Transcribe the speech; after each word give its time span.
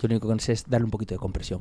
Yo 0.00 0.08
lo 0.08 0.14
único 0.14 0.32
que 0.34 0.40
sé 0.40 0.52
es 0.52 0.64
darle 0.68 0.84
un 0.86 0.90
poquito 0.90 1.14
de 1.14 1.18
compresión. 1.18 1.60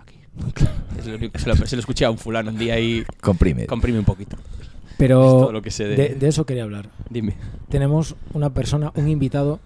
Aquí. 0.00 0.16
Es 0.98 1.06
lo 1.06 1.16
único 1.16 1.32
que 1.32 1.38
se 1.38 1.48
lo, 1.48 1.56
se 1.56 1.76
lo 1.76 1.80
escuché 1.80 2.04
a 2.04 2.10
un 2.10 2.18
fulano 2.18 2.50
un 2.50 2.58
día 2.58 2.78
y 2.78 3.04
Comprime. 3.20 3.66
comprime 3.66 3.98
un 3.98 4.04
poquito. 4.04 4.36
Es 4.60 4.68
Pero 4.98 5.20
todo 5.20 5.52
lo 5.52 5.62
que 5.62 5.70
sé 5.70 5.84
de- 5.88 5.96
de, 5.96 6.14
de 6.14 6.28
eso 6.28 6.46
quería 6.46 6.62
hablar. 6.64 6.90
Dime. 7.10 7.34
Tenemos 7.68 8.14
una 8.34 8.50
persona, 8.50 8.92
un 8.94 9.08
invitado 9.08 9.58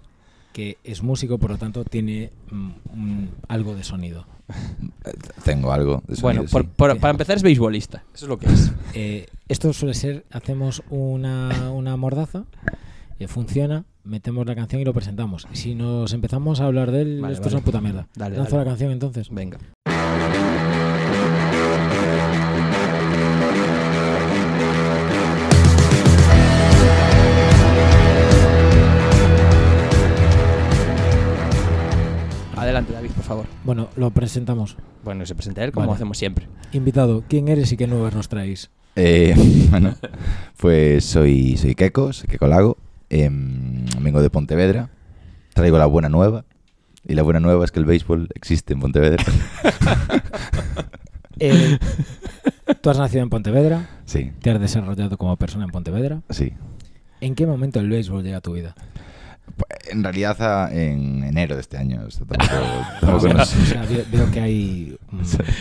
que 0.53 0.77
es 0.83 1.03
músico, 1.03 1.37
por 1.37 1.51
lo 1.51 1.57
tanto 1.59 1.83
tiene 1.85 2.31
mm, 2.49 3.25
algo 3.47 3.75
de 3.75 3.83
sonido. 3.83 4.25
Tengo 5.43 5.71
algo 5.71 6.01
de 6.07 6.15
Bueno, 6.21 6.41
sonido, 6.47 6.51
por- 6.51 6.63
sí. 6.63 6.69
por- 6.75 6.99
para 6.99 7.11
empezar 7.11 7.35
es 7.37 7.43
beisbolista. 7.43 8.03
Eso 8.15 8.25
es 8.25 8.29
lo 8.29 8.39
que 8.39 8.47
es. 8.47 8.71
Eh, 8.93 9.27
esto 9.47 9.71
suele 9.73 9.93
ser, 9.93 10.25
hacemos 10.31 10.81
una, 10.89 11.69
una 11.71 11.95
mordaza, 11.97 12.45
eh, 13.19 13.27
funciona, 13.27 13.85
metemos 14.03 14.45
la 14.45 14.55
canción 14.55 14.81
y 14.81 14.85
lo 14.85 14.93
presentamos. 14.93 15.47
Si 15.53 15.75
nos 15.75 16.13
empezamos 16.13 16.61
a 16.61 16.65
hablar 16.65 16.91
de 16.91 17.01
él, 17.01 17.21
Vale, 17.21 17.33
esto 17.33 17.47
es 17.47 17.53
una 17.53 17.63
puta 17.63 17.81
mierda. 17.81 18.07
Dale, 18.15 18.37
Lanzo 18.37 18.51
dale. 18.57 18.65
la 18.65 18.71
canción 18.71 18.91
entonces. 18.91 19.29
Venga. 19.29 19.57
Adelante, 32.55 32.91
David, 32.91 33.11
por 33.11 33.23
favor. 33.23 33.45
Bueno, 33.63 33.89
lo 33.95 34.09
presentamos. 34.11 34.77
Bueno, 35.03 35.25
se 35.25 35.35
presenta 35.35 35.63
él 35.63 35.71
como 35.71 35.87
Vale. 35.87 35.95
hacemos 35.95 36.17
siempre. 36.17 36.47
Invitado, 36.71 37.23
¿quién 37.27 37.47
eres 37.49 37.71
y 37.71 37.77
qué 37.77 37.85
nuevas 37.87 38.15
nos 38.15 38.27
traéis? 38.29 38.71
Eh, 38.95 39.35
bueno, 39.69 39.93
pues 40.57 41.05
soy, 41.05 41.55
soy 41.57 41.75
Keko, 41.75 42.13
soy 42.13 42.27
Keko 42.27 42.47
Lago. 42.47 42.77
Em, 43.09 43.85
vengo 44.01 44.21
de 44.21 44.29
Pontevedra. 44.29 44.89
Traigo 45.53 45.77
la 45.77 45.85
buena 45.85 46.09
nueva. 46.09 46.45
Y 47.07 47.13
la 47.15 47.23
buena 47.23 47.39
nueva 47.39 47.63
es 47.65 47.71
que 47.71 47.79
el 47.79 47.85
béisbol 47.85 48.27
existe 48.35 48.73
en 48.73 48.79
Pontevedra. 48.81 49.23
Eh, 51.39 51.77
Tú 52.81 52.89
has 52.89 52.97
nacido 52.97 53.21
en 53.21 53.29
Pontevedra, 53.29 53.87
sí, 54.05 54.31
te 54.41 54.49
has 54.49 54.59
desarrollado 54.59 55.17
como 55.17 55.35
persona 55.37 55.65
en 55.65 55.71
Pontevedra. 55.71 56.21
sí. 56.29 56.53
¿En 57.21 57.33
qué 57.35 57.45
momento 57.47 57.79
el 57.79 57.89
béisbol 57.89 58.23
llega 58.23 58.37
a 58.37 58.41
tu 58.41 58.53
vida? 58.53 58.75
En 59.89 60.03
realidad 60.03 60.71
en 60.71 61.23
enero 61.23 61.55
de 61.55 61.61
este 61.61 61.77
año. 61.77 62.01
o 62.07 62.11
sea, 62.11 62.25
tampoco- 62.27 62.87
tampoco 63.01 63.25
o 63.25 63.33
nos- 63.33 63.49
sea, 63.49 63.81
veo, 63.85 64.03
veo 64.11 64.31
que 64.31 64.39
hay... 64.39 64.97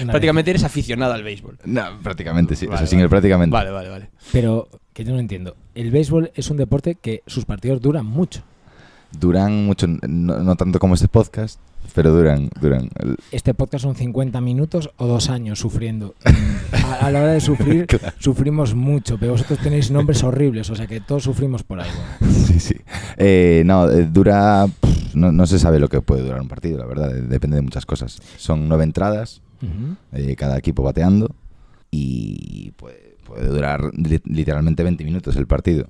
Prácticamente 0.06 0.50
eres 0.50 0.64
aficionado 0.64 1.14
al 1.14 1.22
béisbol. 1.22 1.58
No, 1.64 1.82
prácticamente 2.02 2.56
sí. 2.56 2.66
o 2.66 2.68
Vale, 2.70 2.78
sea, 2.80 2.86
sin 2.86 2.98
el 3.00 3.04
vale. 3.06 3.10
prácticamente. 3.10 3.52
Vale, 3.54 3.70
vale, 3.70 3.88
vale. 3.88 4.10
Pero 4.32 4.68
que 4.96 5.04
yo 5.04 5.12
no 5.12 5.18
entiendo. 5.20 5.56
El 5.74 5.90
béisbol 5.90 6.30
es 6.34 6.50
un 6.50 6.56
deporte 6.56 6.94
que 6.94 7.22
sus 7.26 7.44
partidos 7.44 7.82
duran 7.82 8.06
mucho. 8.06 8.40
Duran 9.12 9.66
mucho, 9.66 9.86
no, 9.86 10.38
no 10.38 10.56
tanto 10.56 10.78
como 10.78 10.94
este 10.94 11.06
podcast, 11.06 11.60
pero 11.94 12.12
duran, 12.12 12.48
duran. 12.62 12.88
Este 13.30 13.52
podcast 13.52 13.82
son 13.82 13.94
50 13.94 14.40
minutos 14.40 14.88
o 14.96 15.06
dos 15.06 15.28
años 15.28 15.58
sufriendo. 15.58 16.14
A, 16.72 16.94
a 17.06 17.10
la 17.10 17.20
hora 17.20 17.32
de 17.32 17.40
sufrir, 17.42 17.86
Claro. 17.86 18.16
sufrimos 18.18 18.74
mucho, 18.74 19.18
pero 19.18 19.32
vosotros 19.32 19.58
tenéis 19.58 19.90
nombres 19.90 20.24
horribles, 20.24 20.70
o 20.70 20.74
sea 20.76 20.86
que 20.86 21.00
todos 21.02 21.24
sufrimos 21.24 21.62
por 21.62 21.80
algo. 21.80 21.92
Sí, 22.46 22.58
sí. 22.58 22.74
Eh, 23.18 23.64
no, 23.66 23.90
eh, 23.90 24.06
dura. 24.10 24.66
pff, 24.66 25.14
no, 25.14 25.30
no 25.30 25.46
se 25.46 25.58
sabe 25.58 25.78
lo 25.78 25.88
que 25.88 26.00
puede 26.00 26.22
durar 26.22 26.40
un 26.40 26.48
partido, 26.48 26.78
la 26.78 26.86
verdad. 26.86 27.12
Depende 27.12 27.56
de 27.56 27.62
muchas 27.62 27.84
cosas. 27.84 28.18
Son 28.38 28.66
nueve 28.66 28.84
entradas, 28.84 29.42
eh, 30.12 30.36
cada 30.36 30.56
equipo 30.56 30.82
bateando. 30.82 31.34
Y 31.90 32.70
puede, 32.72 33.05
puede 33.26 33.46
durar 33.48 33.90
li- 33.96 34.22
literalmente 34.24 34.82
20 34.82 35.04
minutos 35.04 35.36
el 35.36 35.46
partido. 35.46 35.88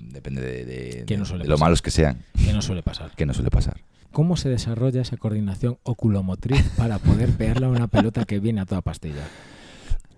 Depende 0.00 0.40
de, 0.40 0.64
de- 0.64 1.04
Que 1.06 1.16
no 1.16 1.24
de 1.24 1.28
suele 1.28 1.44
lo 1.44 1.58
malos 1.58 1.82
que 1.82 1.90
sean, 1.90 2.22
Que 2.42 2.52
no 2.52 2.62
suele 2.62 2.82
pasar. 2.82 3.10
que 3.16 3.26
no 3.26 3.34
suele 3.34 3.50
pasar. 3.50 3.80
¿Cómo 4.12 4.36
se 4.36 4.48
desarrolla 4.48 5.02
esa 5.02 5.16
coordinación 5.16 5.78
oculomotriz 5.84 6.62
para 6.76 6.98
poder 6.98 7.30
pegarle 7.30 7.66
a 7.66 7.68
una 7.68 7.86
pelota 7.86 8.24
que 8.24 8.40
viene 8.40 8.60
a 8.60 8.66
toda 8.66 8.80
pastilla? 8.80 9.22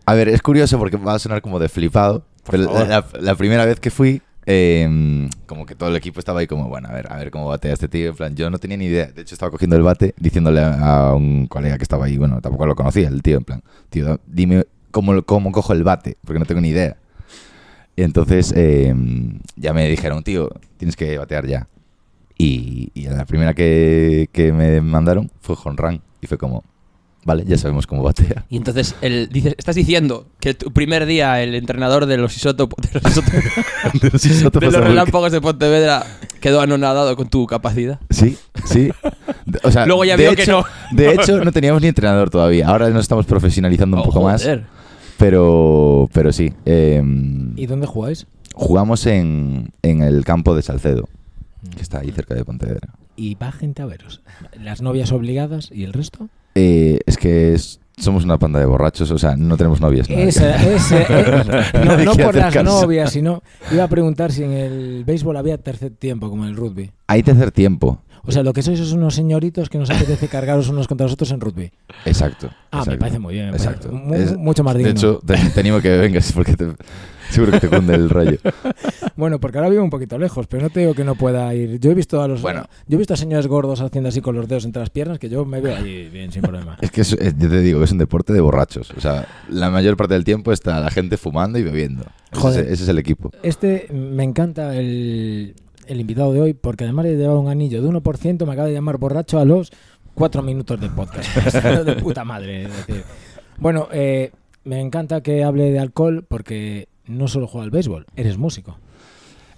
A 0.07 0.15
ver, 0.15 0.29
es 0.29 0.41
curioso 0.41 0.79
porque 0.79 0.97
va 0.97 1.15
a 1.15 1.19
sonar 1.19 1.43
como 1.43 1.59
de 1.59 1.69
flipado. 1.69 2.25
Por 2.45 2.53
pero 2.53 2.65
favor. 2.65 2.89
la, 2.89 3.07
la 3.21 3.35
primera 3.35 3.65
vez 3.67 3.79
que 3.81 3.91
fui, 3.91 4.23
eh, 4.47 5.29
como 5.47 5.67
que 5.67 5.75
todo 5.75 5.91
el 5.91 5.97
equipo 5.97 6.19
estaba 6.21 6.41
ahí 6.41 6.47
como, 6.47 6.69
bueno, 6.69 6.89
a 6.89 6.93
ver, 6.93 7.13
a 7.13 7.17
ver 7.17 7.31
cómo 7.31 7.47
batea 7.47 7.73
este 7.75 7.87
tío. 7.89 8.09
En 8.11 8.17
plan, 8.17 8.35
yo 8.35 8.49
no 8.51 8.59
tenía 8.59 8.77
ni 8.79 8.87
idea. 8.87 9.07
De 9.13 9.23
hecho, 9.23 9.35
estaba 9.35 9.51
cogiendo 9.51 9.77
el 9.77 9.83
bate 9.83 10.15
diciéndole 10.19 10.61
a, 10.61 11.09
a 11.09 11.15
un 11.15 11.47
colega 11.47 11.77
que 11.77 11.85
estaba 11.85 12.07
ahí, 12.07 12.17
bueno, 12.17 12.41
tampoco 12.41 12.67
lo 12.67 12.75
conocía, 12.75 13.09
el 13.09 13.23
tío, 13.23 13.37
en 13.39 13.45
plan, 13.45 13.63
tío, 13.91 14.19
dime 14.27 14.65
cómo, 14.93 15.23
cómo 15.23 15.51
cojo 15.51 15.73
el 15.73 15.83
bate, 15.83 16.17
porque 16.25 16.39
no 16.39 16.45
tengo 16.47 16.61
ni 16.61 16.69
idea. 16.69 16.97
Y 17.97 18.03
entonces 18.05 18.55
eh, 18.57 18.95
ya 19.57 19.73
me 19.73 19.89
dijeron, 19.89 20.23
tío, 20.23 20.49
tienes 20.77 20.95
que 20.97 21.19
batear 21.19 21.47
ya. 21.47 21.67
Y, 22.39 22.91
y 22.95 23.03
la 23.09 23.25
primera 23.27 23.53
que, 23.55 24.29
que 24.33 24.53
me 24.53 24.81
mandaron 24.81 25.31
fue 25.41 25.57
Honran. 25.65 26.01
Y 26.21 26.27
fue 26.27 26.39
como, 26.39 26.65
vale, 27.25 27.45
ya 27.47 27.59
sabemos 27.59 27.87
cómo 27.87 28.03
batea. 28.03 28.47
Y 28.49 28.57
entonces 28.57 28.95
el, 29.03 29.29
dices, 29.29 29.55
estás 29.59 29.75
diciendo 29.77 30.27
que 30.41 30.55
tu 30.55 30.73
primer 30.73 31.05
día 31.05 31.43
el 31.43 31.55
entrenador 31.55 32.07
de 32.07 32.17
los 32.17 32.35
isótopos 32.37 32.79
de 32.91 33.01
los, 33.01 33.15
De 34.03 34.11
los 34.11 34.25
isótopos 34.25 34.63
los 34.63 34.73
de 34.73 34.79
Vulcan. 34.79 34.85
relámpagos 34.85 35.33
de 35.33 35.41
Pontevedra 35.41 36.07
quedó 36.41 36.61
anonadado 36.63 37.15
con 37.17 37.29
tu 37.29 37.47
capacidad. 37.47 38.01
Sí, 38.11 38.39
sí. 38.65 38.91
O 39.63 39.71
sea, 39.71 39.85
Luego 39.87 40.05
ya 40.05 40.17
veo 40.17 40.35
que 40.35 40.47
no. 40.47 40.65
De 40.93 41.13
hecho, 41.13 41.39
no 41.45 41.53
teníamos 41.53 41.83
ni 41.83 41.89
entrenador 41.89 42.31
todavía. 42.31 42.69
Ahora 42.69 42.89
nos 42.91 43.03
estamos 43.03 43.27
profesionalizando 43.27 43.97
un 43.99 44.03
Oh, 44.03 44.07
poco 44.07 44.23
más. 44.23 44.49
Pero, 45.23 46.09
pero 46.13 46.33
sí. 46.33 46.53
eh, 46.67 47.01
¿Y 47.57 47.67
dónde 47.67 47.87
jugáis? 47.87 48.27
jugamos 48.55 49.07
en, 49.07 49.71
en 49.83 50.03
el 50.03 50.25
campo 50.25 50.55
de 50.57 50.63
Salcedo, 50.63 51.09
que 51.77 51.81
está 51.81 52.01
ahí 52.01 52.11
cerca 52.11 52.35
de 52.35 52.45
Pontevedra. 52.45 52.89
Y 53.17 53.37
va 53.37 53.53
gente 53.53 53.83
a 53.83 53.87
veros. 53.87 54.21
Las 54.61 54.83
novias 54.83 55.13
obligadas 55.13 55.71
y 55.73 55.85
el 55.85 55.93
resto. 55.93 56.29
Eh, 56.57 56.99
es 57.07 57.17
que 57.17 57.55
es- 57.55 57.79
somos 57.97 58.25
una 58.25 58.39
panda 58.39 58.59
de 58.59 58.67
borrachos, 58.67 59.11
o 59.13 59.19
sea, 59.19 59.37
no 59.37 59.57
tenemos 59.57 59.81
novias. 59.81 60.09
Ese- 60.11 60.51
eh, 60.51 61.45
no, 61.85 61.97
no 61.99 62.15
por 62.15 62.35
las 62.35 62.55
novias, 62.65 63.13
sino 63.13 63.43
iba 63.71 63.85
a 63.85 63.89
preguntar 63.89 64.33
si 64.33 64.43
en 64.43 64.53
el 64.53 65.05
béisbol 65.05 65.37
había 65.37 65.57
tercer 65.59 65.93
tiempo 65.93 66.29
como 66.31 66.43
en 66.45 66.51
el 66.51 66.57
rugby. 66.57 66.91
Hay 67.07 67.23
tercer 67.23 67.53
tiempo. 67.53 68.01
O 68.25 68.31
sea, 68.33 68.43
lo 68.43 68.53
que 68.53 68.63
sois 68.63 68.79
es 68.79 68.93
unos 68.93 69.15
señoritos 69.15 69.69
que 69.69 69.79
nos 69.79 69.91
apetece 69.91 70.29
cargaros 70.29 70.69
unos 70.69 70.87
contra 70.87 71.05
los 71.07 71.13
otros 71.15 71.31
en 71.33 71.41
rugby. 71.41 71.73
Exacto. 72.05 72.51
Ah, 72.71 72.85
me 72.87 72.97
parece 72.97 73.19
muy 73.19 73.35
bien. 73.35 73.51
parece 73.51 73.67
Exacto. 73.69 73.91
Es- 74.15 74.37
mucho 74.37 74.63
más 74.63 74.75
digno. 74.77 74.89
De 74.93 74.99
hecho, 74.99 75.21
te, 75.27 75.35
te 75.37 75.61
animo 75.61 75.77
a 75.79 75.83
que 75.83 75.91
vengas 75.97 76.31
porque 76.33 76.55
te- 76.55 76.73
seguro 77.31 77.53
que 77.53 77.61
te 77.61 77.69
cunde 77.69 77.95
el 77.95 78.09
rollo. 78.11 78.39
Bueno, 79.15 79.39
porque 79.41 79.59
ahora 79.59 79.69
vivo 79.69 79.85
un 79.85 79.91
poquito 79.91 80.17
lejos, 80.19 80.47
pero 80.47 80.63
no 80.63 80.71
te 80.71 80.81
digo 80.81 80.95
que 80.95 81.05
no 81.05 81.15
pueda 81.17 81.55
ir. 81.55 81.79
Yo 81.79 81.91
he 81.91 81.95
visto 81.95 82.23
a 82.23 82.29
los 82.29 82.41
Bueno. 82.41 82.65
yo 82.89 82.97
he 82.97 82.99
visto 82.99 83.13
a 83.13 83.17
señores 83.17 83.47
gordos 83.47 83.81
haciendo 83.83 84.09
así 84.09 84.21
con 84.23 84.35
los 84.35 84.49
dedos 84.49 84.65
entre 84.65 84.81
las 84.81 84.89
piernas 84.91 85.19
que 85.19 85.29
yo 85.29 85.45
me 85.45 85.61
veo 85.61 85.77
allí 85.77 86.09
bien 86.09 86.33
sin 86.33 86.41
problema. 86.41 86.79
Es 86.81 86.91
que 86.91 87.03
es- 87.03 87.13
es- 87.13 87.35
yo 87.39 87.49
te 87.51 87.61
digo 87.61 87.79
que 87.79 87.85
es 87.85 87.93
un 87.93 87.99
deporte 87.99 88.33
de 88.33 88.41
borrachos. 88.41 88.91
O 88.97 89.01
sea, 89.01 89.27
la 89.51 89.69
mayor 89.71 89.97
parte 89.99 90.15
del 90.15 90.25
tiempo 90.25 90.51
está 90.51 90.81
la 90.81 90.91
gente 90.91 91.19
fumando 91.19 91.59
y 91.59 91.63
bebiendo. 91.63 92.05
Joder. 92.33 92.65
es- 92.65 92.73
ese 92.73 92.83
es 92.85 92.89
el 92.89 92.99
equipo. 92.99 93.31
Este 93.43 93.87
me 93.93 94.25
encanta 94.25 94.75
el, 94.75 95.55
el 95.93 96.01
invitado 96.01 96.33
de 96.33 96.41
hoy 96.41 96.55
porque 96.55 96.85
además 96.85 97.05
de 97.05 97.17
llevar 97.17 97.37
un 97.37 97.49
anillo 97.49 97.83
de 97.83 97.89
1% 97.89 98.47
me 98.47 98.53
acaba 98.53 98.69
de 98.69 98.75
llamar 98.75 98.99
borracho 98.99 99.39
a 99.39 99.45
los 99.45 99.73
cuatro 100.15 100.43
minutos 100.43 100.81
del 100.81 100.91
podcast. 100.91 101.55
de 101.85 101.95
puta 101.97 102.25
madre. 102.25 102.69
Bueno, 103.59 103.89
eh, 103.93 104.33
me 104.65 104.81
encanta 104.81 105.23
que 105.23 105.45
hable 105.45 105.71
de 105.71 105.79
alcohol 105.79 106.25
porque 106.27 106.89
no 107.07 107.29
solo 107.29 107.47
juega 107.47 107.65
al 107.65 107.71
béisbol, 107.71 108.07
eres 108.17 108.39
músico. 108.39 108.79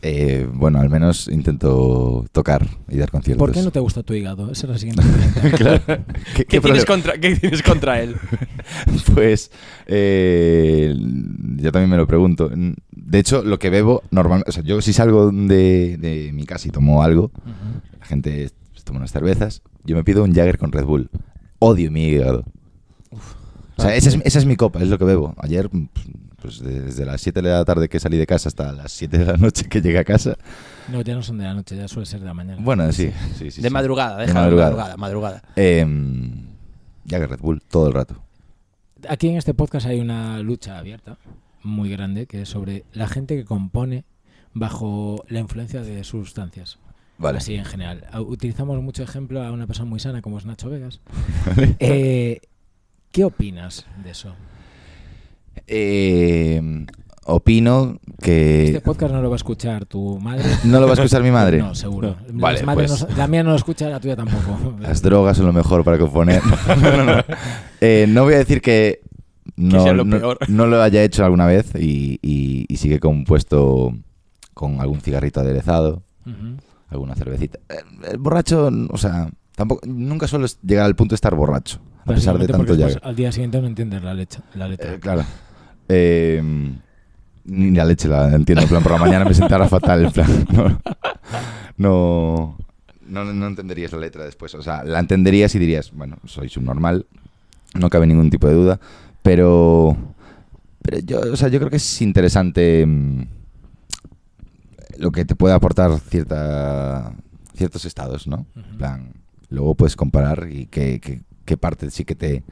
Eh, 0.06 0.46
bueno, 0.52 0.80
al 0.80 0.90
menos 0.90 1.28
intento 1.28 2.26
tocar 2.30 2.68
y 2.90 2.98
dar 2.98 3.10
conciertos. 3.10 3.38
¿Por 3.38 3.52
qué 3.52 3.62
no 3.62 3.70
te 3.70 3.80
gusta 3.80 4.02
tu 4.02 4.12
hígado? 4.12 4.52
Esa 4.52 4.66
es 4.66 4.72
la 4.72 4.78
siguiente 4.78 5.02
pregunta. 5.40 5.56
claro. 5.56 5.82
¿Qué, 5.86 6.04
¿Qué, 6.34 6.44
qué 6.44 6.60
tienes 6.60 6.84
contra, 6.84 7.16
¿Qué 7.16 7.36
tienes 7.36 7.62
contra 7.62 8.02
él? 8.02 8.14
Pues 9.14 9.50
eh, 9.86 10.94
yo 11.56 11.72
también 11.72 11.88
me 11.88 11.96
lo 11.96 12.06
pregunto. 12.06 12.50
De 12.90 13.18
hecho, 13.18 13.42
lo 13.42 13.58
que 13.58 13.70
bebo 13.70 14.02
normalmente, 14.10 14.50
o 14.50 14.52
sea, 14.52 14.62
yo 14.62 14.82
si 14.82 14.92
salgo 14.92 15.30
de, 15.30 15.96
de 15.96 16.32
mi 16.34 16.44
casa 16.44 16.68
y 16.68 16.70
tomo 16.70 17.02
algo, 17.02 17.30
la 17.98 18.04
gente 18.04 18.50
se 18.74 18.84
toma 18.84 18.98
unas 18.98 19.12
cervezas, 19.12 19.62
yo 19.84 19.96
me 19.96 20.04
pido 20.04 20.22
un 20.22 20.34
Jagger 20.34 20.58
con 20.58 20.70
Red 20.70 20.84
Bull. 20.84 21.08
Odio 21.60 21.90
mi 21.90 22.08
hígado. 22.08 22.44
O 23.76 23.82
sea, 23.82 23.96
esa 23.96 24.10
es, 24.10 24.18
esa 24.22 24.38
es 24.38 24.44
mi 24.44 24.56
copa, 24.56 24.82
es 24.82 24.88
lo 24.88 24.98
que 24.98 25.04
bebo. 25.04 25.34
Ayer, 25.38 25.70
pues 25.70 25.84
desde 26.44 27.04
las 27.04 27.20
7 27.20 27.42
de 27.42 27.48
la 27.50 27.64
tarde 27.64 27.88
que 27.88 27.98
salí 28.00 28.16
de 28.16 28.26
casa 28.26 28.48
hasta 28.48 28.72
las 28.72 28.92
7 28.92 29.18
de 29.18 29.24
la 29.24 29.36
noche 29.36 29.68
que 29.68 29.80
llegué 29.80 29.98
a 29.98 30.04
casa. 30.04 30.36
No, 30.90 31.00
ya 31.00 31.14
no 31.14 31.22
son 31.22 31.38
de 31.38 31.44
la 31.44 31.54
noche, 31.54 31.76
ya 31.76 31.88
suele 31.88 32.06
ser 32.06 32.20
de 32.20 32.26
la 32.26 32.34
mañana. 32.34 32.60
Bueno, 32.62 32.90
sí, 32.92 33.10
sí, 33.38 33.50
sí. 33.50 33.62
de 33.62 33.68
sí. 33.68 33.72
madrugada, 33.72 34.18
De 34.18 34.26
déjalo, 34.26 34.56
madrugada. 34.56 34.96
madrugada. 34.96 35.42
Em, 35.56 36.46
Jagger 37.06 37.30
Red 37.30 37.40
Bull, 37.40 37.62
todo 37.62 37.88
el 37.88 37.94
rato. 37.94 38.16
Aquí 39.08 39.28
en 39.28 39.36
este 39.36 39.54
podcast 39.54 39.86
hay 39.86 40.00
una 40.00 40.38
lucha 40.40 40.78
abierta 40.78 41.18
muy 41.62 41.90
grande 41.90 42.26
que 42.26 42.42
es 42.42 42.48
sobre 42.48 42.84
la 42.92 43.06
gente 43.08 43.36
que 43.36 43.44
compone 43.44 44.04
bajo 44.52 45.24
la 45.28 45.40
influencia 45.40 45.82
de 45.82 46.04
sustancias. 46.04 46.78
Vale. 47.18 47.38
Así 47.38 47.54
en 47.54 47.64
general. 47.64 48.04
Utilizamos 48.26 48.80
mucho 48.82 49.02
ejemplo 49.02 49.42
a 49.42 49.52
una 49.52 49.66
persona 49.66 49.88
muy 49.88 50.00
sana 50.00 50.20
como 50.20 50.38
es 50.38 50.46
Nacho 50.46 50.68
Vegas. 50.68 51.00
Vale. 51.46 51.76
Eh, 51.78 52.40
¿Qué 53.12 53.24
opinas 53.24 53.86
de 54.02 54.10
eso? 54.10 54.34
Eh, 55.66 56.86
opino 57.26 57.98
que... 58.22 58.66
Este 58.66 58.80
podcast 58.80 59.12
no 59.14 59.22
lo 59.22 59.30
va 59.30 59.34
a 59.34 59.36
escuchar 59.36 59.86
tu 59.86 60.18
madre. 60.20 60.44
¿No 60.64 60.78
lo 60.80 60.86
va 60.86 60.92
a 60.92 60.94
escuchar 60.94 61.22
mi 61.22 61.30
madre? 61.30 61.58
No, 61.58 61.74
seguro. 61.74 62.16
Vale, 62.32 62.62
pues- 62.74 63.08
no- 63.08 63.16
la 63.16 63.26
mía 63.28 63.42
no 63.42 63.50
lo 63.50 63.56
escucha, 63.56 63.88
la 63.88 64.00
tuya 64.00 64.16
tampoco. 64.16 64.74
Las 64.80 65.00
drogas 65.02 65.36
son 65.36 65.46
lo 65.46 65.52
mejor 65.52 65.84
para 65.84 65.98
componer. 65.98 66.42
no, 66.80 66.96
no, 66.96 67.04
no. 67.04 67.22
Eh, 67.80 68.06
no 68.08 68.24
voy 68.24 68.34
a 68.34 68.38
decir 68.38 68.60
que 68.60 69.00
no, 69.56 69.82
sea 69.82 69.92
lo 69.94 70.04
no- 70.04 70.18
peor. 70.18 70.38
no 70.48 70.66
lo 70.66 70.82
haya 70.82 71.02
hecho 71.02 71.24
alguna 71.24 71.46
vez 71.46 71.72
y, 71.76 72.18
y- 72.22 72.66
y 72.68 72.76
sigue 72.76 73.00
compuesto 73.00 73.94
con 74.52 74.80
algún 74.80 75.00
cigarrito 75.00 75.40
aderezado, 75.40 76.02
alguna 76.88 77.14
cervecita. 77.16 77.58
Eh, 77.68 77.74
El 78.12 78.18
borracho, 78.18 78.70
o 78.90 78.98
sea, 78.98 79.28
tampoco, 79.56 79.80
nunca 79.86 80.28
suelo 80.28 80.46
llegar 80.62 80.84
al 80.86 80.94
punto 80.94 81.12
de 81.12 81.16
estar 81.16 81.34
borracho, 81.34 81.80
a 82.06 82.14
pesar 82.14 82.38
de 82.38 82.46
tanto 82.46 82.74
ya. 82.74 82.88
al 83.02 83.16
día 83.16 83.32
siguiente 83.32 83.60
no 83.60 83.66
entiendes 83.66 84.02
la 84.02 84.14
leche. 84.14 84.40
La 84.54 84.68
letra. 84.68 84.92
Eh, 84.94 85.00
claro. 85.00 85.24
Eh, 85.88 86.42
ni 87.46 87.70
la 87.72 87.84
leche 87.84 88.08
la 88.08 88.34
entiendo. 88.34 88.62
En 88.62 88.68
plan, 88.68 88.82
por 88.82 88.92
la 88.92 88.98
mañana 88.98 89.24
me 89.24 89.34
sentará 89.34 89.68
fatal. 89.68 90.04
En 90.06 90.12
plan, 90.12 90.46
no, 91.76 92.56
no, 93.06 93.24
no, 93.24 93.32
no 93.32 93.46
entenderías 93.46 93.92
la 93.92 93.98
letra 93.98 94.24
después. 94.24 94.54
O 94.54 94.62
sea, 94.62 94.84
la 94.84 94.98
entenderías 95.00 95.54
y 95.54 95.58
dirías, 95.58 95.92
bueno, 95.92 96.18
soy 96.24 96.48
subnormal. 96.48 97.06
No 97.74 97.90
cabe 97.90 98.06
ningún 98.06 98.30
tipo 98.30 98.46
de 98.48 98.54
duda. 98.54 98.80
Pero, 99.22 99.96
pero 100.82 100.98
yo, 100.98 101.20
o 101.32 101.36
sea, 101.36 101.48
yo 101.48 101.58
creo 101.58 101.70
que 101.70 101.76
es 101.76 102.02
interesante 102.02 102.84
mm, 102.86 103.22
lo 104.98 105.10
que 105.12 105.24
te 105.24 105.34
puede 105.34 105.54
aportar 105.54 105.98
cierta, 106.00 107.14
ciertos 107.54 107.84
estados, 107.84 108.26
¿no? 108.26 108.46
En 108.54 108.62
Ujú. 108.62 108.76
plan, 108.78 109.12
luego 109.48 109.74
puedes 109.74 109.96
comparar 109.96 110.48
y 110.50 110.66
qué, 110.66 111.00
qué- 111.00 111.22
qué 111.44 111.56
parte 111.56 111.90
sí 111.90 112.04
que 112.04 112.14
te, 112.14 112.42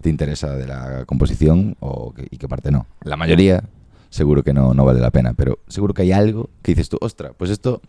te 0.00 0.08
interesa 0.10 0.54
de 0.56 0.66
la 0.66 1.04
composición 1.06 1.76
o 1.80 2.12
qué- 2.14 2.26
y 2.30 2.36
qué 2.38 2.48
parte 2.48 2.70
no. 2.70 2.86
La 3.02 3.16
mayoría 3.16 3.62
seguro 4.08 4.42
que 4.42 4.52
no, 4.52 4.74
no 4.74 4.84
vale 4.84 5.00
la 5.00 5.10
pena, 5.10 5.34
pero 5.34 5.58
seguro 5.68 5.94
que 5.94 6.02
hay 6.02 6.12
algo 6.12 6.50
que 6.62 6.72
dices 6.72 6.88
tú, 6.88 6.98
ostra, 7.00 7.32
pues 7.32 7.50
esto, 7.50 7.80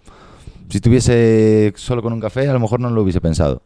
si 0.69 0.77
estuviese 0.77 1.73
solo 1.77 2.01
con 2.01 2.13
un 2.13 2.19
café, 2.19 2.47
a 2.47 2.53
lo 2.53 2.59
mejor 2.59 2.79
no 2.79 2.89
lo 2.89 3.01
hubiese 3.01 3.21
pensado. 3.21 3.61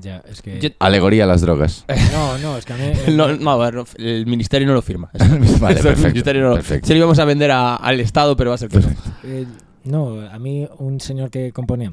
Ya, 0.00 0.22
es 0.26 0.40
que. 0.40 0.58
Yo- 0.58 0.70
Alegoría 0.78 1.24
a 1.24 1.26
las 1.26 1.42
drogas. 1.42 1.84
No, 2.12 2.38
no, 2.38 2.56
es 2.56 2.64
que 2.64 2.72
a 2.72 2.76
mí. 2.76 2.92
No, 3.14 3.36
no, 3.36 3.50
a 3.50 3.56
ver, 3.58 3.74
no, 3.74 3.84
el 3.98 4.24
ministerio 4.26 4.66
no 4.66 4.72
lo 4.74 4.80
firma. 4.82 5.10
Vale, 5.60 5.80
Eso, 5.80 5.82
perfecto, 5.88 5.90
el 5.90 6.02
ministerio 6.12 6.42
no 6.42 6.48
lo- 6.50 6.54
perfecto. 6.54 6.86
Se 6.86 6.94
lo 6.94 6.98
íbamos 6.98 7.18
a 7.18 7.24
vender 7.26 7.50
a- 7.50 7.76
al 7.76 8.00
Estado, 8.00 8.34
pero 8.36 8.50
va 8.50 8.54
a 8.54 8.58
ser 8.58 8.68
que 8.70 8.78
no. 8.80 8.88
Eh, 9.24 9.46
no, 9.84 10.20
a 10.20 10.38
mí 10.38 10.66
un 10.78 11.00
señor 11.00 11.30
que 11.30 11.52
componía. 11.52 11.92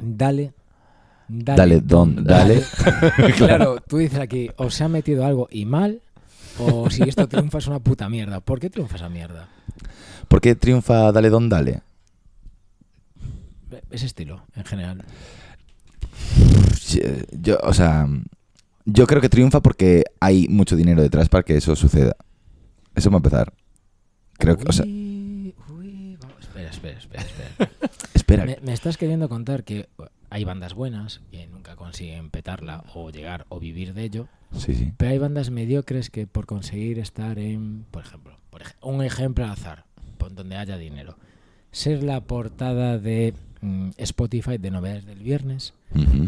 Dale. 0.00 0.52
Dale, 1.28 1.56
Dale, 1.56 1.80
don, 1.80 2.24
dale. 2.24 2.62
claro, 3.36 3.80
tú 3.86 3.98
dices 3.98 4.18
aquí, 4.18 4.50
o 4.56 4.70
se 4.70 4.84
ha 4.84 4.88
metido 4.88 5.24
algo 5.24 5.48
y 5.50 5.64
mal, 5.64 6.00
o 6.58 6.90
si 6.90 7.02
esto 7.02 7.28
triunfa 7.28 7.58
es 7.58 7.66
una 7.66 7.78
puta 7.78 8.08
mierda. 8.08 8.40
¿Por 8.40 8.60
qué 8.60 8.68
triunfa 8.70 8.96
esa 8.96 9.08
mierda? 9.08 9.48
¿Por 10.28 10.40
qué 10.40 10.54
triunfa 10.54 11.12
Dale 11.12 11.30
Don 11.30 11.48
Dale? 11.48 11.80
Ese 13.90 14.06
estilo, 14.06 14.42
en 14.54 14.64
general. 14.64 15.04
Yo, 17.40 17.58
o 17.62 17.72
sea, 17.72 18.06
yo 18.84 19.06
creo 19.06 19.20
que 19.20 19.28
triunfa 19.28 19.60
porque 19.60 20.04
hay 20.20 20.48
mucho 20.48 20.76
dinero 20.76 21.02
detrás 21.02 21.28
para 21.28 21.42
que 21.42 21.56
eso 21.56 21.74
suceda. 21.76 22.16
Eso 22.94 23.10
va 23.10 23.16
a 23.16 23.18
empezar. 23.18 23.52
Creo 24.38 24.56
que, 24.56 24.68
o 24.68 24.72
sea, 24.72 24.84
Uy, 24.84 25.54
uy, 25.70 26.16
vamos, 26.20 26.36
espera, 26.40 26.70
espera, 26.70 26.98
espera. 26.98 27.22
espera. 27.22 27.70
espera. 28.14 28.44
Me, 28.44 28.58
me 28.62 28.72
estás 28.72 28.96
queriendo 28.98 29.28
contar 29.28 29.64
que 29.64 29.88
hay 30.32 30.44
bandas 30.44 30.74
buenas 30.74 31.20
que 31.30 31.46
nunca 31.46 31.76
consiguen 31.76 32.30
petarla 32.30 32.84
o 32.94 33.10
llegar 33.10 33.44
o 33.50 33.60
vivir 33.60 33.92
de 33.94 34.04
ello, 34.04 34.28
Sí, 34.56 34.74
sí. 34.74 34.92
pero 34.96 35.10
hay 35.12 35.18
bandas 35.18 35.50
mediocres 35.50 36.10
que 36.10 36.26
por 36.26 36.46
conseguir 36.46 36.98
estar 36.98 37.38
en, 37.38 37.84
por 37.90 38.02
ejemplo, 38.04 38.36
por 38.50 38.62
ej- 38.62 38.74
un 38.82 39.02
ejemplo 39.02 39.44
al 39.44 39.50
azar, 39.50 39.84
por 40.18 40.34
donde 40.34 40.56
haya 40.56 40.78
dinero, 40.78 41.16
ser 41.70 42.02
la 42.02 42.20
portada 42.22 42.98
de 42.98 43.34
mm, 43.60 43.90
Spotify 43.98 44.58
de 44.58 44.70
novedades 44.70 45.04
del 45.06 45.18
viernes, 45.22 45.74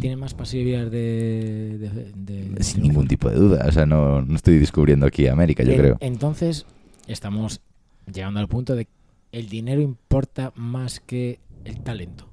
tiene 0.00 0.16
más 0.16 0.34
posibilidades 0.34 0.90
de... 0.90 1.78
de- 1.78 2.12
de- 2.14 2.48
de 2.50 2.62
Sin 2.62 2.82
ningún 2.82 3.08
tipo 3.08 3.30
de 3.30 3.36
duda. 3.36 3.64
O 3.66 3.72
sea, 3.72 3.86
no, 3.86 4.20
no 4.20 4.36
estoy 4.36 4.58
descubriendo 4.58 5.06
aquí 5.06 5.26
América, 5.26 5.62
yo 5.62 5.72
En- 5.72 5.78
creo. 5.78 5.96
Entonces, 6.00 6.66
estamos 7.06 7.60
llegando 8.12 8.40
al 8.40 8.48
punto 8.48 8.74
de 8.76 8.84
que 8.84 8.90
el 9.32 9.48
dinero 9.48 9.80
importa 9.80 10.52
más 10.54 11.00
que 11.00 11.38
el 11.64 11.80
talento. 11.80 12.28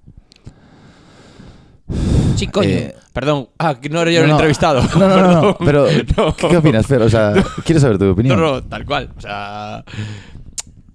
Sí, 2.36 2.48
coño. 2.48 2.70
Eh, 2.70 2.96
Perdón. 3.14 3.50
Ah, 3.60 3.80
que 3.80 3.90
no 3.90 4.02
era 4.02 4.12
yo 4.12 4.20
no, 4.20 4.24
el 4.26 4.30
no. 4.32 4.36
entrevistado. 4.38 4.82
No, 4.98 5.08
no, 5.08 5.18
no, 5.18 5.42
no. 5.42 5.58
Pero, 5.58 5.86
No. 6.18 6.36
¿qué, 6.36 6.48
qué 6.48 6.58
opinas, 6.58 6.88
Fer? 6.88 7.02
O 7.02 7.10
sea, 7.10 7.34
quiero 7.66 7.80
saber 7.82 7.98
tu 7.98 8.06
No, 8.06 8.12
opinión. 8.12 8.40
no, 8.40 8.64
tal 8.64 8.86
cual. 8.86 9.12
O 9.18 9.22
sea, 9.22 9.84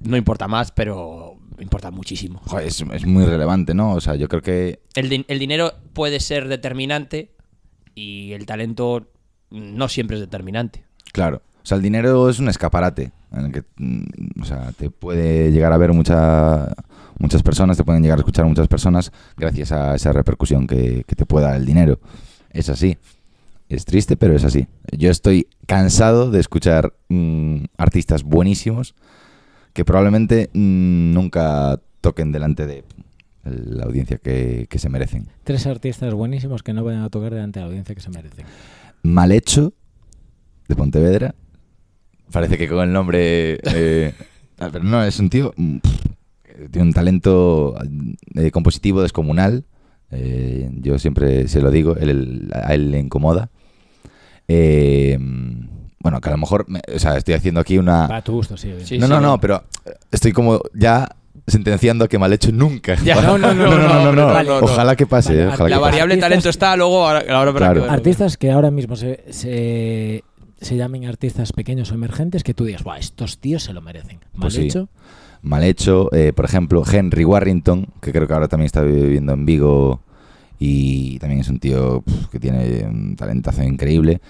no 0.00 0.16
importa 0.16 0.48
más, 0.48 0.72
pero 0.72 1.36
importa 1.58 1.90
muchísimo. 1.90 2.40
Joder, 2.46 2.66
es, 2.66 2.82
es 2.92 3.06
muy 3.06 3.24
relevante, 3.26 3.74
¿no? 3.74 3.92
O 3.94 4.00
sea, 4.00 4.14
yo 4.16 4.28
creo 4.28 4.42
que. 4.42 4.80
El, 4.94 5.24
el 5.28 5.38
dinero 5.38 5.74
puede 5.92 6.20
ser 6.20 6.48
determinante 6.48 7.32
y 7.94 8.32
el 8.32 8.46
talento 8.46 9.08
no 9.50 9.88
siempre 9.88 10.16
es 10.16 10.20
determinante. 10.20 10.84
Claro. 11.12 11.42
O 11.62 11.66
sea, 11.66 11.76
el 11.76 11.82
dinero 11.82 12.28
es 12.30 12.38
un 12.38 12.48
escaparate 12.48 13.12
en 13.32 13.46
el 13.46 13.52
que, 13.52 13.64
mm, 13.76 14.40
o 14.40 14.44
sea, 14.44 14.72
te 14.72 14.90
puede 14.90 15.50
llegar 15.52 15.72
a 15.72 15.76
ver 15.76 15.92
mucha, 15.92 16.74
muchas 17.18 17.42
personas, 17.42 17.76
te 17.76 17.84
pueden 17.84 18.02
llegar 18.02 18.18
a 18.18 18.20
escuchar 18.20 18.46
muchas 18.46 18.68
personas 18.68 19.12
gracias 19.36 19.72
a 19.72 19.94
esa 19.94 20.12
repercusión 20.12 20.66
que, 20.66 21.04
que 21.06 21.16
te 21.16 21.26
pueda 21.26 21.48
dar 21.48 21.56
el 21.56 21.66
dinero. 21.66 22.00
Es 22.50 22.68
así. 22.68 22.98
Es 23.68 23.84
triste, 23.84 24.16
pero 24.16 24.36
es 24.36 24.44
así. 24.44 24.68
Yo 24.96 25.10
estoy 25.10 25.48
cansado 25.66 26.30
de 26.30 26.38
escuchar 26.38 26.94
mm, 27.08 27.64
artistas 27.76 28.22
buenísimos 28.22 28.94
que 29.72 29.84
probablemente 29.84 30.50
mm, 30.52 31.12
nunca 31.12 31.80
toquen 32.00 32.30
delante 32.30 32.66
de 32.66 32.84
la 33.44 33.84
audiencia 33.84 34.18
que, 34.18 34.66
que 34.70 34.78
se 34.78 34.88
merecen. 34.88 35.28
Tres 35.44 35.66
artistas 35.66 36.14
buenísimos 36.14 36.62
que 36.62 36.72
no 36.72 36.84
vayan 36.84 37.02
a 37.02 37.10
tocar 37.10 37.32
delante 37.34 37.58
de 37.58 37.64
la 37.64 37.68
audiencia 37.68 37.94
que 37.94 38.00
se 38.00 38.10
merecen. 38.10 38.46
Mal 39.02 39.32
hecho 39.32 39.72
de 40.68 40.76
Pontevedra. 40.76 41.34
Parece 42.32 42.58
que 42.58 42.68
con 42.68 42.82
el 42.86 42.92
nombre. 42.92 43.58
eh, 43.62 44.12
ah, 44.58 44.68
pero 44.72 44.84
no, 44.84 45.02
es 45.04 45.18
un 45.20 45.30
tío. 45.30 45.52
mm, 45.56 45.76
pff, 45.78 45.96
Tiene 46.70 46.88
un 46.88 46.92
talento 46.92 47.74
eh, 48.34 48.50
compositivo 48.50 49.02
descomunal. 49.02 49.64
eh, 50.10 50.70
yo 50.80 50.98
siempre 50.98 51.48
se 51.48 51.60
lo 51.60 51.70
digo, 51.70 51.96
él- 51.96 52.50
a 52.54 52.74
él 52.74 52.90
le 52.90 52.98
incomoda. 53.00 53.48
Eh, 54.48 55.18
bueno, 55.98 56.20
que 56.20 56.28
a 56.28 56.32
lo 56.32 56.38
mejor. 56.38 56.66
me- 56.68 56.80
o 56.94 56.98
sea, 56.98 57.16
estoy 57.16 57.34
haciendo 57.34 57.60
aquí 57.60 57.78
una. 57.78 58.06
Para 58.08 58.22
tu 58.22 58.32
gusto, 58.34 58.56
sí. 58.56 58.72
Sí, 58.84 58.98
no, 58.98 59.08
no, 59.08 59.20
no, 59.20 59.40
pero 59.40 59.64
estoy 60.12 60.32
como 60.32 60.60
ya 60.74 61.08
sentenciando 61.46 62.08
que 62.08 62.18
mal 62.18 62.32
hecho 62.32 62.50
nunca. 62.52 62.94
Ya, 63.04 63.20
no, 63.20 63.38
no, 63.38 63.52
no, 63.54 63.66
no, 63.70 63.76
no, 63.78 64.04
no, 64.04 64.12
no, 64.12 64.26
vale, 64.26 64.48
no, 64.48 64.60
no. 64.60 64.66
Ojalá 64.66 64.94
que 64.96 65.06
pase. 65.06 65.32
Vale, 65.32 65.42
eh, 65.44 65.48
ojalá 65.48 65.68
La 65.68 65.76
que 65.76 65.82
variable 65.82 66.16
talento 66.16 66.48
está, 66.48 66.76
luego 66.76 67.06
ahora, 67.06 67.20
ahora 67.28 67.50
habrá 67.50 67.52
Claro. 67.58 67.74
que 67.74 67.80
verlo. 67.80 67.92
Artistas 67.92 68.36
que 68.36 68.50
ahora 68.50 68.70
mismo 68.70 68.94
se, 68.96 69.24
se, 69.30 70.22
se 70.60 70.76
llamen 70.76 71.04
artistas 71.04 71.52
pequeños 71.52 71.90
o 71.90 71.94
emergentes 71.94 72.42
que 72.42 72.54
tú 72.54 72.64
digas, 72.64 72.82
Buah, 72.82 72.98
estos 72.98 73.38
tíos 73.38 73.62
se 73.62 73.72
lo 73.72 73.82
merecen. 73.82 74.18
Mal 74.32 74.42
Pues 74.42 74.54
sí. 74.54 74.62
hecho. 74.62 74.88
mal 75.42 75.62
hecho. 75.64 76.12
Eh, 76.14 76.32
por 76.34 76.44
ejemplo, 76.44 76.82
Henry 76.90 77.24
Warrington, 77.24 77.88
que 78.00 78.12
creo 78.12 78.26
que 78.26 78.32
ahora 78.32 78.48
también 78.48 78.66
está 78.66 78.82
viviendo 78.82 79.32
en 79.32 79.44
Vigo 79.44 80.00
y 80.58 81.18
también 81.18 81.40
es 81.40 81.48
un 81.48 81.58
tío 81.58 82.02
que 82.30 82.40
tiene 82.40 82.84
un 82.86 83.16
talentazo 83.16 83.62
increíble. 83.62 84.20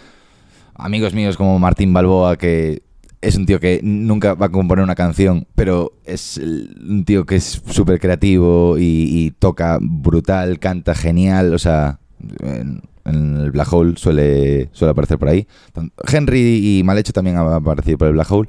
Amigos 0.75 1.15
míos 1.15 1.37
como 1.37 1.59
Martín 1.59 1.93
Balboa, 1.93 2.37
que 2.37 2.83
es 3.23 3.37
un 3.37 3.47
tío 3.47 3.61
que 3.61 3.81
nunca 3.83 4.35
va 4.35 4.47
a 4.47 4.51
componer 4.51 4.83
una 4.83 4.95
canción, 4.95 5.47
pero 5.55 5.93
es 6.05 6.39
un 6.39 7.05
tío 7.05 7.25
que 7.25 7.37
es 7.37 7.63
súper 7.67 7.99
creativo 7.99 8.77
y, 8.79 9.09
y 9.09 9.31
toca 9.31 9.79
brutal, 9.81 10.59
canta 10.59 10.95
genial, 10.95 11.55
o 11.55 11.59
sea... 11.59 11.99
en 13.07 13.37
el 13.37 13.51
Black 13.51 13.73
Hole 13.73 13.95
suele, 13.97 14.69
suele 14.73 14.91
aparecer 14.91 15.19
por 15.19 15.29
ahí. 15.29 15.47
Henry 16.13 16.79
y 16.79 16.83
Malhecho 16.83 17.13
también 17.13 17.37
ha 17.37 17.57
aparecido 17.57 17.99
por 17.99 18.09
el 18.09 18.15
Black 18.15 18.31
Hole, 18.31 18.49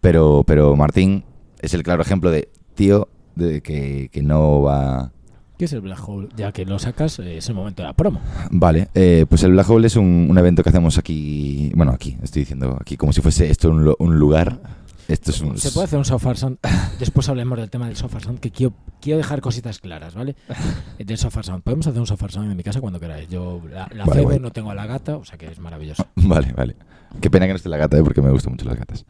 pero, 0.00 0.44
pero 0.46 0.76
Martín 0.76 1.24
es 1.60 1.74
el 1.74 1.82
claro 1.82 2.02
ejemplo 2.02 2.30
de 2.30 2.48
tío 2.74 3.08
de 3.34 3.60
que, 3.60 4.10
que 4.12 4.22
no 4.22 4.62
va... 4.62 5.10
¿Qué 5.56 5.66
es 5.66 5.72
el 5.72 5.80
Black 5.82 6.08
Hole? 6.08 6.28
Ya 6.36 6.50
que 6.52 6.64
lo 6.64 6.78
sacas, 6.78 7.18
eh, 7.20 7.38
es 7.38 7.48
el 7.48 7.54
momento 7.54 7.82
de 7.82 7.88
la 7.88 7.94
promo. 7.94 8.20
Vale, 8.50 8.88
eh, 8.94 9.24
pues 9.28 9.44
el 9.44 9.52
Black 9.52 9.70
Hole 9.70 9.86
es 9.86 9.96
un, 9.96 10.26
un 10.28 10.36
evento 10.36 10.62
que 10.62 10.68
hacemos 10.68 10.98
aquí, 10.98 11.70
bueno, 11.76 11.92
aquí, 11.92 12.16
estoy 12.22 12.42
diciendo 12.42 12.76
aquí 12.80 12.96
como 12.96 13.12
si 13.12 13.20
fuese 13.20 13.50
esto 13.50 13.70
un, 13.70 13.94
un 13.98 14.18
lugar. 14.18 14.60
Esto 15.08 15.30
es 15.30 15.40
un... 15.40 15.58
Se 15.58 15.70
puede 15.70 15.86
hacer 15.86 15.98
un 15.98 16.04
software 16.04 16.36
sound. 16.36 16.58
Después 16.98 17.28
hablemos 17.28 17.58
del 17.58 17.70
tema 17.70 17.86
del 17.86 17.96
software 17.96 18.22
sound, 18.22 18.40
que 18.40 18.50
quiero, 18.50 18.74
quiero 19.00 19.18
dejar 19.18 19.40
cositas 19.40 19.78
claras, 19.78 20.14
¿vale? 20.14 20.36
Del 20.98 21.18
software 21.18 21.44
sound. 21.44 21.62
Podemos 21.62 21.86
hacer 21.86 22.00
un 22.00 22.06
software 22.06 22.32
sound 22.32 22.50
en 22.50 22.56
mi 22.56 22.62
casa 22.62 22.80
cuando 22.80 23.00
queráis. 23.00 23.28
Yo 23.28 23.60
la, 23.70 23.88
la 23.92 24.04
Vale, 24.04 24.40
no 24.40 24.50
tengo 24.50 24.70
a 24.70 24.74
la 24.74 24.86
gata, 24.86 25.16
o 25.16 25.24
sea 25.24 25.36
que 25.36 25.46
es 25.46 25.58
maravilloso. 25.58 26.06
Vale, 26.16 26.52
vale. 26.52 26.76
Qué 27.20 27.30
pena 27.30 27.46
que 27.46 27.52
no 27.52 27.56
esté 27.56 27.68
la 27.68 27.76
gata, 27.76 27.98
eh, 27.98 28.02
porque 28.02 28.22
me 28.22 28.30
gustan 28.30 28.52
mucho 28.54 28.64
las 28.64 28.76
gatas. 28.76 29.04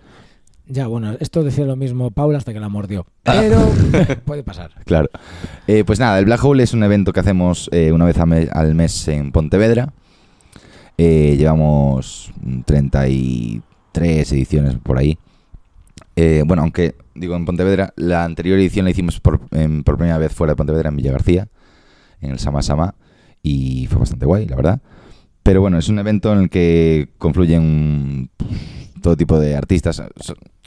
Ya, 0.66 0.86
bueno, 0.86 1.14
esto 1.20 1.42
decía 1.42 1.66
lo 1.66 1.76
mismo 1.76 2.10
Paula 2.10 2.38
hasta 2.38 2.54
que 2.54 2.60
la 2.60 2.70
mordió. 2.70 3.06
Pero 3.22 3.70
puede 4.24 4.42
pasar. 4.42 4.72
Claro. 4.84 5.10
Eh, 5.66 5.84
pues 5.84 6.00
nada, 6.00 6.18
el 6.18 6.24
Black 6.24 6.42
Hole 6.42 6.62
es 6.62 6.72
un 6.72 6.82
evento 6.82 7.12
que 7.12 7.20
hacemos 7.20 7.68
eh, 7.70 7.92
una 7.92 8.06
vez 8.06 8.16
al 8.18 8.74
mes 8.74 9.08
en 9.08 9.30
Pontevedra. 9.30 9.92
Eh, 10.96 11.34
llevamos 11.36 12.32
mm, 12.40 12.60
33 12.62 14.32
ediciones 14.32 14.76
por 14.82 14.98
ahí. 14.98 15.18
Eh, 16.16 16.42
bueno, 16.46 16.62
aunque 16.62 16.96
digo 17.14 17.34
en 17.36 17.44
Pontevedra, 17.44 17.92
la 17.96 18.24
anterior 18.24 18.58
edición 18.58 18.84
la 18.84 18.90
hicimos 18.90 19.20
por, 19.20 19.40
por 19.40 19.96
primera 19.96 20.18
vez 20.18 20.32
fuera 20.32 20.52
de 20.52 20.56
Pontevedra, 20.56 20.88
en 20.88 20.96
Villa 20.96 21.12
García, 21.12 21.48
en 22.20 22.30
el 22.30 22.38
Sama 22.38 22.62
Sama, 22.62 22.94
y 23.42 23.86
fue 23.88 23.98
bastante 23.98 24.26
guay, 24.26 24.46
la 24.46 24.56
verdad. 24.56 24.82
Pero 25.42 25.60
bueno, 25.60 25.78
es 25.78 25.88
un 25.88 25.98
evento 25.98 26.32
en 26.32 26.38
el 26.40 26.50
que 26.50 27.10
confluyen 27.18 28.30
todo 29.02 29.16
tipo 29.16 29.38
de 29.38 29.56
artistas, 29.56 30.02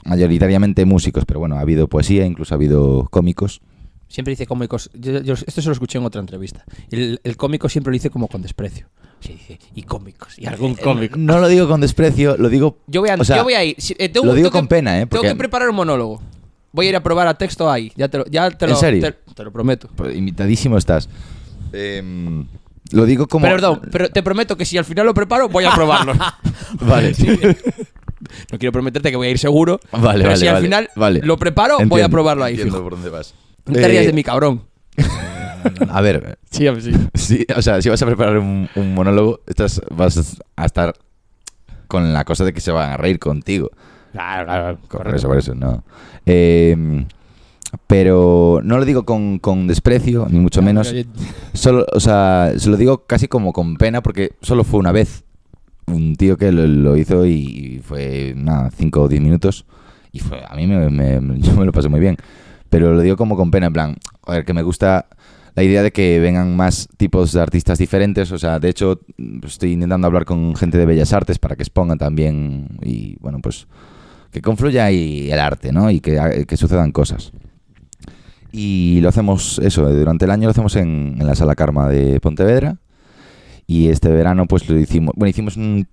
mayoritariamente 0.06 0.86
músicos, 0.86 1.26
pero 1.26 1.40
bueno, 1.40 1.56
ha 1.56 1.62
habido 1.62 1.88
poesía, 1.88 2.26
incluso 2.26 2.54
ha 2.54 2.58
habido 2.58 3.08
cómicos. 3.10 3.62
Siempre 4.10 4.32
dice 4.32 4.46
cómicos. 4.48 4.90
yo- 4.94 5.22
yo- 5.22 5.34
esto 5.34 5.62
se 5.62 5.68
lo 5.68 5.74
escuché 5.74 5.98
en 5.98 6.06
otra 6.06 6.22
entrevista. 6.22 6.64
El, 6.92 7.20
el 7.24 7.38
cómico 7.38 7.68
siempre 7.70 7.92
lo 7.92 7.94
dice 7.96 8.10
como 8.10 8.28
con 8.28 8.42
desprecio. 8.42 8.88
Sí, 9.20 9.34
dice, 9.34 9.60
y 9.76 9.82
cómicos, 9.84 10.38
y 10.38 10.46
algún 10.46 10.76
cómico. 10.76 11.18
No 11.18 11.40
lo 11.40 11.48
digo 11.48 11.68
con 11.68 11.82
desprecio, 11.82 12.38
lo 12.38 12.50
digo... 12.50 12.78
Yo 12.88 13.02
voy 13.02 13.10
a, 13.10 13.16
o 13.16 13.24
sea, 13.26 13.38
yo 13.38 13.44
voy 13.44 13.56
a 13.56 13.64
ir. 13.66 13.76
si- 13.80 13.96
eh, 13.98 14.10
tengo- 14.10 14.28
lo 14.28 14.34
digo 14.34 14.50
tengo 14.50 14.60
con 14.60 14.68
que- 14.68 14.76
pena, 14.76 15.02
¿eh? 15.02 15.06
Tengo 15.08 15.24
que 15.24 15.36
preparar 15.36 15.70
un 15.70 15.76
monólogo. 15.76 16.22
Voy 16.72 16.86
a 16.86 16.90
ir 16.90 16.96
a 16.96 17.02
probar 17.04 17.28
a 17.28 17.34
texto 17.34 17.70
ahí. 17.72 17.92
Ya 17.96 18.08
te 18.10 18.20
lo, 18.20 18.26
ya 18.28 18.52
te 18.52 18.66
¿En 18.66 18.72
lo, 18.72 18.78
serio? 18.78 19.02
Te, 19.02 19.34
te 19.34 19.44
lo 19.44 19.52
prometo. 19.52 19.90
pues, 19.96 20.16
invitadísimo 20.16 20.78
estás. 20.78 21.10
Em, 21.74 22.46
lo 22.92 23.06
digo 23.06 23.28
como... 23.28 23.48
Perdón, 23.48 23.82
pero 23.92 24.10
te 24.10 24.22
prometo 24.24 24.56
que 24.56 24.66
si 24.66 24.78
al 24.78 24.86
final 24.86 25.06
lo 25.08 25.14
preparo, 25.14 25.50
voy 25.50 25.66
a 25.66 25.72
probarlo. 25.74 26.14
Vale. 26.82 27.14
no 28.52 28.60
quiero 28.60 28.72
prometerte 28.72 29.10
que 29.10 29.18
voy 29.18 29.28
a 29.28 29.32
ir 29.32 29.40
seguro. 29.40 29.80
Vale, 29.92 30.20
pero 30.20 30.30
vale, 30.30 30.38
si 30.38 30.48
al 30.48 30.54
vale, 30.56 30.66
final 30.66 30.90
vale. 30.96 31.22
lo 31.24 31.38
preparo, 31.38 31.78
voy 31.88 32.02
a 32.02 32.10
probarlo 32.10 32.44
ahí, 32.44 32.54
entiendo 32.54 32.76
fijo. 32.76 32.84
por 32.84 32.94
dónde 32.94 33.10
vas. 33.10 33.34
No 33.68 33.74
te 33.74 33.88
rías 33.88 34.04
Eh, 34.04 34.08
de 34.08 34.14
mi 34.14 34.24
cabrón. 34.24 34.62
A 35.90 36.02
ver, 36.02 36.38
Sí, 36.52 36.66
a 36.68 36.72
ver, 36.72 36.82
sí. 36.82 36.92
sí, 37.14 37.46
o 37.56 37.62
sea, 37.62 37.82
si 37.82 37.90
vas 37.90 38.02
a 38.02 38.06
preparar 38.06 38.38
un, 38.40 38.70
un 38.76 38.94
monólogo, 38.94 39.42
estás, 39.48 39.82
vas 39.92 40.38
a 40.56 40.66
estar 40.66 40.94
con 41.88 42.14
la 42.14 42.24
cosa 42.26 42.44
de 42.46 42.54
que 42.54 42.62
se 42.62 42.72
van 42.72 42.92
a 42.92 42.98
reír 42.98 43.20
contigo. 43.20 43.70
Claro, 44.14 44.46
claro, 44.46 44.78
Por 45.06 45.16
eso, 45.16 45.28
por 45.28 45.38
eso, 45.38 45.54
no. 45.56 45.84
Eh, 46.26 47.06
pero 47.86 48.62
no 48.64 48.78
lo 48.78 48.86
digo 48.86 49.04
con, 49.06 49.40
con 49.40 49.68
desprecio, 49.68 50.28
ni 50.30 50.40
mucho 50.40 50.62
menos. 50.62 50.94
Solo, 51.54 51.86
o 51.94 52.00
sea, 52.00 52.54
se 52.58 52.70
lo 52.70 52.78
digo 52.78 53.06
casi 53.06 53.28
como 53.28 53.54
con 53.54 53.76
pena 53.76 54.02
porque 54.02 54.32
solo 54.42 54.64
fue 54.64 54.80
una 54.80 54.92
vez 54.92 55.24
un 55.88 56.16
tío 56.16 56.38
que 56.38 56.52
lo, 56.52 56.66
lo 56.66 56.98
hizo 56.98 57.26
y 57.26 57.82
fue 57.86 58.34
nada, 58.36 58.72
5 58.76 59.02
o 59.04 59.08
10 59.08 59.22
minutos 59.22 59.66
y 60.12 60.20
fue, 60.20 60.42
a 60.48 60.56
mí 60.56 60.66
me, 60.68 60.90
me- 60.90 61.40
yo 61.40 61.54
me 61.56 61.66
lo 61.66 61.72
pasé 61.72 61.90
muy 61.90 62.00
bien. 62.00 62.18
Pero 62.70 62.94
lo 62.94 63.02
digo 63.02 63.18
como 63.18 63.36
con 63.36 63.52
pena, 63.52 63.68
en 63.68 63.74
plan, 63.74 63.96
a 64.26 64.32
ver, 64.34 64.46
que 64.46 64.54
me 64.54 64.64
gusta 64.64 65.08
la 65.56 65.64
idea 65.64 65.82
de 65.82 65.92
que 65.92 66.20
vengan 66.20 66.56
más 66.56 66.88
tipos 66.98 67.32
de 67.32 67.42
artistas 67.42 67.80
diferentes. 67.80 68.32
O 68.32 68.38
sea, 68.38 68.60
de 68.60 68.70
hecho, 68.70 69.00
estoy 69.44 69.74
intentando 69.74 70.08
hablar 70.08 70.26
con 70.26 70.56
gente 70.56 70.78
de 70.78 70.86
Bellas 70.86 71.14
Artes 71.14 71.40
para 71.40 71.56
que 71.56 71.64
expongan 71.64 71.98
también 71.98 72.78
y, 72.82 73.18
bueno, 73.22 73.40
pues 73.42 73.68
que 74.32 74.42
confluya 74.42 74.86
ahí 74.86 75.32
el 75.32 75.40
arte, 75.40 75.72
¿no? 75.72 75.90
Y 75.90 76.00
que, 76.00 76.46
que 76.48 76.58
sucedan 76.58 76.92
cosas. 76.92 77.32
Y 78.52 79.00
lo 79.02 79.10
hacemos, 79.10 79.60
eso, 79.60 79.88
durante 79.90 80.26
el 80.26 80.32
año 80.32 80.46
lo 80.46 80.52
hacemos 80.52 80.76
en, 80.76 81.18
la 81.20 81.36
Sala 81.36 81.56
Karma 81.56 81.90
de 81.90 82.20
Pontevedra. 82.20 82.78
Y 83.66 83.90
este 83.90 84.10
verano, 84.10 84.46
pues 84.46 84.70
lo 84.70 84.80
hicimos, 84.80 85.14
bueno, 85.16 85.30
hicimos 85.30 85.58
un, 85.58 85.88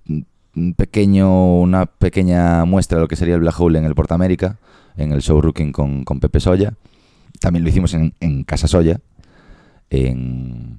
pequeño, 0.77 1.59
una 1.59 1.87
pequeña 1.87 2.65
muestra 2.65 2.99
de 2.99 3.03
lo 3.03 3.09
que 3.09 3.17
sería 3.17 3.35
el 3.35 3.41
Black 3.41 3.59
Hole 3.59 3.79
en 3.79 3.85
el 3.85 3.95
Portamérica, 3.95 4.59
en 4.97 5.13
el 5.13 5.23
show 5.23 5.41
Rooking 5.41 5.73
con, 5.73 6.05
con 6.05 6.21
Pepe 6.21 6.41
Soya. 6.41 6.75
También 7.41 7.63
lo 7.65 7.69
hicimos 7.71 7.95
en, 7.95 8.15
en 8.21 8.45
Casa 8.45 8.69
Soya, 8.69 9.01
en... 9.91 10.79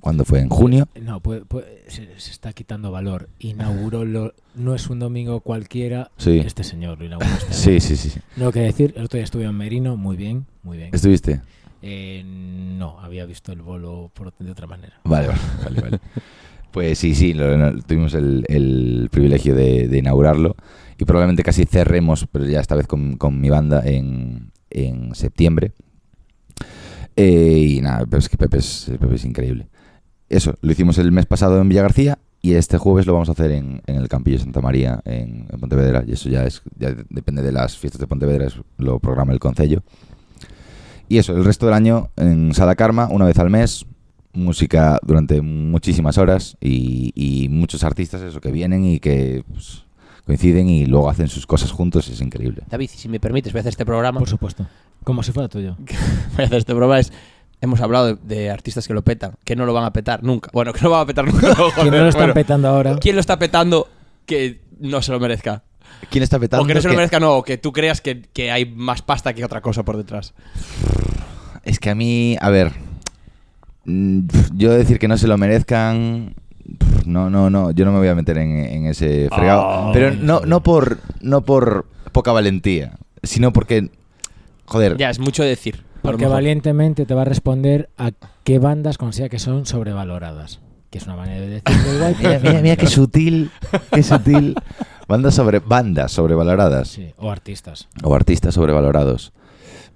¿Cuándo 0.00 0.24
fue? 0.26 0.40
¿En 0.40 0.50
junio? 0.50 0.86
No, 1.00 1.20
puede- 1.20 1.44
puede- 1.46 1.82
se, 1.88 2.06
se 2.20 2.30
está 2.30 2.52
quitando 2.52 2.90
valor. 2.92 3.30
Inauguró 3.38 4.04
lo, 4.04 4.34
no 4.54 4.74
es 4.74 4.90
un 4.90 4.98
domingo 4.98 5.40
cualquiera. 5.40 6.10
Sí. 6.18 6.38
Este 6.38 6.62
señor 6.62 6.98
lo 6.98 7.06
inauguró. 7.06 7.30
Este 7.30 7.54
Sí, 7.54 7.80
sí, 7.80 7.96
sí. 7.96 8.10
sí. 8.10 8.20
No 8.36 8.52
que 8.52 8.60
decir, 8.60 8.92
el 8.96 9.04
otro 9.06 9.16
día 9.16 9.24
estuve 9.24 9.44
en 9.44 9.54
Merino, 9.56 9.96
muy 9.96 10.16
bien, 10.16 10.44
muy 10.62 10.76
bien. 10.76 10.90
¿Estuviste? 10.92 11.40
Eh, 11.80 12.22
no, 12.24 13.00
había 13.00 13.24
visto 13.24 13.50
el 13.52 13.62
bolo 13.62 14.10
por, 14.12 14.34
de 14.38 14.50
otra 14.50 14.66
manera. 14.66 15.00
Vale, 15.04 15.28
vale, 15.28 15.40
vale. 15.64 15.80
vale. 15.80 15.98
Pues 16.70 16.98
sí, 16.98 17.14
sí, 17.14 17.32
lo- 17.32 17.56
lo- 17.56 17.80
tuvimos 17.82 18.12
el, 18.12 18.44
el 18.48 19.08
privilegio 19.10 19.54
de, 19.54 19.88
de 19.88 19.98
inaugurarlo 19.98 20.54
y 20.98 21.04
probablemente 21.04 21.44
casi 21.44 21.64
cerremos, 21.64 22.26
pero 22.30 22.44
ya 22.44 22.60
esta 22.60 22.74
vez 22.74 22.86
con, 22.88 23.40
mi 23.40 23.50
banda 23.50 23.82
en, 23.84 24.50
en 24.70 25.14
septiembre. 25.14 25.72
Eh, 27.16 27.76
y 27.76 27.80
nada, 27.80 28.04
es 28.18 28.28
que 28.28 28.36
Pepe 28.36 28.58
es, 28.58 28.90
increíble. 29.24 29.68
Eso, 30.28 30.54
lo 30.60 30.72
hicimos 30.72 30.98
el 30.98 31.12
mes 31.12 31.26
pasado 31.26 31.60
en 31.60 31.68
Villa 31.68 31.82
García 31.82 32.18
y 32.42 32.52
este 32.54 32.78
jueves 32.78 33.06
lo 33.06 33.12
vamos 33.12 33.28
a 33.28 33.32
hacer 33.32 33.52
en, 33.52 33.80
el 33.86 34.08
Campillo 34.08 34.38
Santa 34.38 34.60
María, 34.60 35.00
en, 35.04 35.46
Pontevedra. 35.60 36.04
Y 36.06 36.12
eso 36.12 36.28
ya 36.28 36.44
es 36.44 36.62
depende 37.08 37.42
de 37.42 37.52
las 37.52 37.78
fiestas 37.78 38.00
de 38.00 38.08
Pontevedra, 38.08 38.46
es- 38.46 38.60
lo 38.76 38.98
programa 38.98 39.32
el 39.32 39.38
Concello. 39.38 39.82
Y 41.08 41.18
eso, 41.18 41.34
el 41.36 41.44
resto 41.44 41.66
del 41.66 41.74
año 41.74 42.10
en 42.16 42.52
Sala 42.54 42.74
Karma, 42.74 43.08
una 43.08 43.24
vez 43.24 43.38
al 43.38 43.50
mes, 43.50 43.86
música 44.32 44.98
durante 45.02 45.40
muchísimas 45.42 46.18
horas 46.18 46.56
y, 46.60 47.12
y 47.14 47.48
muchos 47.48 47.82
artistas 47.84 48.20
eso 48.20 48.40
que 48.40 48.52
vienen 48.52 48.84
y 48.84 49.00
que 49.00 49.42
pues, 49.50 49.87
coinciden 50.28 50.68
y 50.68 50.84
luego 50.84 51.08
hacen 51.08 51.28
sus 51.28 51.46
cosas 51.46 51.72
juntos, 51.72 52.06
es 52.08 52.20
increíble. 52.20 52.62
David, 52.68 52.90
si 52.94 53.08
me 53.08 53.18
permites, 53.18 53.50
voy 53.52 53.60
a 53.60 53.62
hacer 53.62 53.70
este 53.70 53.86
programa. 53.86 54.18
Por 54.20 54.28
supuesto. 54.28 54.66
Como 55.02 55.22
si 55.22 55.32
fuera 55.32 55.48
tuyo. 55.48 55.74
voy 56.36 56.42
a 56.42 56.44
hacer 56.44 56.58
este 56.58 56.72
programa. 56.74 57.00
Es, 57.00 57.12
hemos 57.62 57.80
hablado 57.80 58.14
de, 58.14 58.18
de 58.36 58.50
artistas 58.50 58.86
que 58.86 58.92
lo 58.92 59.02
petan, 59.02 59.32
que 59.42 59.56
no 59.56 59.64
lo 59.64 59.72
van 59.72 59.84
a 59.84 59.92
petar 59.92 60.22
nunca. 60.22 60.50
Bueno, 60.52 60.72
que 60.74 60.82
no 60.82 60.90
van 60.90 61.00
a 61.00 61.06
petar 61.06 61.24
nunca. 61.24 61.54
¿Quién 61.74 61.90
no 61.90 61.98
lo 61.98 62.08
están 62.08 62.20
bueno. 62.22 62.34
petando 62.34 62.68
ahora? 62.68 62.96
¿Quién 62.98 63.16
lo 63.16 63.20
está 63.20 63.38
petando 63.38 63.88
que 64.26 64.60
no 64.80 65.00
se 65.00 65.10
lo 65.12 65.18
merezca? 65.18 65.64
¿Quién 66.10 66.22
está 66.22 66.38
petando? 66.38 66.62
O 66.64 66.66
que 66.66 66.74
no 66.74 66.80
se 66.82 66.88
lo 66.88 66.92
Que- 66.92 66.96
merezca, 66.98 67.18
no, 67.18 67.32
o 67.36 67.42
que 67.42 67.56
tú 67.56 67.72
creas 67.72 68.00
que, 68.02 68.20
que 68.20 68.50
hay 68.52 68.66
más 68.66 69.00
pasta 69.00 69.32
que 69.32 69.44
otra 69.44 69.62
cosa 69.62 69.82
por 69.82 69.96
detrás. 69.96 70.34
Es 71.64 71.80
que 71.80 71.88
a 71.90 71.94
mí, 71.94 72.36
a 72.40 72.50
ver, 72.50 72.72
mm, 73.86 74.20
yo 74.54 74.72
decir 74.72 74.98
que 74.98 75.08
no 75.08 75.16
se 75.16 75.26
lo 75.26 75.38
merezcan, 75.38 76.34
no, 77.08 77.28
no, 77.30 77.50
no, 77.50 77.70
yo 77.72 77.84
no 77.84 77.92
me 77.92 77.98
voy 77.98 78.08
a 78.08 78.14
meter 78.14 78.38
en, 78.38 78.50
en 78.56 78.86
ese 78.86 79.28
fregado. 79.34 79.62
Oh. 79.88 79.90
pero 79.92 80.14
no, 80.14 80.40
no 80.40 80.62
por, 80.62 80.98
no 81.20 81.40
por 81.42 81.86
poca 82.12 82.32
valentía, 82.32 82.98
sino 83.22 83.52
porque, 83.52 83.90
joder, 84.66 84.96
Ya, 84.96 85.10
es 85.10 85.18
mucho 85.18 85.42
decir. 85.42 85.84
Porque 86.02 86.26
valientemente 86.26 87.04
te 87.06 87.14
va 87.14 87.22
a 87.22 87.24
responder 87.24 87.90
a 87.98 88.12
qué 88.44 88.58
bandas 88.60 88.98
considera 88.98 89.28
que 89.28 89.38
son 89.40 89.66
sobrevaloradas. 89.66 90.60
Que 90.90 90.98
es 90.98 91.04
una 91.04 91.16
manera 91.16 91.40
de 91.40 91.60
decirlo 91.60 91.94
igual. 91.96 92.16
pero 92.16 92.28
mira, 92.40 92.40
mira, 92.50 92.62
mira 92.62 92.76
qué 92.76 92.86
sutil, 92.86 93.50
qué 93.92 94.02
sutil. 94.02 94.54
Bandas 95.08 95.34
sobre 95.34 95.58
bandas 95.58 96.12
sobrevaloradas 96.12 96.88
Sí, 96.88 97.12
o 97.18 97.30
artistas. 97.30 97.88
o 98.02 98.14
artistas 98.14 98.54
sobrevalorados. 98.54 99.32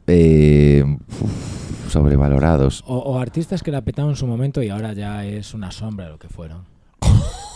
Eh, 0.07 0.85
uf, 1.21 1.91
sobrevalorados. 1.93 2.83
O, 2.87 2.97
o 2.99 3.19
artistas 3.19 3.63
que 3.63 3.71
la 3.71 3.81
petaron 3.83 4.11
en 4.11 4.17
su 4.17 4.27
momento 4.27 4.63
y 4.63 4.69
ahora 4.69 4.93
ya 4.93 5.25
es 5.25 5.55
una 5.55 5.71
sombra 5.71 6.07
de 6.07 6.13
lo 6.13 6.19
que 6.19 6.29
fueron. 6.29 6.65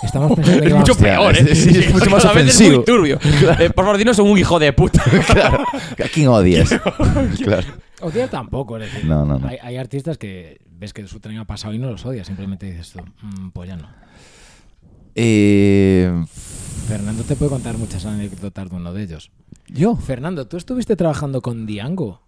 Estamos 0.03 0.33
pensando 0.35 0.61
que 0.61 0.67
Es 0.69 0.73
vamos- 0.73 0.89
mucho 0.89 1.01
peor, 1.01 1.37
¿eh? 1.37 1.47
sí, 1.55 1.73
sí, 1.73 1.79
es 1.81 1.93
mucho 1.93 2.11
más 2.11 2.25
A 2.25 2.33
veces 2.33 2.55
es 2.55 2.61
muy 2.61 2.77
ofensivo. 2.79 2.85
turbio. 2.85 3.19
Eh, 3.61 3.71
por 3.71 3.85
favor, 3.85 3.99
dinos 3.99 4.19
un 4.19 4.37
hijo 4.39 4.59
de 4.59 4.73
puta. 4.73 5.03
claro. 5.27 5.65
¿A 5.65 6.09
quién 6.13 6.29
odias? 6.29 6.71
claro. 7.43 7.67
Odiar 8.03 8.29
tampoco, 8.29 8.77
es 8.79 8.93
decir, 8.93 9.09
No, 9.09 9.25
no, 9.25 9.39
no. 9.39 9.49
Hay, 9.49 9.57
hay 9.63 9.77
artistas 9.77 10.19
que 10.19 10.59
ves 10.71 10.93
que 10.93 11.07
su 11.07 11.19
tren 11.21 11.39
ha 11.39 11.47
pasado 11.47 11.73
y 11.73 11.79
no 11.79 11.91
los 11.91 12.05
odias, 12.05 12.27
simplemente 12.27 12.67
dices 12.67 12.91
tú, 12.93 13.01
"Mm, 13.23 13.51
pues 13.51 13.69
ya 13.71 13.77
no. 13.77 13.89
Eh, 15.15 16.13
Fernando 16.89 17.23
te 17.25 17.37
puede 17.37 17.51
contar 17.51 17.79
muchas 17.79 18.05
anécdotas 18.05 18.69
de 18.71 18.77
uno 18.77 18.93
de 18.93 19.03
ellos. 19.03 19.31
¿Yo? 19.69 19.97
Fernando, 19.97 20.47
¿tú 20.47 20.57
estuviste 20.59 20.95
trabajando 20.95 21.41
con 21.41 21.65
Diango? 21.67 22.21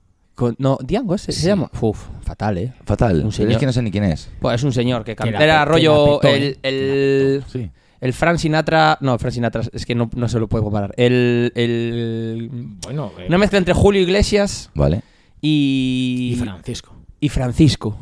No, 0.58 0.78
Diango 0.82 1.14
ese 1.14 1.32
se 1.32 1.40
Sí. 1.42 1.46
llama. 1.46 1.70
Uf, 1.80 2.06
fatal, 2.22 2.58
¿eh? 2.58 2.72
fatal. 2.84 3.22
Un 3.24 3.32
señor. 3.32 3.52
es 3.52 3.58
que 3.58 3.66
no 3.66 3.72
sé 3.72 3.82
ni 3.82 3.90
quién 3.90 4.04
es. 4.04 4.30
Pues 4.40 4.54
es 4.56 4.62
un 4.64 4.72
señor 4.72 5.04
que, 5.04 5.14
canta. 5.16 5.42
Era 5.42 5.64
rollo 5.64 6.20
petó, 6.20 6.34
el, 6.34 6.42
¿eh? 6.42 6.58
el, 6.62 7.44
Sí. 7.50 7.70
el 8.00 8.12
Frank 8.12 8.38
Sinatra. 8.38 8.98
No, 9.00 9.18
Frank 9.18 9.32
Sinatra 9.34 9.62
es 9.72 9.84
que 9.86 9.94
no, 9.94 10.08
no 10.14 10.28
se 10.28 10.38
lo 10.38 10.48
puedo 10.48 10.64
comparar. 10.64 10.92
El, 10.96 11.52
el- 11.54 12.48
Bueno, 12.84 13.12
eh, 13.18 13.26
una 13.28 13.38
mezcla 13.38 13.58
entre 13.58 13.74
Julio 13.74 14.00
Iglesias 14.00 14.70
Vale. 14.74 15.02
y, 15.40 16.32
y 16.34 16.36
Francisco. 16.36 16.94
y 17.20 17.28
Francisco. 17.28 17.96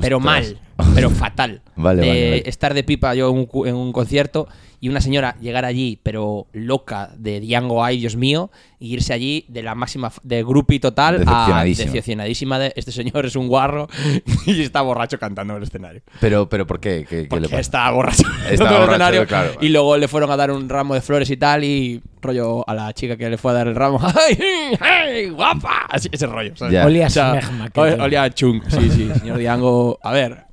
Pero 0.00 0.20
mal, 0.20 0.58
pero 0.94 1.10
fatal. 1.10 1.60
Vale, 1.76 2.00
De 2.02 2.08
vale, 2.08 2.30
vale. 2.30 2.48
estar 2.48 2.72
de 2.72 2.82
pipa 2.82 3.14
yo 3.14 3.28
en 3.30 3.36
un, 3.36 3.46
cu- 3.46 3.66
en 3.66 3.74
un 3.74 3.92
concierto 3.92 4.48
y 4.82 4.88
una 4.88 5.00
señora 5.00 5.36
llegar 5.40 5.64
allí, 5.64 6.00
pero 6.02 6.48
loca 6.52 7.10
de 7.16 7.38
Diango, 7.38 7.84
ay 7.84 8.00
Dios 8.00 8.16
mío, 8.16 8.50
y 8.80 8.94
irse 8.94 9.12
allí 9.12 9.44
de 9.46 9.62
la 9.62 9.76
máxima, 9.76 10.10
de 10.24 10.42
grupi 10.42 10.80
total 10.80 11.14
a 11.14 11.18
Decepcionadísima. 11.20 11.86
decepcionadísima 11.86 12.58
de 12.58 12.72
este 12.74 12.90
señor 12.90 13.24
es 13.24 13.36
un 13.36 13.46
guarro 13.46 13.86
y 14.46 14.60
está 14.60 14.80
borracho 14.82 15.20
cantando 15.20 15.52
en 15.54 15.58
el 15.58 15.62
escenario. 15.62 16.02
Pero, 16.20 16.48
pero 16.48 16.66
¿por 16.66 16.80
qué? 16.80 17.06
¿Qué, 17.08 17.22
qué 17.22 17.26
Porque 17.28 17.42
le 17.42 17.48
pasa? 17.48 17.60
estaba 17.60 17.90
borracho 17.92 18.24
Estaba 18.50 18.70
en 18.70 18.74
el 18.74 18.80
borracho, 18.80 18.92
escenario 18.92 19.26
claro. 19.28 19.52
y 19.60 19.68
luego 19.68 19.96
le 19.96 20.08
fueron 20.08 20.32
a 20.32 20.36
dar 20.36 20.50
un 20.50 20.68
ramo 20.68 20.94
de 20.94 21.00
flores 21.00 21.30
y 21.30 21.36
tal 21.36 21.62
y 21.62 22.02
rollo 22.20 22.68
a 22.68 22.74
la 22.74 22.92
chica 22.92 23.16
que 23.16 23.30
le 23.30 23.38
fue 23.38 23.52
a 23.52 23.54
dar 23.54 23.68
el 23.68 23.76
ramo 23.76 24.00
¡ay, 24.28 24.36
ay 24.80 25.28
guapa! 25.30 25.86
Así, 25.90 26.08
ese 26.10 26.26
rollo 26.26 26.56
¿sabes? 26.56 26.74
Ya. 26.74 26.84
Olía 26.86 27.06
O 27.06 27.10
sea, 27.10 27.40
olía 27.76 28.24
a 28.24 28.30
chung, 28.30 28.60
sí, 28.68 28.90
sí, 28.90 29.10
señor 29.20 29.38
Diango. 29.38 30.00
A 30.02 30.10
ver, 30.12 30.46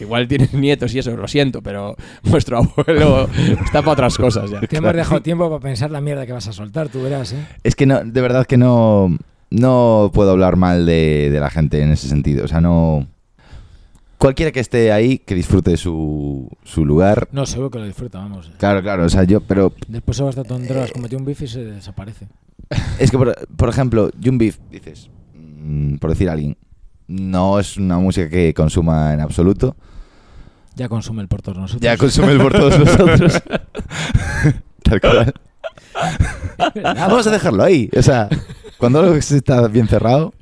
Igual 0.00 0.26
tienes 0.28 0.52
nietos 0.52 0.94
y 0.94 0.98
eso, 0.98 1.16
lo 1.16 1.28
siento, 1.28 1.62
pero 1.62 1.96
vuestro 2.24 2.58
abuelo 2.58 3.28
está 3.64 3.80
para 3.82 3.92
otras 3.92 4.16
cosas 4.16 4.50
ya. 4.50 4.60
Te 4.60 4.76
hemos 4.76 4.94
dejado 4.94 5.22
tiempo 5.22 5.48
para 5.48 5.60
pensar 5.60 5.90
la 5.90 6.00
mierda 6.00 6.26
que 6.26 6.32
vas 6.32 6.48
a 6.48 6.52
soltar, 6.52 6.88
tú 6.88 7.02
verás, 7.02 7.32
¿eh? 7.32 7.46
Es 7.62 7.76
que 7.76 7.86
no, 7.86 8.02
de 8.04 8.20
verdad 8.20 8.46
que 8.46 8.56
no, 8.56 9.16
no 9.50 10.10
puedo 10.12 10.30
hablar 10.32 10.56
mal 10.56 10.86
de, 10.86 11.30
de 11.30 11.40
la 11.40 11.50
gente 11.50 11.80
en 11.80 11.90
ese 11.90 12.08
sentido. 12.08 12.44
O 12.44 12.48
sea, 12.48 12.60
no. 12.60 13.06
Cualquiera 14.18 14.52
que 14.52 14.60
esté 14.60 14.92
ahí, 14.92 15.18
que 15.18 15.34
disfrute 15.34 15.76
su, 15.76 16.48
su 16.62 16.84
lugar. 16.84 17.28
No, 17.32 17.44
seguro 17.44 17.70
que 17.70 17.78
lo 17.80 17.84
disfruta, 17.84 18.18
vamos. 18.18 18.52
Claro, 18.58 18.80
claro, 18.80 19.04
o 19.04 19.08
sea, 19.08 19.24
yo, 19.24 19.40
pero 19.40 19.72
Después 19.88 20.16
se 20.16 20.22
va 20.22 20.28
a 20.28 20.30
estar 20.30 20.46
en 20.52 20.68
drogas, 20.68 20.92
cometió 20.92 21.18
un 21.18 21.24
bife 21.24 21.44
y 21.44 21.48
se 21.48 21.64
desaparece. 21.64 22.28
es 23.00 23.10
que, 23.10 23.18
por, 23.18 23.34
por 23.56 23.68
ejemplo, 23.68 24.10
Jun 24.22 24.38
Beef, 24.38 24.58
dices, 24.70 25.10
mm, 25.34 25.96
por 25.96 26.10
decir 26.10 26.28
a 26.28 26.34
alguien, 26.34 26.56
no 27.12 27.58
es 27.60 27.76
una 27.76 27.98
música 27.98 28.28
que 28.28 28.52
consuma 28.54 29.12
en 29.14 29.20
absoluto. 29.20 29.76
Ya 30.74 30.88
consume 30.88 31.22
el 31.22 31.28
por 31.28 31.42
todos 31.42 31.58
nosotros. 31.58 31.82
Ya 31.82 31.96
consume 31.96 32.32
el 32.32 32.38
por 32.40 32.52
todos 32.52 32.78
nosotros. 32.78 33.42
Tal 34.82 35.00
cual. 35.00 35.34
Vamos 36.82 37.26
a 37.26 37.30
dejarlo 37.30 37.62
ahí. 37.62 37.90
O 37.96 38.02
sea, 38.02 38.28
cuando 38.78 39.00
algo 39.00 39.14
está 39.14 39.66
bien 39.68 39.86
cerrado. 39.88 40.32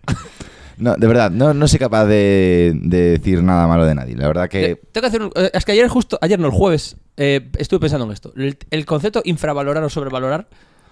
No, 0.78 0.94
de 0.96 1.06
verdad, 1.06 1.30
no, 1.30 1.52
no 1.52 1.68
soy 1.68 1.78
capaz 1.78 2.06
de, 2.06 2.72
de 2.74 3.18
decir 3.18 3.42
nada 3.42 3.66
malo 3.66 3.84
de 3.84 3.94
nadie. 3.94 4.16
La 4.16 4.28
verdad 4.28 4.48
que. 4.48 4.80
Tengo 4.92 5.02
que 5.02 5.06
hacer 5.08 5.22
un- 5.22 5.32
eh, 5.34 5.50
Es 5.52 5.64
que 5.66 5.72
ayer 5.72 5.86
justo, 5.88 6.18
ayer 6.22 6.38
no, 6.38 6.46
el 6.46 6.52
jueves, 6.52 6.96
eh, 7.18 7.50
estuve 7.58 7.80
pensando 7.80 8.06
en 8.06 8.12
esto. 8.12 8.32
El, 8.36 8.56
el 8.70 8.86
concepto 8.86 9.20
infravalorar 9.24 9.82
o 9.84 9.90
sobrevalorar, 9.90 10.48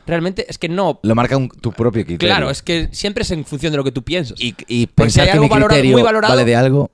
realmente 0.09 0.47
es 0.49 0.59
que 0.59 0.69
no... 0.69 0.99
Lo 1.03 1.15
marca 1.15 1.37
un- 1.37 1.49
tu 1.49 1.71
propio 1.73 2.05
criterio. 2.05 2.35
Claro, 2.35 2.50
es 2.50 2.62
que 2.62 2.88
siempre 2.93 3.23
es 3.23 3.31
en 3.31 3.45
función 3.45 3.71
de 3.73 3.77
lo 3.77 3.85
que 3.85 3.93
tú 3.93 4.03
piensas. 4.03 4.41
Y, 4.41 4.55
y 4.67 4.87
Porque 4.87 5.11
si 5.11 5.19
pensar 5.19 5.23
hay 5.23 5.27
que 5.29 5.33
algo 5.35 5.45
mi 5.45 5.49
valorado- 5.50 5.69
criterio 5.69 5.93
muy 5.93 6.03
valorado- 6.03 6.33
vale 6.35 6.45
de 6.45 6.57
algo. 6.57 6.91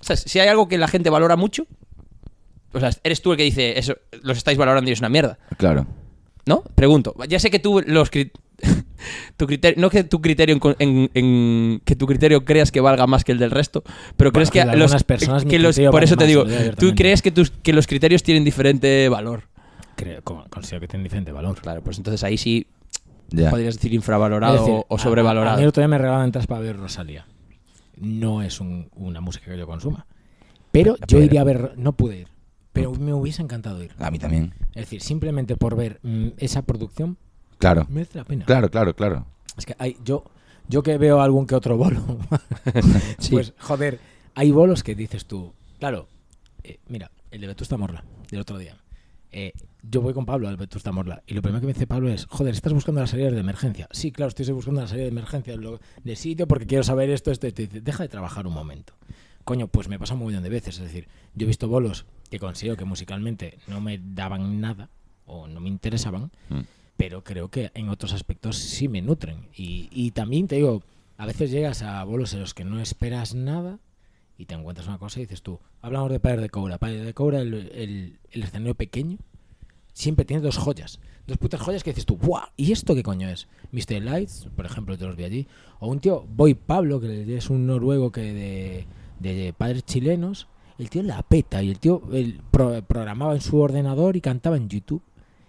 O 0.00 0.04
sea, 0.04 0.16
si 0.16 0.38
hay 0.38 0.48
algo 0.48 0.68
que 0.68 0.78
la 0.78 0.86
gente 0.86 1.10
valora 1.10 1.34
mucho, 1.34 1.66
o 2.72 2.80
sea, 2.80 2.90
eres 3.02 3.22
tú 3.22 3.32
el 3.32 3.36
que 3.38 3.42
dice, 3.44 3.78
eso, 3.78 3.96
los 4.22 4.36
estáis 4.38 4.56
valorando 4.58 4.88
y 4.90 4.92
es 4.92 5.00
una 5.00 5.08
mierda. 5.08 5.38
Claro. 5.56 5.86
¿No? 6.46 6.62
Pregunto. 6.74 7.14
Ya 7.28 7.38
sé 7.40 7.50
que 7.50 7.58
tú 7.58 7.82
los 7.86 8.10
cri- 8.12 8.30
tu 9.36 9.46
criterio, 9.46 9.80
no 9.80 9.90
que 9.90 10.04
tu 10.04 10.20
criterio 10.20 10.54
en, 10.56 10.76
en- 10.78 11.10
en- 11.14 11.80
que 11.84 11.96
tu 11.96 12.06
criterio 12.06 12.44
creas 12.44 12.70
que 12.72 12.80
valga 12.80 13.06
más 13.06 13.24
que 13.24 13.32
el 13.32 13.38
del 13.38 13.50
resto, 13.50 13.82
pero 14.16 14.30
Bueno, 14.30 14.32
crees 14.32 14.50
que 14.50 14.76
los, 14.76 15.04
personas 15.04 15.44
que 15.44 15.58
los- 15.58 15.78
por 15.90 16.04
eso 16.04 16.16
te 16.16 16.26
digo, 16.26 16.44
tú 16.78 16.94
crees 16.94 17.22
que 17.22 17.30
tus 17.30 17.50
que 17.50 17.72
los 17.72 17.86
criterios 17.86 18.22
tienen 18.22 18.44
diferente 18.44 19.08
valor. 19.08 19.44
Creo, 19.98 20.22
co- 20.22 20.44
considero 20.48 20.80
que 20.82 20.86
tiene 20.88 21.02
diferente 21.02 21.32
valor. 21.32 21.60
Claro, 21.60 21.82
pues 21.82 21.96
entonces 21.98 22.22
ahí 22.22 22.38
sí 22.38 22.68
podrías 23.50 23.74
decir 23.74 23.92
infravalorado 23.92 24.52
decir, 24.60 24.84
o- 24.88 24.94
a- 24.94 24.98
sobrevalorado. 24.98 25.54
A, 25.54 25.56
mí 25.56 25.62
el 25.64 25.68
otro 25.68 25.80
día 25.80 25.88
me 25.88 25.98
regalaban 25.98 26.26
entradas 26.26 26.46
para 26.46 26.60
ver 26.60 26.76
Rosalía. 26.76 27.26
No 27.96 28.42
es 28.42 28.60
un- 28.60 28.88
una 28.94 29.20
música 29.20 29.46
que 29.50 29.58
yo 29.58 29.66
consuma. 29.66 30.06
Pero 30.70 30.96
yo 31.08 31.18
iría 31.18 31.40
a 31.40 31.44
ver. 31.44 31.72
No 31.76 31.92
pude 31.94 32.20
ir. 32.20 32.28
Pero 32.72 32.92
me 32.92 33.12
hubiese 33.12 33.42
encantado 33.42 33.82
ir. 33.82 33.90
A 33.98 34.10
mí 34.12 34.20
también. 34.20 34.54
Es 34.70 34.82
decir, 34.84 35.00
simplemente 35.02 35.56
por 35.56 35.74
ver 35.74 35.98
mm, 36.04 36.28
esa 36.36 36.62
producción 36.62 37.16
Claro. 37.58 37.86
merece 37.90 38.18
la 38.18 38.24
pena. 38.24 38.44
Claro, 38.44 38.70
claro, 38.70 38.94
claro. 38.94 39.26
Es 39.56 39.66
que 39.66 39.74
hay, 39.80 39.96
yo, 40.04 40.22
yo 40.68 40.84
que 40.84 40.96
veo 40.96 41.20
algún 41.20 41.44
que 41.48 41.56
otro 41.56 41.76
bolo, 41.76 42.00
Sí. 43.18 43.32
pues 43.32 43.52
joder, 43.58 43.98
hay 44.36 44.52
bolos 44.52 44.84
que 44.84 44.94
dices 44.94 45.26
tú. 45.26 45.52
Claro, 45.80 46.06
eh, 46.62 46.78
mira, 46.88 47.10
el 47.32 47.40
de 47.40 47.48
Vetusta 47.48 47.76
Morla, 47.76 48.04
del 48.30 48.40
otro 48.40 48.58
día. 48.58 48.76
Eh, 49.32 49.52
yo 49.82 50.00
voy 50.02 50.14
con 50.14 50.26
Pablo 50.26 50.48
al 50.48 50.56
Vetusta 50.56 50.90
Morla 50.92 51.22
y 51.26 51.34
lo 51.34 51.42
primero 51.42 51.60
que 51.60 51.66
me 51.66 51.72
dice 51.72 51.86
Pablo 51.86 52.08
es, 52.10 52.26
joder, 52.26 52.54
¿estás 52.54 52.72
buscando 52.72 53.00
las 53.00 53.10
salidas 53.10 53.32
de 53.32 53.40
emergencia? 53.40 53.88
Sí, 53.90 54.10
claro, 54.12 54.28
estoy 54.28 54.50
buscando 54.52 54.80
la 54.80 54.86
salida 54.86 55.04
de 55.04 55.10
emergencia 55.10 55.54
de 56.04 56.16
sitio 56.16 56.46
porque 56.48 56.66
quiero 56.66 56.82
saber 56.84 57.10
esto, 57.10 57.30
esto, 57.30 57.46
esto. 57.46 57.62
Dice, 57.62 57.80
deja 57.80 58.02
de 58.02 58.08
trabajar 58.08 58.46
un 58.46 58.54
momento. 58.54 58.94
Coño, 59.44 59.68
pues 59.68 59.88
me 59.88 59.98
pasa 59.98 60.14
un 60.14 60.26
millón 60.26 60.42
de 60.42 60.48
veces. 60.50 60.76
Es 60.76 60.82
decir, 60.82 61.08
yo 61.34 61.44
he 61.44 61.46
visto 61.46 61.68
bolos 61.68 62.06
que 62.30 62.38
considero 62.38 62.76
que 62.76 62.84
musicalmente 62.84 63.58
no 63.66 63.80
me 63.80 63.98
daban 63.98 64.60
nada 64.60 64.90
o 65.26 65.46
no 65.46 65.60
me 65.60 65.68
interesaban, 65.68 66.30
Mm. 66.50 66.60
pero 66.96 67.22
creo 67.24 67.48
que 67.50 67.70
en 67.74 67.88
otros 67.88 68.12
aspectos 68.12 68.56
sí 68.56 68.88
me 68.88 69.00
nutren. 69.02 69.48
Y, 69.54 69.88
y 69.92 70.10
también 70.10 70.48
te 70.48 70.56
digo, 70.56 70.82
a 71.16 71.26
veces 71.26 71.50
llegas 71.50 71.82
a 71.82 72.02
bolos 72.04 72.32
en 72.34 72.40
los 72.40 72.52
que 72.54 72.64
no 72.64 72.80
esperas 72.80 73.34
nada 73.34 73.78
y 74.38 74.46
te 74.46 74.54
encuentras 74.54 74.86
una 74.86 74.98
cosa 74.98 75.18
y 75.18 75.24
dices 75.24 75.42
tú, 75.42 75.58
hablamos 75.82 76.10
de 76.10 76.20
Padre 76.20 76.42
de 76.42 76.48
Cobra. 76.48 76.78
Padre 76.78 77.04
de 77.04 77.12
Cobra, 77.12 77.40
el, 77.40 78.18
escenario 78.30 78.74
pequeño, 78.76 79.18
siempre 79.92 80.24
tiene 80.24 80.42
dos 80.42 80.56
joyas. 80.56 81.00
Dos 81.26 81.36
putas 81.38 81.60
joyas 81.60 81.82
que 81.82 81.90
dices 81.90 82.06
tú, 82.06 82.16
¡buah! 82.16 82.46
¿Y 82.56 82.70
esto 82.72 82.94
qué 82.94 83.02
coño 83.02 83.28
es? 83.28 83.48
Mr. 83.72 84.00
Lights, 84.00 84.48
por 84.56 84.64
ejemplo, 84.64 84.94
yo 84.94 85.08
los 85.08 85.16
vi 85.16 85.24
allí. 85.24 85.46
O 85.80 85.88
un 85.88 85.98
tío, 85.98 86.24
Boy 86.36 86.54
Pablo, 86.54 87.00
que 87.00 87.36
es 87.36 87.50
un 87.50 87.66
noruego 87.66 88.12
que 88.12 88.86
de, 89.20 89.52
padres 89.58 89.84
chilenos. 89.84 90.46
El 90.78 90.88
tío 90.88 91.02
la 91.02 91.20
peta 91.22 91.60
y 91.60 91.70
el 91.70 91.80
tío 91.80 92.00
pro- 92.52 92.80
programaba 92.82 93.34
en 93.34 93.40
su 93.40 93.58
ordenador 93.58 94.16
y 94.16 94.20
cantaba 94.20 94.56
en 94.56 94.68
YouTube. 94.68 95.02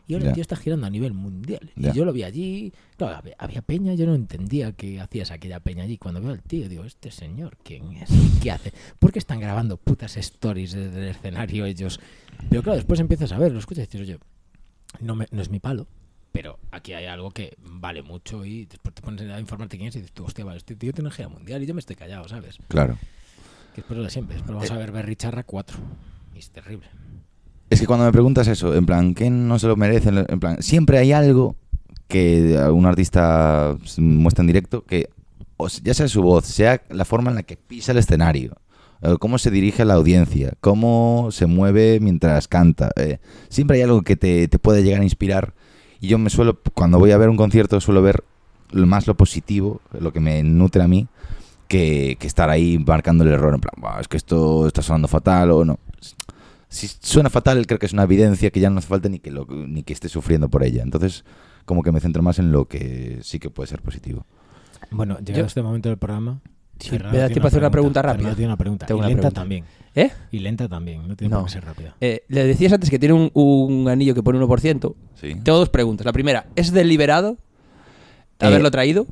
Y 0.09 0.15
ahora 0.15 0.29
el 0.29 0.33
tío 0.33 0.41
está 0.41 0.55
girando 0.55 0.87
a 0.87 0.89
nivel 0.89 1.13
mundial. 1.13 1.71
Y 1.75 1.91
yo 1.93 2.03
lo 2.03 2.11
vi 2.11 2.23
allí. 2.23 2.73
Claro, 2.97 3.15
había, 3.17 3.35
había 3.37 3.61
peña, 3.61 3.93
yo 3.93 4.07
no 4.07 4.15
entendía 4.15 4.71
qué 4.71 4.99
hacías 4.99 5.29
aquella 5.29 5.59
peña 5.59 5.83
allí. 5.83 5.99
Cuando 5.99 6.19
veo 6.19 6.31
al 6.31 6.41
tío, 6.41 6.67
digo, 6.67 6.83
¿este 6.83 7.11
señor 7.11 7.57
quién 7.63 7.91
es? 7.93 8.09
¿Y 8.09 8.39
¿Qué 8.41 8.49
hace? 8.51 8.73
¿Por 8.97 9.11
qué 9.11 9.19
están 9.19 9.39
grabando 9.39 9.77
putas 9.77 10.17
stories 10.17 10.71
desde 10.71 10.99
el 10.99 11.07
escenario 11.09 11.65
ellos? 11.65 11.99
Pero 12.49 12.63
claro, 12.63 12.77
después 12.77 12.99
empiezas 12.99 13.31
a 13.31 13.37
ver, 13.37 13.51
lo 13.51 13.59
escuchas 13.59 13.83
y 13.83 13.87
dices, 13.87 14.01
oye, 14.01 14.19
no, 14.99 15.13
me- 15.15 15.27
no 15.29 15.43
es 15.43 15.49
mi 15.51 15.59
palo, 15.59 15.85
pero 16.31 16.57
aquí 16.71 16.93
hay 16.93 17.05
algo 17.05 17.29
que 17.29 17.55
vale 17.59 18.01
mucho 18.01 18.43
y 18.45 18.65
después 18.65 18.95
te 18.95 19.03
pones 19.03 19.29
a 19.29 19.39
informarte 19.39 19.77
quién 19.77 19.89
es 19.89 19.95
y 19.95 19.99
dices 19.99 20.13
tú, 20.13 20.25
hostia, 20.25 20.43
vale, 20.43 20.57
este 20.57 20.75
tío 20.75 20.91
tiene 20.91 21.07
una 21.09 21.15
gira 21.15 21.29
mundial 21.29 21.61
y 21.61 21.67
yo 21.67 21.75
me 21.75 21.81
estoy 21.81 21.95
callado, 21.95 22.27
¿sabes? 22.27 22.57
Claro. 22.67 22.97
Que 23.75 23.81
espero 23.81 24.01
de 24.01 24.09
siempre. 24.09 24.37
Después 24.37 24.51
Eh. 24.51 24.55
vamos 24.55 24.71
a 24.71 24.77
ver 24.77 24.91
Berry 24.91 25.15
Charra 25.15 25.43
4. 25.43 25.77
Y 26.33 26.39
es 26.39 26.49
terrible. 26.49 26.87
Es 27.69 27.79
que 27.79 27.85
cuando 27.85 28.05
me 28.05 28.11
preguntas 28.11 28.47
eso, 28.47 28.75
en 28.75 28.85
plan, 28.85 29.13
¿qué 29.13 29.29
no 29.29 29.59
se 29.59 29.67
lo 29.67 29.75
merecen? 29.75 30.25
En 30.27 30.39
plan, 30.39 30.61
siempre 30.61 30.97
hay 30.97 31.11
algo 31.11 31.55
que 32.07 32.57
un 32.71 32.87
artista 32.87 33.77
muestra 33.97 34.41
en 34.41 34.47
directo 34.47 34.83
que, 34.83 35.09
ya 35.83 35.93
sea 35.93 36.07
su 36.07 36.23
voz, 36.23 36.45
sea 36.45 36.81
la 36.89 37.05
forma 37.05 37.29
en 37.29 37.35
la 37.35 37.43
que 37.43 37.57
pisa 37.57 37.91
el 37.91 37.99
escenario, 37.99 38.55
eh, 39.03 39.15
cómo 39.19 39.37
se 39.37 39.51
dirige 39.51 39.83
a 39.83 39.85
la 39.85 39.93
audiencia, 39.93 40.53
cómo 40.61 41.29
se 41.31 41.45
mueve 41.45 41.99
mientras 42.01 42.47
canta. 42.47 42.91
eh, 42.95 43.19
siempre 43.49 43.77
hay 43.77 43.83
algo 43.83 44.01
que 44.01 44.15
te, 44.15 44.47
puede 44.59 44.83
llegar 44.83 45.01
a 45.01 45.03
inspirar. 45.03 45.53
Y 46.01 46.07
yo 46.07 46.17
me 46.17 46.29
suelo, 46.31 46.59
cuando 46.73 46.97
voy 46.97 47.11
a 47.11 47.17
ver 47.17 47.29
un 47.29 47.37
concierto, 47.37 47.79
suelo 47.79 48.01
ver 48.01 48.23
más 48.71 49.05
lo 49.05 49.15
positivo, 49.15 49.81
lo 49.99 50.11
que 50.11 50.19
me 50.19 50.41
nutre 50.43 50.81
a 50.81 50.87
mí, 50.87 51.07
que, 51.67 52.17
que 52.19 52.25
estar 52.27 52.49
ahí 52.49 52.79
marcando 52.79 53.23
el 53.23 53.31
error. 53.31 53.53
En 53.53 53.61
plan, 53.61 53.73
"Buah, 53.77 53.99
es 54.01 54.07
que 54.07 54.17
esto 54.17 54.65
está 54.65 54.81
sonando 54.81 55.07
fatal 55.07 55.51
o 55.51 55.65
no. 55.65 55.77
Si 56.69 56.87
suena 56.87 57.29
fatal, 57.29 57.65
creo 57.67 57.79
que 57.79 57.87
es 57.87 57.93
una 57.93 58.03
evidencia 58.03 58.51
que 58.51 58.59
ya 58.59 58.69
no 58.69 58.77
hace 58.79 58.87
falta 58.87 59.09
ni 59.09 59.19
que, 59.19 59.31
lo, 59.31 59.45
ni 59.49 59.83
que 59.83 59.91
esté 59.93 60.07
sufriendo 60.07 60.49
por 60.49 60.63
ella. 60.63 60.83
Entonces, 60.83 61.25
como 61.65 61.81
que 61.83 61.91
me 61.91 61.99
centro 61.99 62.21
más 62.21 62.37
en 62.39 62.51
lo 62.51 62.65
que 62.65 63.19
sí 63.23 63.39
que 63.39 63.49
puede 63.49 63.67
ser 63.67 63.81
positivo. 63.81 64.25
Bueno, 64.91 65.17
llegado 65.19 65.39
Yo- 65.39 65.45
este 65.47 65.61
momento 65.61 65.89
del 65.89 65.97
programa. 65.97 66.41
Sí, 66.79 66.91
me 67.11 67.17
da 67.17 67.27
tiempo 67.27 67.47
a 67.47 67.49
hacer 67.49 67.59
una 67.59 67.71
pregunta 67.71 68.01
rápida. 68.01 68.29
tiene 68.35 68.45
una 68.47 68.55
pregunta. 68.57 68.85
Tengo 68.85 68.99
y 68.99 69.01
una 69.01 69.07
lenta 69.09 69.21
pregunta. 69.23 69.41
también. 69.41 69.65
¿Eh? 69.95 70.11
Y 70.31 70.39
lenta 70.39 70.69
también. 70.69 71.05
No 71.07 71.15
tiene 71.17 71.31
No. 71.33 71.39
por 71.41 71.47
qué 71.47 71.53
ser 71.53 71.65
rápida. 71.65 71.93
Eh, 71.99 72.23
le 72.29 72.45
decías 72.45 72.71
antes 72.71 72.89
que 72.89 72.97
tiene 72.97 73.13
un, 73.15 73.29
un 73.33 73.89
anillo 73.89 74.15
que 74.15 74.23
pone 74.23 74.39
1%. 74.39 74.95
Sí. 75.19 75.35
Tengo 75.43 75.57
dos 75.57 75.67
preguntas. 75.69 76.05
La 76.05 76.13
primera, 76.13 76.45
¿es 76.55 76.71
deliberado 76.71 77.37
haberlo 78.39 78.71
traído? 78.71 79.07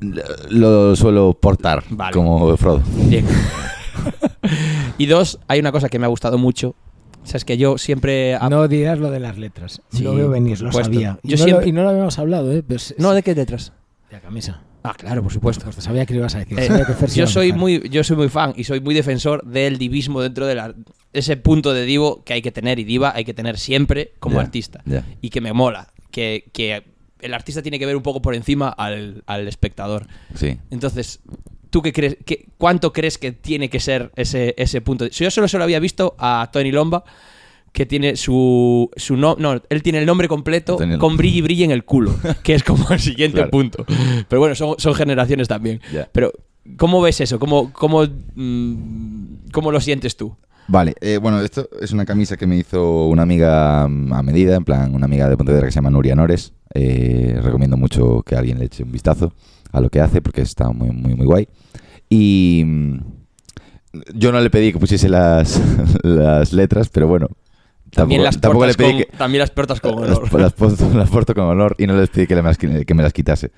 Lo 0.48 0.96
suelo 0.96 1.36
portar 1.38 1.84
Vale. 1.90 2.14
como 2.14 2.56
Frodo. 2.56 2.82
Bien. 3.06 3.26
y 4.98 5.06
dos, 5.06 5.38
hay 5.48 5.60
una 5.60 5.72
cosa 5.72 5.88
que 5.88 5.98
me 5.98 6.06
ha 6.06 6.08
gustado 6.08 6.38
mucho. 6.38 6.74
O 7.28 7.30
sea, 7.30 7.36
es 7.36 7.44
que 7.44 7.58
yo 7.58 7.76
siempre... 7.76 8.38
No 8.48 8.66
dirás 8.68 8.98
lo 8.98 9.10
de 9.10 9.20
las 9.20 9.36
letras. 9.36 9.82
Sí, 9.90 10.02
lo 10.02 10.14
veo 10.14 10.30
venir, 10.30 10.58
lo 10.62 10.72
sabía. 10.72 11.18
Y, 11.22 11.28
Yo 11.28 11.36
no 11.36 11.44
siempre- 11.44 11.64
lo, 11.66 11.68
y 11.68 11.72
no 11.72 11.82
lo 11.82 11.90
habíamos 11.90 12.18
hablado, 12.18 12.50
¿eh? 12.52 12.62
Pues, 12.62 12.94
No, 12.96 13.12
¿de 13.12 13.22
qué 13.22 13.34
letras? 13.34 13.72
de 14.08 14.16
la 14.16 14.22
camisa. 14.22 14.62
Ah, 14.82 14.94
claro, 14.96 15.22
por 15.22 15.30
supuesto. 15.30 15.64
Pues 15.64 15.76
sabía 15.84 16.06
que 16.06 16.14
lo 16.14 16.20
ibas 16.20 16.34
a 16.36 16.38
decir. 16.38 16.58
Eh, 16.58 16.70
yo 17.14 17.26
soy 17.26 17.52
muy 17.52 17.86
yo 17.90 18.02
soy 18.02 18.16
muy 18.16 18.30
fan 18.30 18.54
y 18.56 18.64
soy 18.64 18.80
muy 18.80 18.94
defensor 18.94 19.44
del 19.44 19.76
divismo 19.76 20.22
dentro 20.22 20.46
de 20.46 20.54
la, 20.54 20.74
ese 21.12 21.36
punto 21.36 21.74
de 21.74 21.84
divo 21.84 22.22
que 22.24 22.32
hay 22.32 22.40
que 22.40 22.50
tener 22.52 22.78
y 22.78 22.84
diva 22.84 23.12
hay 23.14 23.26
que 23.26 23.34
tener 23.34 23.58
siempre 23.58 24.14
como 24.20 24.40
artista 24.40 24.82
y 25.20 25.28
que 25.28 25.42
me 25.42 25.52
mola 25.52 25.88
que, 26.10 26.48
que 26.54 26.84
el 27.20 27.34
artista 27.34 27.60
tiene 27.60 27.78
que 27.78 27.84
ver 27.84 27.96
un 27.96 28.02
poco 28.02 28.22
por 28.22 28.34
encima 28.34 28.68
al, 28.70 29.24
al 29.26 29.46
espectador 29.48 30.06
Sí. 30.34 30.58
entonces 30.70 31.20
tú 31.70 31.82
qué 31.82 31.92
crees 31.92 32.16
qué, 32.24 32.46
cuánto 32.58 32.92
crees 32.92 33.18
que 33.18 33.32
tiene 33.32 33.68
que 33.70 33.80
ser 33.80 34.10
ese 34.16 34.54
ese 34.56 34.80
punto 34.80 35.06
yo 35.06 35.30
solo 35.30 35.48
se 35.48 35.58
lo 35.58 35.64
había 35.64 35.80
visto 35.80 36.14
a 36.18 36.48
Tony 36.52 36.72
Lomba 36.72 37.04
que 37.72 37.86
tiene 37.86 38.16
su, 38.16 38.90
su 38.96 39.16
no, 39.16 39.36
no, 39.38 39.60
él 39.68 39.82
tiene 39.82 39.98
el 39.98 40.06
nombre 40.06 40.26
completo 40.26 40.78
con 40.98 41.16
brilli 41.16 41.42
brilli 41.42 41.64
en 41.64 41.70
el 41.70 41.84
culo, 41.84 42.14
que 42.42 42.54
es 42.54 42.64
como 42.64 42.88
el 42.90 42.98
siguiente 42.98 43.36
Claro. 43.36 43.50
punto. 43.50 43.84
Pero 44.28 44.40
bueno, 44.40 44.54
son, 44.54 44.74
son 44.78 44.94
generaciones 44.94 45.48
también. 45.48 45.80
Pero, 46.12 46.32
¿cómo 46.76 47.00
ves 47.00 47.20
eso? 47.20 47.38
¿Cómo, 47.38 47.72
cómo, 47.72 48.04
mm, 48.34 49.50
cómo 49.52 49.70
lo 49.70 49.80
sientes 49.80 50.16
tú? 50.16 50.34
Vale, 50.66 50.94
eh, 51.00 51.18
bueno, 51.18 51.40
esto 51.40 51.68
es 51.80 51.92
una 51.92 52.04
camisa 52.04 52.36
que 52.36 52.46
me 52.46 52.56
hizo 52.56 53.06
una 53.06 53.22
amiga 53.22 53.86
mm, 53.88 54.12
a 54.12 54.22
medida, 54.22 54.56
en 54.56 54.64
plan, 54.64 54.94
una 54.94 55.04
amiga 55.04 55.28
de 55.28 55.36
Pontevedra 55.36 55.66
que 55.66 55.70
se 55.72 55.76
llama 55.76 55.90
Nuria 55.90 56.14
Nores. 56.14 56.52
Eh, 56.74 57.38
recomiendo 57.42 57.76
mucho 57.76 58.22
que 58.22 58.34
alguien 58.34 58.58
le 58.58 58.66
eche 58.66 58.82
un 58.82 58.92
vistazo 58.92 59.32
a 59.72 59.80
lo 59.80 59.90
que 59.90 60.00
hace 60.00 60.20
porque 60.22 60.40
está 60.42 60.70
muy, 60.70 60.90
muy, 60.90 61.14
muy 61.14 61.26
guay. 61.26 61.48
Y 62.08 62.62
mm, 62.64 62.96
Yo 64.14 64.32
no 64.32 64.40
le 64.40 64.50
pedí 64.50 64.72
que 64.72 64.78
pusiese 64.78 65.08
las, 65.08 65.60
las 66.02 66.52
letras, 66.52 66.88
pero 66.88 67.08
bueno. 67.08 67.28
También 67.90 68.22
tampoco, 68.22 68.24
las 68.24 68.40
tampoco 68.40 68.66
le 68.66 68.74
pedí 68.74 69.04
con, 69.06 69.18
también 69.18 69.40
las 69.40 69.50
portas 69.50 69.80
con 69.80 70.00
las, 70.08 70.18
honor. 70.18 70.40
las 70.40 70.52
porto, 70.52 70.90
las 70.94 71.10
porto 71.10 71.34
con 71.34 71.44
honor 71.44 71.74
y 71.78 71.86
no 71.86 71.96
les 71.96 72.10
pedí 72.10 72.26
que, 72.26 72.34
le- 72.34 72.42
las, 72.42 72.58
que 72.58 72.94
me 72.94 73.02
las 73.02 73.12
quitase. 73.12 73.50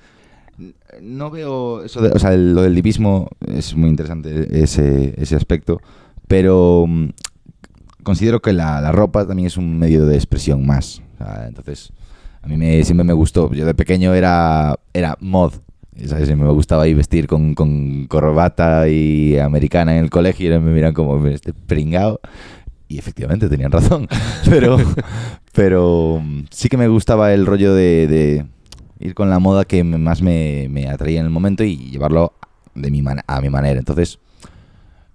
No 1.01 1.31
veo 1.31 1.83
eso 1.83 2.01
de, 2.01 2.09
o 2.11 2.19
sea, 2.19 2.31
lo 2.35 2.61
del 2.61 2.75
divismo 2.75 3.27
es 3.47 3.75
muy 3.75 3.89
interesante 3.89 4.61
ese, 4.61 5.13
ese 5.17 5.35
aspecto, 5.35 5.81
pero 6.27 6.85
mm, 6.87 7.09
considero 8.03 8.41
que 8.41 8.53
la, 8.53 8.79
la 8.81 8.91
ropa 8.91 9.25
también 9.25 9.47
es 9.47 9.57
un 9.57 9.79
medio 9.79 10.05
de 10.05 10.15
expresión 10.15 10.65
más. 10.65 11.01
O 11.19 11.23
sea, 11.23 11.47
entonces, 11.47 11.91
a 12.41 12.47
mí 12.47 12.57
me, 12.57 12.83
siempre 12.83 13.03
me 13.03 13.13
gustó. 13.13 13.51
Yo 13.53 13.65
de 13.65 13.73
pequeño 13.73 14.13
era, 14.13 14.77
era 14.93 15.17
mod. 15.19 15.53
¿Sabes? 16.07 16.35
Me 16.35 16.49
gustaba 16.51 16.83
ahí 16.83 16.93
vestir 16.93 17.27
con, 17.27 17.55
corbata 18.07 18.87
y 18.87 19.37
americana 19.37 19.97
en 19.97 20.03
el 20.03 20.09
colegio 20.09 20.53
y 20.55 20.59
me 20.59 20.71
miran 20.71 20.93
como 20.93 21.25
este 21.27 21.53
pringao. 21.53 22.19
Y 22.87 22.99
efectivamente 22.99 23.47
tenían 23.47 23.71
razón. 23.71 24.07
Pero, 24.49 24.77
pero 25.53 26.21
sí 26.49 26.67
que 26.67 26.75
me 26.75 26.89
gustaba 26.89 27.33
el 27.33 27.45
rollo 27.45 27.73
de, 27.73 28.45
ir 28.99 29.13
con 29.13 29.29
la 29.29 29.39
moda 29.39 29.63
que 29.63 29.83
más 29.83 30.21
me, 30.21 30.67
me 30.69 30.89
atraía 30.89 31.19
en 31.19 31.25
el 31.25 31.31
momento 31.31 31.63
y 31.63 31.77
llevarlo 31.77 32.33
de 32.75 32.91
mi 32.91 33.01
man- 33.01 33.21
a 33.27 33.39
mi 33.39 33.49
manera. 33.49 33.79
Entonces, 33.79 34.19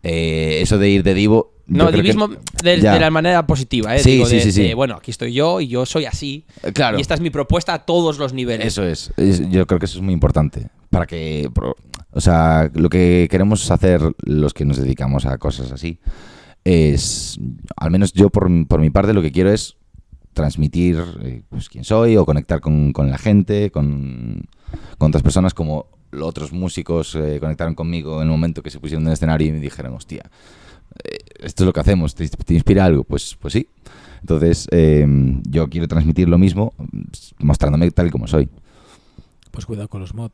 eh, 0.08 0.60
eso 0.62 0.78
de 0.78 0.88
ir 0.88 1.02
de 1.02 1.14
divo. 1.14 1.52
No, 1.66 1.90
que- 1.90 1.96
divismo 1.96 2.28
de, 2.62 2.76
de 2.76 3.00
la 3.00 3.10
manera 3.10 3.44
positiva, 3.44 3.96
¿eh? 3.96 3.98
Sí, 3.98 4.12
Digo, 4.12 4.26
sí, 4.26 4.36
de- 4.36 4.42
sí, 4.42 4.52
sí. 4.52 4.62
de, 4.62 4.74
bueno, 4.74 4.94
aquí 4.94 5.10
estoy 5.10 5.32
yo 5.32 5.60
y 5.60 5.66
yo 5.66 5.84
soy 5.84 6.04
así. 6.04 6.44
Eh, 6.62 6.72
Claro. 6.72 6.96
Y 6.98 7.00
esta 7.00 7.14
es 7.14 7.20
mi 7.20 7.30
propuesta 7.30 7.74
a 7.74 7.84
todos 7.84 8.18
los 8.18 8.32
niveles. 8.32 8.66
Eso 8.68 8.84
es. 8.84 9.12
Es- 9.16 9.50
Yo 9.50 9.66
creo 9.66 9.80
que 9.80 9.86
eso 9.86 9.98
es 9.98 10.02
muy 10.04 10.14
importante. 10.14 10.68
Para 10.90 11.06
que. 11.06 11.50
O 12.12 12.20
sea, 12.20 12.70
lo 12.74 12.88
que 12.88 13.26
queremos 13.28 13.68
hacer 13.70 14.00
los 14.24 14.54
que 14.54 14.64
nos 14.64 14.76
dedicamos 14.76 15.26
a 15.26 15.38
cosas 15.38 15.72
así 15.72 15.98
es. 16.64 17.38
Al 17.76 17.90
menos 17.90 18.12
yo, 18.12 18.30
por, 18.30 18.48
mi- 18.48 18.64
por 18.64 18.80
mi 18.80 18.90
parte, 18.90 19.12
lo 19.12 19.22
que 19.22 19.32
quiero 19.32 19.52
es 19.52 19.76
transmitir 20.34 21.02
eh, 21.22 21.42
pues, 21.48 21.68
quién 21.68 21.82
soy 21.84 22.16
o 22.16 22.24
conectar 22.26 22.60
con, 22.60 22.92
con 22.92 23.10
la 23.10 23.18
gente, 23.18 23.70
con, 23.70 24.42
con 24.98 25.08
otras 25.08 25.22
personas 25.22 25.54
como 25.54 25.86
otros 26.20 26.52
músicos 26.52 27.14
eh, 27.14 27.38
conectaron 27.40 27.74
conmigo 27.74 28.16
en 28.16 28.28
el 28.28 28.32
momento 28.32 28.62
que 28.62 28.70
se 28.70 28.80
pusieron 28.80 29.02
en 29.04 29.08
el 29.08 29.12
escenario 29.14 29.48
y 29.48 29.52
me 29.52 29.60
dijeron, 29.60 29.94
hostia, 29.94 30.30
eh, 31.04 31.18
esto 31.40 31.62
es 31.62 31.66
lo 31.66 31.72
que 31.72 31.80
hacemos, 31.80 32.14
¿te, 32.14 32.28
te 32.28 32.54
inspira 32.54 32.84
algo? 32.84 33.04
Pues, 33.04 33.36
pues 33.40 33.52
sí. 33.52 33.68
Entonces, 34.20 34.66
eh, 34.72 35.06
yo 35.48 35.68
quiero 35.68 35.86
transmitir 35.86 36.28
lo 36.28 36.38
mismo 36.38 36.74
mostrándome 37.38 37.90
tal 37.90 38.08
y 38.08 38.10
como 38.10 38.26
soy. 38.26 38.48
Pues 39.50 39.66
cuidado 39.66 39.88
con 39.88 40.00
los 40.00 40.14
mod. 40.14 40.30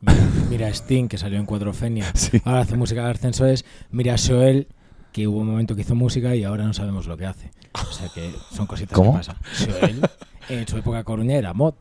Mira, 0.00 0.28
mira 0.50 0.66
a 0.68 0.70
Sting, 0.70 1.08
que 1.08 1.18
salió 1.18 1.38
en 1.38 1.46
Cuadrofenia. 1.46 2.10
Sí. 2.14 2.40
Ahora 2.44 2.60
hace 2.60 2.76
música 2.76 3.04
de 3.04 3.10
ascensores. 3.10 3.64
Mira 3.90 4.14
a 4.14 4.16
Joel, 4.18 4.68
que 5.12 5.26
hubo 5.26 5.38
un 5.38 5.48
momento 5.48 5.74
que 5.74 5.82
hizo 5.82 5.94
música 5.94 6.34
y 6.34 6.44
ahora 6.44 6.64
no 6.64 6.72
sabemos 6.72 7.06
lo 7.06 7.16
que 7.16 7.26
hace. 7.26 7.50
O 7.74 7.92
sea 7.92 8.08
que 8.14 8.32
son 8.52 8.66
cositas 8.66 8.94
¿Cómo? 8.94 9.12
que 9.12 9.18
pasan. 9.18 9.36
Joel, 9.58 10.00
en 10.48 10.68
su 10.68 10.76
época 10.78 11.04
coruñera, 11.04 11.52
mod. 11.52 11.74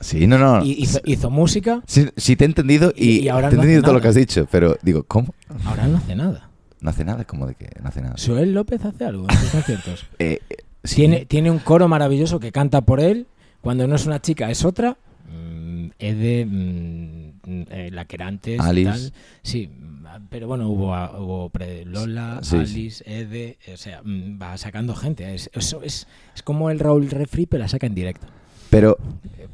Sí, 0.00 0.26
no, 0.26 0.38
no. 0.38 0.64
Y 0.64 0.72
hizo, 0.82 0.98
hizo 1.04 1.30
música, 1.30 1.82
Sí, 1.86 2.08
sí 2.16 2.34
te 2.36 2.44
he 2.44 2.46
entendido 2.46 2.92
y, 2.96 3.20
Y- 3.20 3.28
ahora 3.28 3.48
te 3.50 3.54
he 3.54 3.56
no 3.56 3.62
hace 3.62 3.68
entendido 3.68 3.82
todo 3.82 3.92
lo 3.92 3.98
nada. 3.98 4.02
que 4.02 4.08
has 4.08 4.14
dicho, 4.14 4.48
pero 4.50 4.76
digo, 4.82 5.04
¿cómo? 5.04 5.34
ahora 5.64 5.86
no 5.86 5.98
hace 5.98 6.14
nada. 6.16 6.48
No 6.80 6.88
hace 6.90 7.04
nada, 7.04 7.24
como 7.24 7.46
de 7.46 7.54
que 7.54 7.68
no 7.82 7.88
hace 7.88 8.00
nada. 8.00 8.14
Joel 8.24 8.54
López 8.54 8.82
hace 8.84 9.04
algo 9.04 9.26
en 9.28 9.36
sus 9.38 9.50
conciertos. 9.50 10.06
Eh, 10.18 10.40
sí. 10.82 10.96
Tiene, 10.96 11.26
tiene 11.26 11.50
un 11.50 11.58
coro 11.58 11.86
maravilloso 11.88 12.40
que 12.40 12.52
canta 12.52 12.80
por 12.80 13.00
él. 13.00 13.26
Cuando 13.60 13.86
no 13.86 13.94
es 13.96 14.06
una 14.06 14.20
chica, 14.22 14.50
es 14.50 14.64
otra. 14.64 14.96
Mm, 15.30 15.88
Ede, 15.98 16.46
mm, 16.46 17.30
eh, 17.70 17.90
la 17.92 18.06
que 18.06 18.16
era 18.16 18.26
antes. 18.28 18.56
y 18.56 18.62
Alice. 18.62 18.90
tal. 18.90 19.12
Sí, 19.42 19.68
mm, 19.68 20.06
pero 20.30 20.46
bueno, 20.48 20.68
hubo, 20.70 20.86
hubo 21.18 21.52
Lola, 21.84 22.38
Sí. 22.42 22.56
Alice, 22.56 23.04
Ede. 23.06 23.58
O 23.74 23.76
sea, 23.76 24.00
mm, 24.02 24.40
va 24.40 24.56
sacando 24.56 24.94
gente. 24.94 25.34
Es, 25.34 25.50
eso 25.52 25.82
es, 25.82 26.06
es 26.34 26.42
como 26.42 26.70
el 26.70 26.78
Raúl 26.78 27.10
Refri, 27.10 27.44
pero 27.44 27.62
la 27.62 27.68
saca 27.68 27.86
en 27.86 27.94
directo. 27.94 28.26
Pero, 28.70 28.96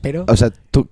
Pero 0.03 0.25
o 0.29 0.37
sea, 0.37 0.51
tú, 0.71 0.87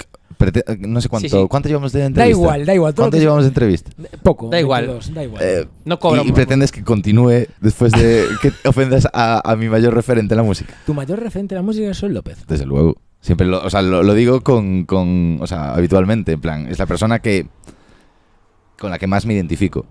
no 0.80 1.00
sé 1.00 1.08
cuánto, 1.08 1.28
Sí, 1.28 1.36
sí. 1.36 1.46
¿cuánto 1.48 1.68
llevamos 1.68 1.92
de 1.92 2.00
da 2.00 2.06
entrevista? 2.06 2.30
igual, 2.38 2.66
da 2.66 2.74
igual. 2.74 2.94
todo 2.94 3.06
lo 3.06 3.10
¿Cuánto 3.10 3.22
llevamos 3.22 3.44
de 3.44 3.48
entrevista? 3.48 3.90
Poco. 4.22 4.48
Da 4.50 4.60
igual. 4.60 4.86
22, 4.86 5.14
da 5.14 5.24
igual. 5.24 5.42
Eh, 5.44 5.66
No 5.84 5.98
cobra 5.98 6.22
y, 6.24 6.32
pretendes 6.32 6.72
que 6.72 6.82
continúe 6.82 7.46
después 7.60 7.92
de 7.92 8.26
que 8.42 8.52
ofendas 8.68 9.06
a, 9.12 9.48
a 9.50 9.56
mi 9.56 9.68
mayor 9.68 9.94
referente 9.94 10.34
en 10.34 10.38
la 10.38 10.42
música. 10.44 10.74
tu 10.86 10.94
mayor 10.94 11.20
referente 11.20 11.54
a 11.54 11.58
la 11.58 11.62
música 11.62 11.90
es 11.90 11.98
Joel 12.00 12.14
López. 12.14 12.46
Desde 12.46 12.66
luego. 12.66 12.96
Siempre 13.20 13.46
lo, 13.46 13.64
o 13.64 13.70
sea, 13.70 13.80
lo, 13.80 14.02
lo 14.02 14.12
digo 14.12 14.42
con, 14.42 14.84
con, 14.84 15.38
o 15.40 15.46
sea, 15.46 15.72
habitualmente, 15.74 16.32
en 16.32 16.40
plan, 16.42 16.66
es 16.68 16.78
la 16.78 16.84
persona 16.86 17.20
que 17.20 17.46
con 18.78 18.90
la 18.90 18.98
que 18.98 19.06
más 19.06 19.24
me 19.24 19.32
identifico. 19.34 19.86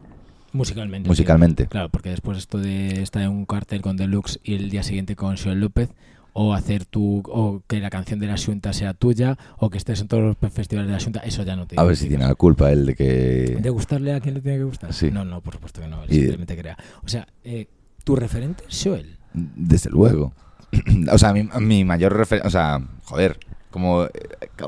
Musicalmente. 0.51 1.09
Musicalmente. 1.09 1.63
sí. 1.63 1.69
Claro, 1.69 1.89
porque 1.89 2.09
después 2.09 2.37
esto 2.37 2.59
de 2.59 3.01
estar 3.01 3.23
en 3.23 3.29
un 3.29 3.45
cartel 3.45 3.81
con 3.81 3.97
Deluxe 3.97 4.39
y 4.43 4.53
el 4.53 4.69
día 4.69 4.83
siguiente 4.83 5.15
con 5.15 5.35
Joel 5.35 5.59
López, 5.61 5.89
o 6.33 6.53
hacer 6.53 6.85
tu, 6.85 7.23
o 7.27 7.61
que 7.67 7.79
la 7.79 7.89
canción 7.89 8.19
de 8.19 8.27
la 8.27 8.35
Junta 8.37 8.73
sea 8.73 8.93
tuya, 8.93 9.37
o 9.57 9.69
que 9.69 9.77
estés 9.77 10.01
en 10.01 10.07
todos 10.07 10.23
los 10.41 10.51
festivales 10.51 10.89
de 10.89 10.97
la 10.97 11.03
Junta, 11.03 11.19
eso 11.19 11.43
ya 11.43 11.55
no 11.55 11.67
te 11.67 11.79
A 11.79 11.83
ver 11.83 11.95
si 11.95 12.07
tiene 12.07 12.25
la 12.25 12.35
culpa 12.35 12.71
él 12.71 12.87
de 12.87 12.95
que... 12.95 13.57
¿De 13.61 13.69
gustarle 13.69 14.13
a 14.13 14.19
quien 14.19 14.35
le 14.35 14.41
tiene 14.41 14.57
que 14.57 14.63
gustar? 14.63 14.93
Sí. 14.93 15.11
No, 15.11 15.23
no, 15.23 15.41
por 15.41 15.53
supuesto 15.53 15.81
que 15.81 15.87
no, 15.87 16.03
él 16.03 16.11
Y- 16.11 16.15
simplemente 16.15 16.57
crea. 16.57 16.77
O 17.03 17.07
sea, 17.07 17.27
eh, 17.43 17.67
tu 18.03 18.15
referente 18.15 18.63
es 18.67 18.81
Joel. 18.83 19.17
Desde 19.33 19.89
luego. 19.89 20.33
o 21.11 21.17
sea, 21.17 21.33
mi, 21.33 21.47
mi 21.59 21.83
mayor 21.85 22.15
referencia. 22.15 22.47
O 22.47 22.51
sea, 22.51 22.79
joder. 23.03 23.39
Como 23.69 24.03
eh, 24.03 24.09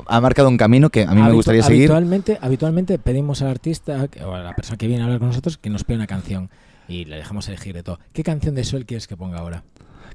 ha 0.08 0.20
marcado 0.20 0.48
un 0.48 0.56
camino 0.56 0.90
que 0.90 1.02
a 1.04 1.12
mí 1.14 1.22
me 1.22 1.30
gustaría 1.30 1.62
seguir. 1.62 1.82
Habitualmente, 1.92 2.38
habitualmente 2.40 2.98
pedimos 2.98 3.40
al 3.40 3.48
artista 3.48 4.08
o 4.24 4.34
a 4.34 4.40
la 4.40 4.56
persona 4.56 4.76
que 4.76 4.88
viene 4.88 5.02
a 5.02 5.04
hablar 5.04 5.20
con 5.20 5.28
nosotros 5.28 5.58
que 5.58 5.70
nos 5.70 5.84
pida 5.84 5.98
una 5.98 6.08
canción 6.08 6.50
y 6.88 7.04
le 7.04 7.14
dejamos 7.14 7.46
elegir 7.46 7.72
de 7.72 7.84
todo. 7.84 8.00
¿Qué 8.12 8.24
canción 8.24 8.56
de 8.56 8.64
Joel 8.64 8.84
quieres 8.84 9.06
que 9.06 9.16
ponga 9.16 9.38
ahora? 9.38 9.62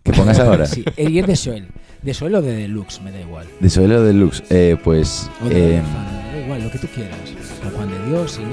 Que 0.03 0.13
pongas 0.13 0.39
ahora. 0.41 0.65
sí, 0.65 0.83
y 0.97 1.19
es 1.19 1.27
de 1.27 1.35
Joel. 1.37 1.67
De 2.01 2.13
Joel 2.13 2.35
o 2.35 2.41
de 2.41 2.53
Deluxe, 2.55 2.99
me 3.01 3.11
da 3.11 3.19
igual. 3.21 3.45
De 3.59 3.69
Suelo 3.69 4.01
Deluxe. 4.03 4.43
Eh, 4.49 4.75
pues. 4.83 5.29
O 5.45 5.49
de 5.49 5.77
eh, 5.77 5.81
Fan, 5.81 6.23
me 6.25 6.31
da 6.39 6.43
igual, 6.45 6.63
lo 6.63 6.71
que 6.71 6.79
tú 6.79 6.87
quieras. 6.87 7.17
Con 7.61 7.71
Juan 7.71 7.89
de 7.91 8.09
Dios, 8.09 8.31
sin 8.31 8.45
él, 8.45 8.51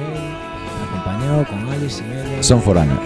acompañado, 0.87 1.47
con 1.47 1.67
Alice, 1.71 1.97
sin 2.03 2.07
él. 2.13 2.45
son 2.45 2.61
Forana. 2.63 3.01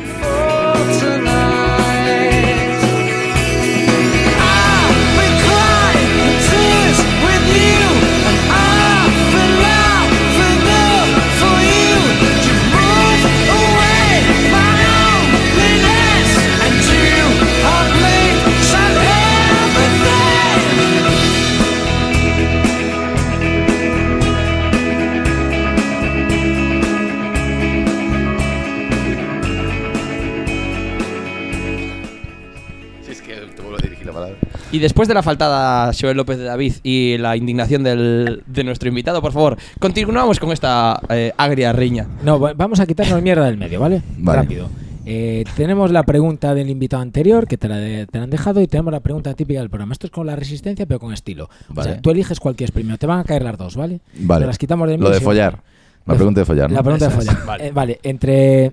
Y 34.72 34.78
después 34.78 35.06
de 35.06 35.14
la 35.14 35.22
faltada 35.22 35.92
Joel 35.98 36.16
López 36.16 36.38
de 36.38 36.44
David 36.44 36.74
y 36.82 37.18
la 37.18 37.36
indignación 37.36 37.82
del- 37.84 38.42
de 38.46 38.64
nuestro 38.64 38.88
invitado, 38.88 39.20
por 39.20 39.32
favor, 39.32 39.56
continuamos 39.78 40.40
con 40.40 40.50
esta 40.50 40.98
eh, 41.10 41.32
agria 41.36 41.72
riña. 41.72 42.06
No, 42.24 42.40
va- 42.40 42.54
vamos 42.54 42.80
a 42.80 42.86
quitarnos 42.86 43.20
mierda 43.22 43.44
del 43.46 43.58
medio, 43.58 43.78
¿vale? 43.80 44.02
Vale. 44.18 44.42
Rápido. 44.42 44.68
Eh, 45.04 45.44
tenemos 45.56 45.90
la 45.90 46.04
pregunta 46.04 46.54
del 46.54 46.70
invitado 46.70 47.02
anterior, 47.02 47.46
que 47.46 47.58
te 47.58 47.68
la, 47.68 47.76
de- 47.76 48.06
te 48.06 48.18
la 48.18 48.24
han 48.24 48.30
dejado, 48.30 48.60
y 48.62 48.66
tenemos 48.66 48.92
la 48.92 49.00
pregunta 49.00 49.34
típica 49.34 49.60
del 49.60 49.68
programa. 49.68 49.92
Esto 49.92 50.06
es 50.06 50.10
con 50.10 50.26
la 50.26 50.36
resistencia, 50.36 50.86
pero 50.86 50.98
con 51.00 51.12
estilo. 51.12 51.50
O 51.68 51.74
Vale. 51.74 51.90
sea, 51.92 52.00
tú 52.00 52.10
eliges 52.10 52.40
cuál 52.40 52.54
quieres 52.56 52.70
primero. 52.72 52.96
Te 52.96 53.06
van 53.06 53.18
a 53.18 53.24
caer 53.24 53.42
las 53.42 53.58
dos, 53.58 53.76
¿vale? 53.76 54.00
Vale. 54.20 54.44
Te 54.44 54.46
las 54.46 54.58
quitamos 54.58 54.88
del 54.88 54.98
Lo 55.00 55.08
medio. 55.08 55.18
de 55.18 55.24
follar. 55.24 55.60
La 56.06 56.14
pregunta 56.14 56.40
de 56.40 56.44
follar, 56.46 56.70
¿no? 56.70 56.76
La 56.76 56.82
pregunta 56.82 57.08
de 57.08 57.14
follar. 57.14 57.36
Vale. 57.46 57.66
Eh, 57.66 57.70
vale, 57.72 58.00
entre 58.02 58.72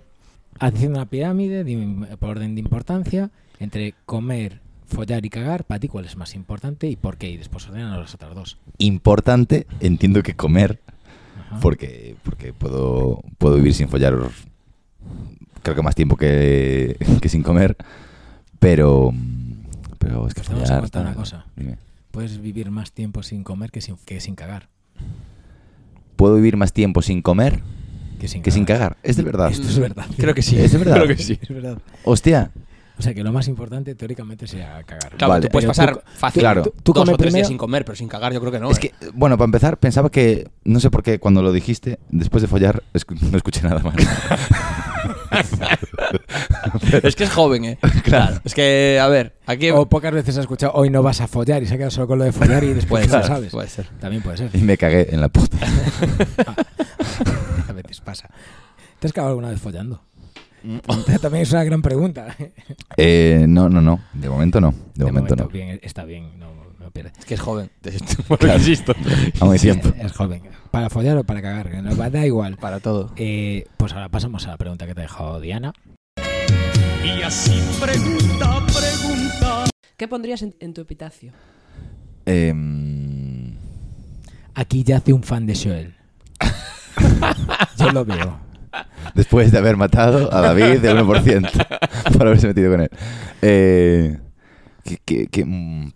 haciendo 0.59 0.97
una 0.99 1.05
pirámide 1.07 1.63
de- 1.63 2.07
por 2.19 2.29
orden 2.29 2.55
de 2.55 2.61
importancia, 2.61 3.29
entre 3.59 3.93
comer, 4.05 4.61
follar 4.89 5.25
y 5.25 5.29
cagar, 5.29 5.63
para 5.63 5.79
ti 5.79 5.87
cuál 5.87 6.05
es 6.05 6.15
más 6.15 6.35
importante 6.35 6.87
y 6.87 6.95
por 6.95 7.17
qué. 7.17 7.29
Y 7.29 7.37
después 7.37 7.67
ordenan 7.67 7.99
las 7.99 8.13
otras 8.13 8.35
dos. 8.35 8.57
Importante, 8.77 9.67
entiendo 9.79 10.21
que 10.23 10.35
comer, 10.35 10.79
Ajá. 11.39 11.59
porque, 11.61 12.15
porque 12.23 12.53
puedo, 12.53 13.21
puedo 13.37 13.55
vivir 13.55 13.73
sin 13.73 13.87
follar, 13.87 14.17
creo 15.63 15.75
que 15.75 15.81
más 15.81 15.95
tiempo 15.95 16.17
que, 16.17 16.97
que 17.21 17.29
sin 17.29 17.43
comer, 17.43 17.77
pero, 18.59 19.13
pero 19.97 20.27
es 20.27 20.33
que 20.33 20.41
te 20.41 20.53
vamos 20.53 20.63
a 20.63 20.67
follar... 20.67 20.81
contar 20.81 21.01
una 21.05 21.15
cosa. 21.15 21.45
Dime. 21.55 21.77
Puedes 22.11 22.41
vivir 22.41 22.71
más 22.71 22.91
tiempo 22.91 23.23
sin 23.23 23.43
comer 23.43 23.71
que 23.71 23.81
sin, 23.81 23.95
que 23.97 24.19
sin 24.19 24.35
cagar. 24.35 24.67
¿Puedo 26.15 26.35
vivir 26.35 26.57
más 26.57 26.73
tiempo 26.73 27.01
sin 27.01 27.21
comer 27.21 27.61
Que 28.19 28.27
sin 28.27 28.41
que 28.41 28.51
sin 28.51 28.65
cagar? 28.65 28.97
Es 29.03 29.15
de 29.15 29.23
verdad. 29.23 29.51
Esto 29.51 29.67
es 29.67 29.79
verdad. 29.79 30.05
Creo 30.17 30.33
que 30.33 30.41
sí. 30.41 30.59
¿Es 30.59 30.73
de 30.73 30.79
verdad? 30.79 30.95
Creo 30.95 31.07
que 31.15 31.23
sí. 31.23 31.39
Es 31.41 31.47
verdad. 31.47 31.77
Hostia, 32.03 32.51
O 32.99 33.01
sea 33.01 33.13
que 33.13 33.23
lo 33.23 33.31
más 33.31 33.47
importante 33.47 33.95
teóricamente 33.95 34.45
sea 34.45 34.83
cagar. 34.83 35.11
Claro, 35.15 35.29
Vale. 35.33 35.47
tú 35.47 35.51
puedes 35.53 35.67
pasar 35.67 35.95
tú- 35.95 36.01
fácil 36.17 36.41
Claro. 36.41 36.63
tú- 36.63 36.73
tú 36.83 36.91
dos 36.93 37.07
o 37.07 37.15
tres 37.15 37.17
días 37.17 37.31
primero- 37.31 37.47
sin 37.47 37.57
comer, 37.57 37.85
pero 37.85 37.95
sin 37.95 38.09
cagar 38.09 38.33
yo 38.33 38.41
creo 38.41 38.51
que 38.51 38.59
no. 38.59 38.69
es 38.69 38.77
¿eh? 38.77 38.81
que, 38.81 38.93
bueno, 39.13 39.37
para 39.37 39.45
empezar, 39.45 39.77
pensaba 39.77 40.11
que, 40.11 40.49
no 40.65 40.81
sé 40.81 40.89
por 40.91 41.01
qué, 41.01 41.17
cuando 41.17 41.41
lo 41.41 41.53
dijiste, 41.53 41.97
después 42.09 42.41
de 42.41 42.49
follar, 42.49 42.83
no 43.31 43.37
escuché 43.37 43.61
nada 43.61 43.79
más. 43.81 43.95
es 47.03 47.15
que 47.15 47.23
es 47.23 47.29
joven, 47.31 47.65
¿eh? 47.65 47.79
Claro. 48.03 48.39
Es 48.43 48.53
que, 48.53 48.99
a 49.01 49.07
ver, 49.07 49.35
aquí... 49.45 49.69
O 49.71 49.87
pocas 49.87 50.11
veces 50.11 50.37
ha 50.37 50.41
escuchado, 50.41 50.73
hoy 50.75 50.89
no 50.89 51.03
vas 51.03 51.21
a 51.21 51.27
follar 51.27 51.61
y 51.63 51.67
se 51.67 51.75
ha 51.75 51.77
quedado 51.77 51.91
solo 51.91 52.07
con 52.07 52.19
lo 52.19 52.25
de 52.25 52.31
follar 52.31 52.63
y 52.63 52.73
después 52.73 53.05
Puede 53.05 53.07
no 53.07 53.13
lo 53.15 53.21
ser, 53.21 53.27
sabes. 53.35 53.51
puede 53.51 53.67
ser. 53.69 53.87
También 53.99 54.21
puede 54.23 54.37
ser. 54.37 54.49
Y 54.53 54.59
me 54.59 54.77
cagué 54.77 55.07
en 55.13 55.21
la 55.21 55.29
puta. 55.29 55.57
a 57.67 57.71
veces 57.71 58.01
pasa. 58.01 58.29
¿Te 58.99 59.07
has 59.07 59.13
cagado 59.13 59.29
alguna 59.29 59.49
vez 59.49 59.61
follando? 59.61 60.01
También 61.21 61.43
es 61.43 61.51
una 61.51 61.63
gran 61.63 61.81
pregunta. 61.81 62.35
Eh, 62.97 63.45
no, 63.47 63.69
no, 63.69 63.81
no. 63.81 63.99
De 64.13 64.29
momento 64.29 64.59
no. 64.61 64.73
De, 64.95 65.05
momento, 65.05 65.35
no. 65.35 65.47
bien, 65.47 65.79
está 65.83 66.03
bien, 66.05 66.37
no, 66.37 66.51
no 66.79 66.91
pierde. 66.91 67.11
Es 67.17 67.25
que 67.25 67.33
es 67.35 67.39
joven. 67.39 67.69
Que 67.81 68.53
insisto. 68.55 68.93
Tiempo. 69.59 69.89
Es 69.99 70.11
joven. 70.11 70.41
¿Para 70.71 70.89
follar 70.89 71.17
o 71.17 71.23
para 71.23 71.41
cagar? 71.41 71.71
Nos 71.83 71.99
va- 71.99 72.09
da 72.09 72.25
igual. 72.25 72.57
Para 72.57 72.79
todo. 72.79 73.11
Eh, 73.15 73.65
pues 73.77 73.93
ahora 73.93 74.09
pasamos 74.09 74.45
a 74.47 74.51
la 74.51 74.57
pregunta 74.57 74.85
que 74.85 74.93
te 74.93 75.01
ha 75.01 75.03
dejado 75.03 75.39
Diana. 75.39 75.73
Y 77.03 77.21
así 77.21 77.61
pregunta, 77.79 78.61
pregunta. 78.67 79.65
¿Qué 79.97 80.07
pondrías 80.07 80.41
en, 80.41 80.53
en 80.59 80.73
tu 80.73 80.81
epitafio? 80.81 81.31
Em, 82.25 83.55
Aquí 84.53 84.83
yace 84.83 85.13
un 85.13 85.23
fan 85.23 85.45
de 85.45 85.55
Joel. 85.55 85.95
Yo 87.77 87.91
lo 87.91 88.03
veo. 88.05 88.39
Después 89.15 89.51
de 89.51 89.57
haber 89.57 89.77
matado 89.77 90.33
a 90.33 90.41
David 90.41 90.79
del 90.79 90.97
1% 91.05 91.67
por 92.17 92.27
haberse 92.27 92.47
metido 92.47 92.71
con 92.71 92.81
él. 92.81 92.89
Eh, 93.41 94.17
que, 94.83 94.97
que- 95.05 95.27
que, 95.27 95.45
mm, 95.45 95.91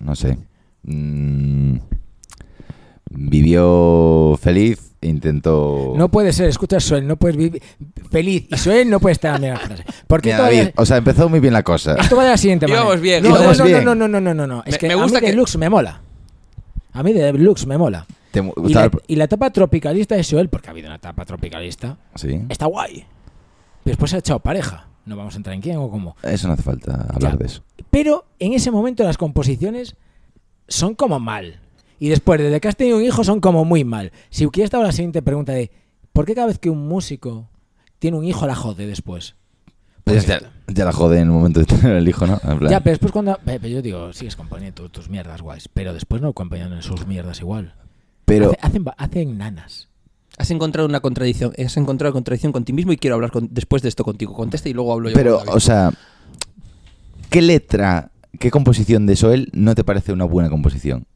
no 0.00 0.14
sé. 0.14 0.38
Mm, 0.82 1.76
vivió 3.10 4.38
feliz, 4.40 4.92
intentó... 5.00 5.94
No 5.96 6.08
puede 6.10 6.32
ser, 6.32 6.48
escucha 6.48 6.78
Joel, 6.86 7.06
no 7.06 7.16
puedes 7.16 7.36
vivir 7.36 7.62
feliz. 8.10 8.46
Y 8.50 8.56
Joel 8.58 8.90
no 8.90 9.00
puede 9.00 9.12
estar 9.14 9.36
en 9.36 9.42
la 9.42 9.48
misma 9.52 9.66
frase. 9.66 9.84
Porque 10.06 10.28
Mira, 10.30 10.38
va 10.40 10.44
David, 10.44 10.68
o 10.76 10.86
sea, 10.86 10.96
empezó 10.98 11.28
muy 11.28 11.40
bien 11.40 11.52
la 11.52 11.62
cosa. 11.62 11.94
esto 11.94 12.16
va 12.16 12.24
de 12.24 12.30
la 12.30 12.36
siguiente 12.36 12.66
manera. 12.66 12.82
Íbamos 12.84 13.00
bien, 13.00 13.22
No, 13.22 13.30
no, 13.30 13.36
íbamos 13.36 13.58
no, 13.58 13.64
bien. 13.64 13.84
no, 13.84 13.94
no, 13.94 14.08
no, 14.08 14.20
no, 14.20 14.34
no, 14.34 14.46
no. 14.46 14.62
Es 14.66 14.72
Me- 14.72 14.78
que 14.78 14.86
me 14.88 14.92
a 14.94 14.96
gusta 14.96 15.18
mí 15.20 15.26
que- 15.26 15.30
Deluxe 15.32 15.56
me 15.58 15.68
mola. 15.70 16.00
A 16.92 17.02
mí 17.02 17.12
Deluxe 17.12 17.66
me 17.66 17.78
mola. 17.78 18.06
¿Te 18.30 18.40
Y 18.40 18.74
la, 18.74 18.90
y 19.06 19.16
la 19.16 19.24
etapa 19.24 19.50
tropicalista 19.50 20.14
de 20.14 20.24
Joel, 20.24 20.48
porque 20.48 20.68
ha 20.68 20.70
habido 20.72 20.88
una 20.88 20.96
etapa 20.96 21.24
tropicalista, 21.24 21.96
Sí. 22.14 22.40
está 22.48 22.66
guay. 22.66 23.04
Después 23.84 24.10
se 24.10 24.16
ha 24.16 24.20
echado 24.20 24.40
pareja. 24.40 24.88
No 25.06 25.16
vamos 25.16 25.34
a 25.34 25.36
entrar 25.38 25.54
en 25.54 25.62
quién 25.62 25.78
o 25.78 25.90
cómo. 25.90 26.16
Eso 26.22 26.46
no 26.48 26.52
hace 26.54 26.62
falta 26.62 27.06
hablar 27.10 27.38
de 27.38 27.46
eso. 27.46 27.62
Pero 27.90 28.26
en 28.38 28.52
ese 28.52 28.70
momento 28.70 29.02
las 29.04 29.16
composiciones 29.16 29.96
son 30.68 30.94
como 30.94 31.18
mal. 31.18 31.60
Y 31.98 32.10
después, 32.10 32.38
desde 32.40 32.60
que 32.60 32.68
has 32.68 32.76
tenido 32.76 32.98
un 32.98 33.02
hijo, 33.04 33.24
son 33.24 33.40
como 33.40 33.64
muy 33.64 33.84
mal. 33.84 34.12
Si 34.30 34.44
hubiera 34.46 34.66
estado 34.66 34.82
la 34.84 34.92
siguiente 34.92 35.22
pregunta 35.22 35.52
de 35.52 35.70
¿por 36.12 36.26
qué 36.26 36.34
cada 36.34 36.48
vez 36.48 36.58
que 36.58 36.68
un 36.70 36.86
músico 36.86 37.48
tiene 37.98 38.18
un 38.18 38.24
hijo 38.24 38.46
la 38.46 38.54
jode 38.54 38.86
después? 38.86 39.34
Pues 40.04 40.26
ya, 40.26 40.40
ya 40.68 40.84
la 40.84 40.92
jode 40.92 41.16
en 41.16 41.24
el 41.24 41.30
momento 41.30 41.60
de 41.60 41.66
tener 41.66 41.96
el 41.96 42.08
hijo, 42.08 42.26
¿no? 42.26 42.38
Ya, 42.68 42.80
pero 42.80 42.92
después 42.92 43.12
cuando... 43.12 43.38
pero 43.44 43.66
yo 43.68 43.82
digo, 43.82 44.12
sigues 44.12 44.36
componiendo 44.36 44.82
tu- 44.82 44.88
tus 44.90 45.08
mierdas 45.10 45.40
guays, 45.42 45.68
pero 45.68 45.92
después 45.92 46.22
no 46.22 46.28
acompañan 46.28 46.72
en 46.72 46.82
sus 46.82 47.06
mierdas 47.06 47.40
igual. 47.40 47.74
Pero 48.28 48.46
Hace- 48.50 48.58
hacen, 48.62 48.84
ba- 48.84 48.94
hacen 48.98 49.36
nanas. 49.38 49.88
Has 50.38 50.50
encontrado 50.52 50.88
una 50.88 51.00
contradicción. 51.00 51.52
Has 51.58 51.76
encontrado 51.76 52.12
contradicción 52.12 52.52
con 52.52 52.64
ti 52.64 52.72
mismo 52.72 52.92
y 52.92 52.96
quiero 52.96 53.16
hablar 53.16 53.32
con- 53.32 53.48
después 53.50 53.82
de 53.82 53.88
esto 53.88 54.04
contigo. 54.04 54.34
Contesta 54.34 54.68
y 54.68 54.72
luego 54.72 54.92
hablo 54.92 55.08
yo. 55.08 55.14
Pero, 55.16 55.38
con 55.38 55.46
David. 55.46 55.56
o 55.56 55.60
sea, 55.60 55.90
¿qué 57.30 57.42
letra, 57.42 58.10
qué 58.38 58.50
composición 58.50 59.06
de 59.06 59.16
Soel 59.16 59.50
no 59.52 59.74
te 59.74 59.82
parece 59.84 60.12
una 60.12 60.24
buena 60.24 60.48
composición? 60.48 61.06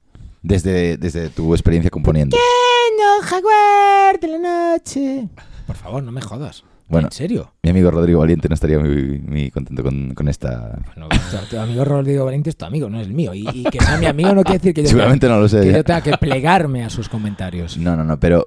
Desde, 0.43 0.97
desde 0.97 1.29
tu 1.29 1.55
experiencia 1.55 1.89
componiendo. 1.91 2.37
Pequeño 2.37 3.23
jaguar 3.23 4.19
de 4.21 4.27
la 4.27 4.39
noche. 4.73 5.29
Por 5.69 5.77
favor, 5.77 6.03
no 6.03 6.11
me 6.11 6.21
jodas. 6.21 6.65
Bueno. 6.93 7.09
¿En 7.09 7.13
serio? 7.13 7.53
Mi 7.63 7.71
amigo 7.71 7.91
Rodrigo 7.91 8.21
Valiente 8.21 8.49
no 8.49 8.55
estaría 8.55 8.79
muy, 8.79 9.19
muy 9.19 9.51
contento 9.51 9.83
con, 9.83 10.15
con 10.15 10.29
esta... 10.29 10.79
Bueno, 10.95 11.09
tu, 11.09 11.47
tu 11.51 11.59
amigo 11.59 11.85
Rodrigo 11.85 12.25
Valiente 12.27 12.51
es 12.51 12.57
tu 12.57 12.65
amigo, 12.65 12.89
no 12.89 13.01
es 13.01 13.07
el 13.09 13.15
mío. 13.15 13.35
Y, 13.35 13.49
y 13.53 13.65
que 13.65 13.81
sea 13.81 13.97
mi 13.99 14.07
amigo 14.07 14.35
no 14.35 14.45
quiere 14.45 14.59
decir 14.59 14.75
que 14.75 14.83
yo, 14.83 14.89
Seguramente 14.89 15.27
no 15.29 15.41
lo 15.41 15.49
sé. 15.49 15.61
tenga, 15.61 15.73
que 15.73 15.79
yo 15.79 15.85
tenga 15.85 16.01
que 16.03 16.17
plegarme 16.19 16.85
a 16.85 16.91
sus 16.91 17.09
comentarios. 17.09 17.77
No, 17.79 17.97
no, 17.97 18.05
no, 18.05 18.21
pero 18.21 18.47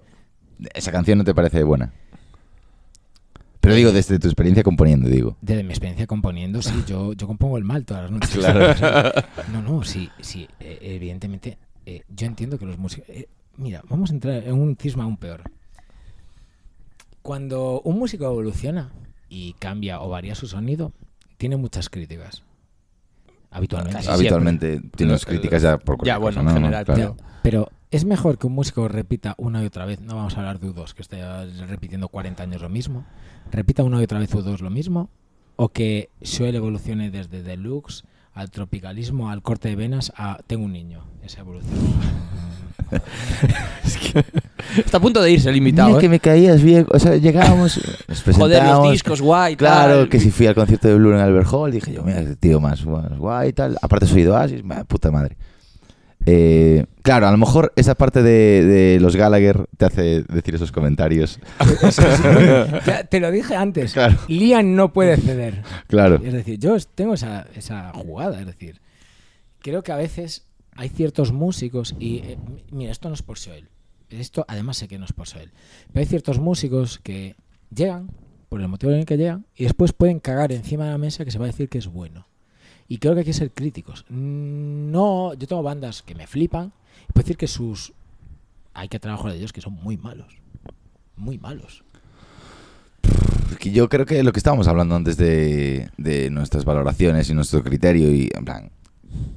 esa 0.73 0.91
canción 0.91 1.17
no 1.17 1.23
te 1.23 1.34
parece 1.34 1.63
buena. 1.63 1.91
Pero 3.62 3.73
digo, 3.73 3.91
desde 3.91 4.19
tu 4.19 4.27
experiencia 4.27 4.62
componiendo, 4.63 5.10
digo. 5.10 5.38
Desde 5.41 5.63
mi 5.63 5.69
experiencia 5.71 6.05
componiendo, 6.05 6.62
sí, 6.62 6.84
yo, 6.88 7.13
yo 7.13 7.25
compongo 7.25 7.58
el 7.58 7.63
mal 7.63 7.84
todas 7.84 8.03
las 8.03 8.12
noches. 8.12 8.29
Claro. 8.29 9.12
No, 9.51 9.62
no, 9.63 9.84
sí, 9.84 10.08
sí, 10.21 10.47
eh, 10.60 10.77
evidentemente. 10.81 11.58
eh, 11.86 12.03
yo 12.15 12.27
entiendo 12.27 12.60
que 12.60 12.65
los 12.67 12.77
músicos. 12.77 13.10
eh, 13.10 13.27
mira, 13.58 13.81
vamos 13.89 14.12
a 14.12 14.13
entrar 14.13 14.43
en 14.45 14.53
un 14.53 14.75
cisma 14.79 15.03
aún 15.05 15.17
peor. 15.17 15.41
Cuando 17.25 17.81
un 17.81 17.97
músico 17.97 18.25
evoluciona 18.25 18.91
y 19.29 19.53
cambia 19.53 19.99
o 19.99 20.09
varía 20.09 20.35
su 20.35 20.45
sonido, 20.45 20.93
tiene 21.38 21.57
muchas 21.57 21.89
críticas. 21.89 22.43
Habitualmente. 23.49 23.97
Casi 23.97 24.09
Habitualmente 24.11 24.79
tienes 24.95 25.21
El- 25.23 25.27
críticas 25.29 25.63
ya 25.63 25.79
por 25.79 25.95
Ya, 26.05 26.19
cualquier 26.19 26.19
bueno, 26.19 26.35
cosa, 26.35 26.39
en 26.41 26.45
¿no? 26.45 26.53
general, 26.53 26.85
Claro. 26.85 27.15
pero- 27.17 27.29
Pero 27.41 27.69
es 27.89 28.05
mejor 28.05 28.38
que 28.38 28.45
un 28.45 28.53
músico 28.53 28.88
repita 28.88 29.33
una 29.39 29.63
y 29.63 29.65
otra 29.65 29.85
vez, 29.88 30.01
no 30.01 30.15
vamos 30.15 30.35
a 30.35 30.41
hablar 30.41 30.59
de 30.59 30.67
U2, 30.69 30.93
que 30.93 31.01
esté 31.01 31.17
repitiendo 31.65 32.09
40 32.09 32.43
años 32.43 32.61
lo 32.61 32.69
mismo, 32.69 33.07
repita 33.51 33.81
una 33.83 33.99
y 33.99 34.03
otra 34.03 34.19
vez 34.19 34.31
U2 34.31 34.59
lo 34.61 34.69
mismo, 34.69 35.09
o 35.55 35.69
que 35.69 36.11
Joel 36.23 36.53
evolucione 36.53 37.09
desde 37.09 37.41
deluxe 37.41 38.03
al 38.35 38.51
tropicalismo, 38.51 39.31
al 39.31 39.41
corte 39.41 39.69
de 39.69 39.75
venas, 39.75 40.13
a 40.15 40.38
tengo 40.45 40.63
un 40.63 40.73
niño, 40.73 41.05
esa 41.23 41.39
evolución. 41.39 41.73
Está 44.77 44.97
a 44.97 44.99
punto 44.99 45.21
de 45.21 45.31
irse 45.31 45.49
el 45.49 45.55
invitado. 45.58 45.88
Mira 45.89 45.99
¿eh? 45.99 46.01
que 46.01 46.10
me 46.10 46.19
caías 46.19 46.62
bien, 46.62 46.86
o 46.91 46.99
sea, 46.99 47.15
llegábamos, 47.17 47.79
nos 48.08 48.36
Joder, 48.38 48.63
los 48.63 48.91
discos, 48.91 49.21
guay. 49.21 49.55
Claro, 49.55 49.99
tal. 49.99 50.10
que 50.10 50.19
si 50.19 50.31
fui 50.31 50.47
al 50.47 50.55
concierto 50.55 50.88
de 50.88 50.95
Blue 50.95 51.12
en 51.13 51.19
Albert 51.19 51.47
Hall, 51.51 51.71
dije 51.71 51.93
yo, 51.93 52.03
mira, 52.03 52.19
este 52.21 52.36
tío 52.36 52.60
más, 52.60 52.86
más 52.86 53.17
guay 53.17 53.49
y 53.49 53.53
tal. 53.53 53.77
Aparte 53.81 54.05
soy 54.08 54.23
de 54.23 54.29
Oasis, 54.31 54.62
puta 54.88 55.12
madre. 55.12 55.38
Eh, 56.27 56.86
claro, 57.03 57.27
a 57.27 57.31
lo 57.31 57.38
mejor 57.38 57.71
esa 57.75 57.93
parte 57.93 58.23
de, 58.23 58.63
de 58.65 58.99
los 58.99 59.15
Gallagher 59.15 59.67
te 59.77 59.86
hace 59.86 60.23
decir 60.23 60.55
esos 60.55 60.71
comentarios. 60.71 61.39
Ya, 62.86 63.03
te 63.03 63.19
lo 63.19 63.29
dije 63.31 63.55
antes, 63.55 63.93
Claro. 63.93 64.17
Liam 64.27 64.75
no 64.75 64.91
puede 64.91 65.17
ceder. 65.17 65.62
Claro. 65.88 66.19
Es 66.23 66.34
decir, 66.34 66.58
yo 66.58 66.75
es- 66.75 66.88
tengo 66.88 67.13
esa, 67.13 67.45
esa 67.55 67.91
jugada, 67.93 68.39
es 68.39 68.47
decir, 68.47 68.81
creo 69.62 69.84
que 69.84 69.91
a 69.91 69.97
veces 69.97 70.45
hay 70.75 70.89
ciertos 70.89 71.31
músicos, 71.31 71.95
y 71.99 72.17
eh, 72.19 72.38
mi- 72.38 72.63
mira, 72.71 72.91
esto 72.91 73.07
no 73.09 73.15
es 73.15 73.21
por 73.21 73.38
Joel, 73.39 73.69
esto 74.09 74.45
además 74.47 74.77
sé 74.77 74.88
que 74.88 74.99
no 74.99 75.05
es 75.05 75.13
por 75.13 75.27
Joel, 75.27 75.51
pero 75.91 76.01
hay 76.01 76.05
ciertos 76.05 76.39
músicos 76.39 76.99
que 76.99 77.35
llegan, 77.73 78.09
por 78.49 78.61
el 78.61 78.67
motivo 78.67 78.91
en 78.91 78.99
el 78.99 79.05
que 79.05 79.17
llegan, 79.17 79.45
y 79.55 79.63
después 79.63 79.93
pueden 79.93 80.19
cagar 80.19 80.51
encima 80.51 80.85
de 80.85 80.91
la 80.91 80.97
mesa 80.97 81.25
que 81.25 81.31
se 81.31 81.39
va 81.39 81.45
a 81.45 81.47
decir 81.47 81.67
que 81.69 81.77
es 81.79 81.88
bueno. 81.88 82.27
Y 82.88 82.99
creo 82.99 83.13
que 83.15 83.21
hay 83.21 83.25
que 83.25 83.33
ser 83.33 83.51
críticos. 83.51 84.05
Mm, 84.09 84.91
No, 84.91 85.33
yo 85.33 85.47
tengo 85.47 85.63
bandas 85.63 86.03
que 86.03 86.13
me 86.13 86.27
flipan, 86.27 86.71
y 87.09 87.11
puedo 87.13 87.23
decir 87.23 87.38
que 87.38 87.47
sus... 87.47 87.93
Hay 88.75 88.89
que 88.89 88.99
trabajar 88.99 89.31
de 89.31 89.38
ellos 89.39 89.53
que 89.53 89.61
son 89.61 89.73
muy 89.73 89.97
malos. 89.97 90.38
Muy 91.15 91.38
malos. 91.39 91.83
Yo 93.61 93.89
creo 93.89 94.05
que 94.05 94.21
lo 94.21 94.31
que 94.31 94.39
estábamos 94.39 94.67
hablando 94.67 94.95
antes 94.95 95.17
de, 95.17 95.89
de 95.97 96.29
nuestras 96.29 96.65
valoraciones 96.65 97.29
y 97.29 97.33
nuestro 97.33 97.63
criterio, 97.63 98.13
y 98.13 98.29
en 98.35 98.45
plan, 98.45 98.71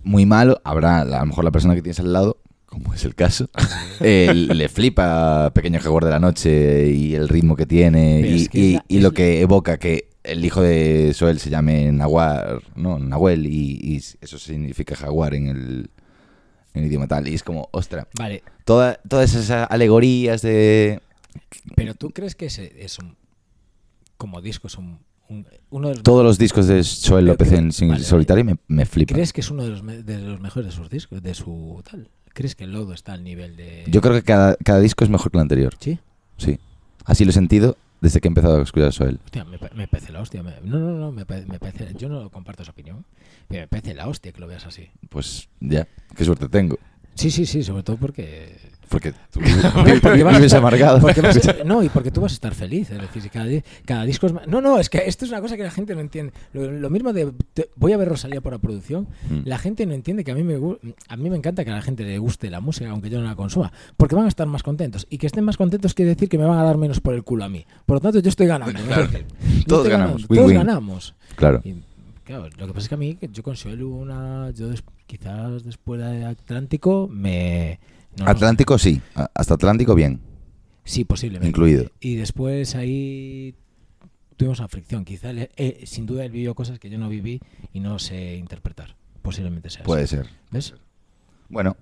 muy 0.04 0.26
malo, 0.26 0.60
habrá 0.64 1.00
a 1.00 1.04
lo 1.04 1.26
mejor 1.26 1.44
la 1.44 1.50
persona 1.50 1.74
que 1.74 1.82
tienes 1.82 2.00
al 2.00 2.12
lado, 2.12 2.38
como 2.66 2.94
es 2.94 3.04
el 3.04 3.14
caso, 3.14 3.48
eh, 4.00 4.32
le 4.34 4.68
flipa 4.68 5.50
Pequeño 5.54 5.80
Jaguar 5.80 6.04
de 6.04 6.10
la 6.10 6.20
Noche 6.20 6.90
y 6.90 7.14
el 7.14 7.28
ritmo 7.28 7.56
que 7.56 7.66
tiene 7.66 8.20
y, 8.20 8.42
es 8.42 8.48
que 8.48 8.58
y- 8.58 8.66
es 8.68 8.74
la- 8.74 8.84
y 8.88 8.96
es 8.98 9.02
lo 9.02 9.12
que 9.12 9.40
evoca 9.40 9.78
que 9.78 10.08
el 10.24 10.44
hijo 10.44 10.60
de 10.60 11.12
Soel 11.14 11.38
se 11.38 11.48
llame 11.50 11.90
Nahuar, 11.92 12.60
no, 12.76 12.98
Nahuel, 12.98 13.46
y, 13.46 13.78
y 13.82 13.96
eso 14.20 14.38
significa 14.38 14.94
jaguar 14.94 15.34
en 15.34 15.46
el, 15.48 15.90
en 16.74 16.82
el 16.82 16.86
idioma 16.88 17.06
tal. 17.08 17.26
Y 17.28 17.34
es 17.34 17.42
como, 17.42 17.68
ostra, 17.72 18.06
Vale, 18.18 18.42
toda, 18.66 19.00
todas 19.08 19.34
esas 19.34 19.66
alegorías 19.70 20.42
de... 20.42 21.00
Pero 21.76 21.94
tú 21.94 22.10
crees 22.10 22.34
que 22.34 22.46
ese 22.46 22.74
es 22.84 22.98
un. 22.98 23.16
Como 24.18 24.42
disco 24.42 24.66
es 24.66 24.76
un. 24.76 24.98
Un- 25.28 25.46
uno 25.70 25.88
de 25.88 25.94
los 25.94 26.02
Todos 26.02 26.24
los 26.24 26.38
discos 26.38 26.66
de 26.66 26.84
Joel 27.06 27.26
López 27.26 27.52
en 27.52 27.70
vale, 27.88 28.02
solitario 28.04 28.44
me, 28.44 28.56
me 28.68 28.86
flipan. 28.86 29.14
¿Crees 29.14 29.32
que 29.32 29.40
es 29.40 29.50
uno 29.50 29.64
de 29.64 29.70
los, 29.70 29.84
de 30.06 30.18
los 30.18 30.40
mejores 30.40 30.66
de 30.70 30.72
sus 30.72 30.88
discos? 30.90 31.22
De 31.22 31.34
su 31.34 31.82
tal. 31.88 32.08
¿Crees 32.34 32.54
que 32.54 32.64
el 32.64 32.72
lodo 32.72 32.92
está 32.94 33.12
al 33.14 33.24
nivel 33.24 33.56
de. 33.56 33.84
Yo 33.88 34.00
creo 34.00 34.14
que 34.14 34.22
cada, 34.22 34.56
cada 34.56 34.80
disco 34.80 35.04
es 35.04 35.10
mejor 35.10 35.30
que 35.30 35.38
el 35.38 35.42
anterior. 35.42 35.74
Sí. 35.80 35.98
Sí. 36.36 36.58
Así 37.04 37.24
lo 37.24 37.30
he 37.30 37.34
sentido 37.34 37.76
desde 38.00 38.20
que 38.20 38.28
he 38.28 38.30
empezado 38.30 38.58
a 38.58 38.62
escuchar 38.62 38.88
a 38.88 38.92
Soel. 38.92 39.18
Hostia, 39.24 39.44
me, 39.44 39.58
me 39.74 39.88
parece 39.88 40.12
la 40.12 40.20
hostia. 40.20 40.42
me- 40.42 40.60
no, 40.62 40.78
no, 40.78 40.92
no, 40.98 41.10
me, 41.12 41.24
me 41.24 41.58
parece. 41.58 41.92
Yo 41.96 42.08
no 42.08 42.30
comparto 42.30 42.62
esa 42.62 42.70
opinión. 42.72 43.04
Pero 43.48 43.62
me 43.62 43.68
parece 43.68 43.94
la 43.94 44.06
hostia 44.08 44.30
que 44.32 44.40
lo 44.40 44.46
veas 44.46 44.66
así. 44.66 44.88
Pues 45.08 45.48
ya, 45.60 45.88
qué 46.14 46.24
suerte 46.24 46.48
tengo. 46.48 46.78
Sí, 47.14 47.30
sí, 47.30 47.44
sí, 47.46 47.62
sobre 47.64 47.82
todo 47.82 47.96
porque. 47.96 48.56
Porque 48.88 49.12
tú 49.30 49.40
porque 50.02 50.22
vas 50.24 50.36
vives 50.36 50.52
amargado. 50.54 51.00
porque 51.00 51.20
vas 51.20 51.36
a- 51.48 51.56
no, 51.64 51.82
y 51.82 51.88
porque 51.88 52.10
tú 52.10 52.20
vas 52.20 52.32
a 52.32 52.34
estar 52.34 52.54
feliz. 52.54 52.90
Es 52.90 53.00
decir, 53.00 53.30
cada, 53.30 53.46
cada 53.84 54.04
disco 54.04 54.26
es 54.26 54.32
más- 54.32 54.46
No, 54.46 54.60
no, 54.60 54.78
es 54.78 54.88
que 54.90 55.02
esto 55.06 55.24
es 55.24 55.30
una 55.30 55.40
cosa 55.40 55.56
que 55.56 55.62
la 55.62 55.70
gente 55.70 55.94
no 55.94 56.00
entiende. 56.00 56.32
Lo, 56.52 56.70
lo 56.70 56.90
mismo 56.90 57.12
de. 57.12 57.32
te- 57.54 57.70
voy 57.76 57.92
a 57.92 57.96
ver 57.96 58.08
Rosalía 58.08 58.40
por 58.40 58.52
la 58.52 58.58
producción. 58.58 59.08
Mm. 59.30 59.40
La 59.44 59.58
gente 59.58 59.86
no 59.86 59.94
entiende 59.94 60.24
que 60.24 60.30
a 60.32 60.34
mí, 60.34 60.42
me, 60.42 60.54
a 61.08 61.16
mí 61.16 61.30
me 61.30 61.36
encanta 61.36 61.64
que 61.64 61.70
a 61.70 61.74
la 61.74 61.82
gente 61.82 62.04
le 62.04 62.18
guste 62.18 62.50
la 62.50 62.60
música, 62.60 62.90
aunque 62.90 63.10
yo 63.10 63.18
no 63.20 63.24
la 63.26 63.36
consuma. 63.36 63.72
Porque 63.96 64.14
van 64.14 64.24
a 64.24 64.28
estar 64.28 64.46
más 64.46 64.62
contentos. 64.62 65.06
Y 65.10 65.18
que 65.18 65.26
estén 65.26 65.44
más 65.44 65.56
contentos 65.56 65.94
quiere 65.94 66.10
decir 66.14 66.28
que 66.28 66.38
me 66.38 66.44
van 66.44 66.58
a 66.58 66.64
dar 66.64 66.76
menos 66.78 67.00
por 67.00 67.14
el 67.14 67.22
culo 67.24 67.44
a 67.44 67.48
mí. 67.48 67.64
Por 67.86 67.96
lo 67.96 68.00
tanto, 68.00 68.20
yo 68.20 68.28
estoy 68.28 68.46
ganando. 68.46 68.78
Todos 69.66 69.86
estoy 69.86 69.90
ganamos, 69.90 70.22
ganando, 70.22 70.26
Todos 70.34 70.52
ganamos. 70.52 71.14
Claro. 71.36 71.60
Y, 71.64 71.74
claro, 72.24 72.48
lo 72.58 72.66
que 72.66 72.72
pasa 72.72 72.80
es 72.84 72.88
que 72.88 72.94
a 72.94 72.98
mí, 72.98 73.18
yo 73.32 73.42
con 73.42 73.54
una. 73.82 74.50
Yo 74.50 74.68
des- 74.68 74.82
quizás 75.06 75.64
después 75.64 76.00
de 76.00 76.24
Atlántico 76.24 77.08
me. 77.10 77.78
No, 78.16 78.24
no, 78.24 78.30
Atlántico 78.30 78.78
sí. 78.78 79.00
Hasta 79.34 79.54
Atlántico 79.54 79.94
bien. 79.94 80.20
Sí, 80.84 81.04
posiblemente. 81.04 81.48
Incluido. 81.48 81.90
Y 82.00 82.16
después 82.16 82.74
ahí 82.74 83.54
tuvimos 84.36 84.58
una 84.58 84.68
fricción. 84.68 85.04
Quizá, 85.04 85.30
él, 85.30 85.50
eh, 85.56 85.82
sin 85.84 86.06
duda, 86.06 86.24
él 86.24 86.32
vivió 86.32 86.54
cosas 86.54 86.78
que 86.78 86.88
yo 86.90 86.98
no 86.98 87.08
viví 87.08 87.40
y 87.72 87.80
no 87.80 87.98
sé 87.98 88.36
interpretar. 88.36 88.96
Posiblemente 89.22 89.68
sea 89.70 89.82
Puede 89.82 90.04
así. 90.04 90.16
ser. 90.16 90.26
¿Ves? 90.50 90.74
Bueno, 91.50 91.76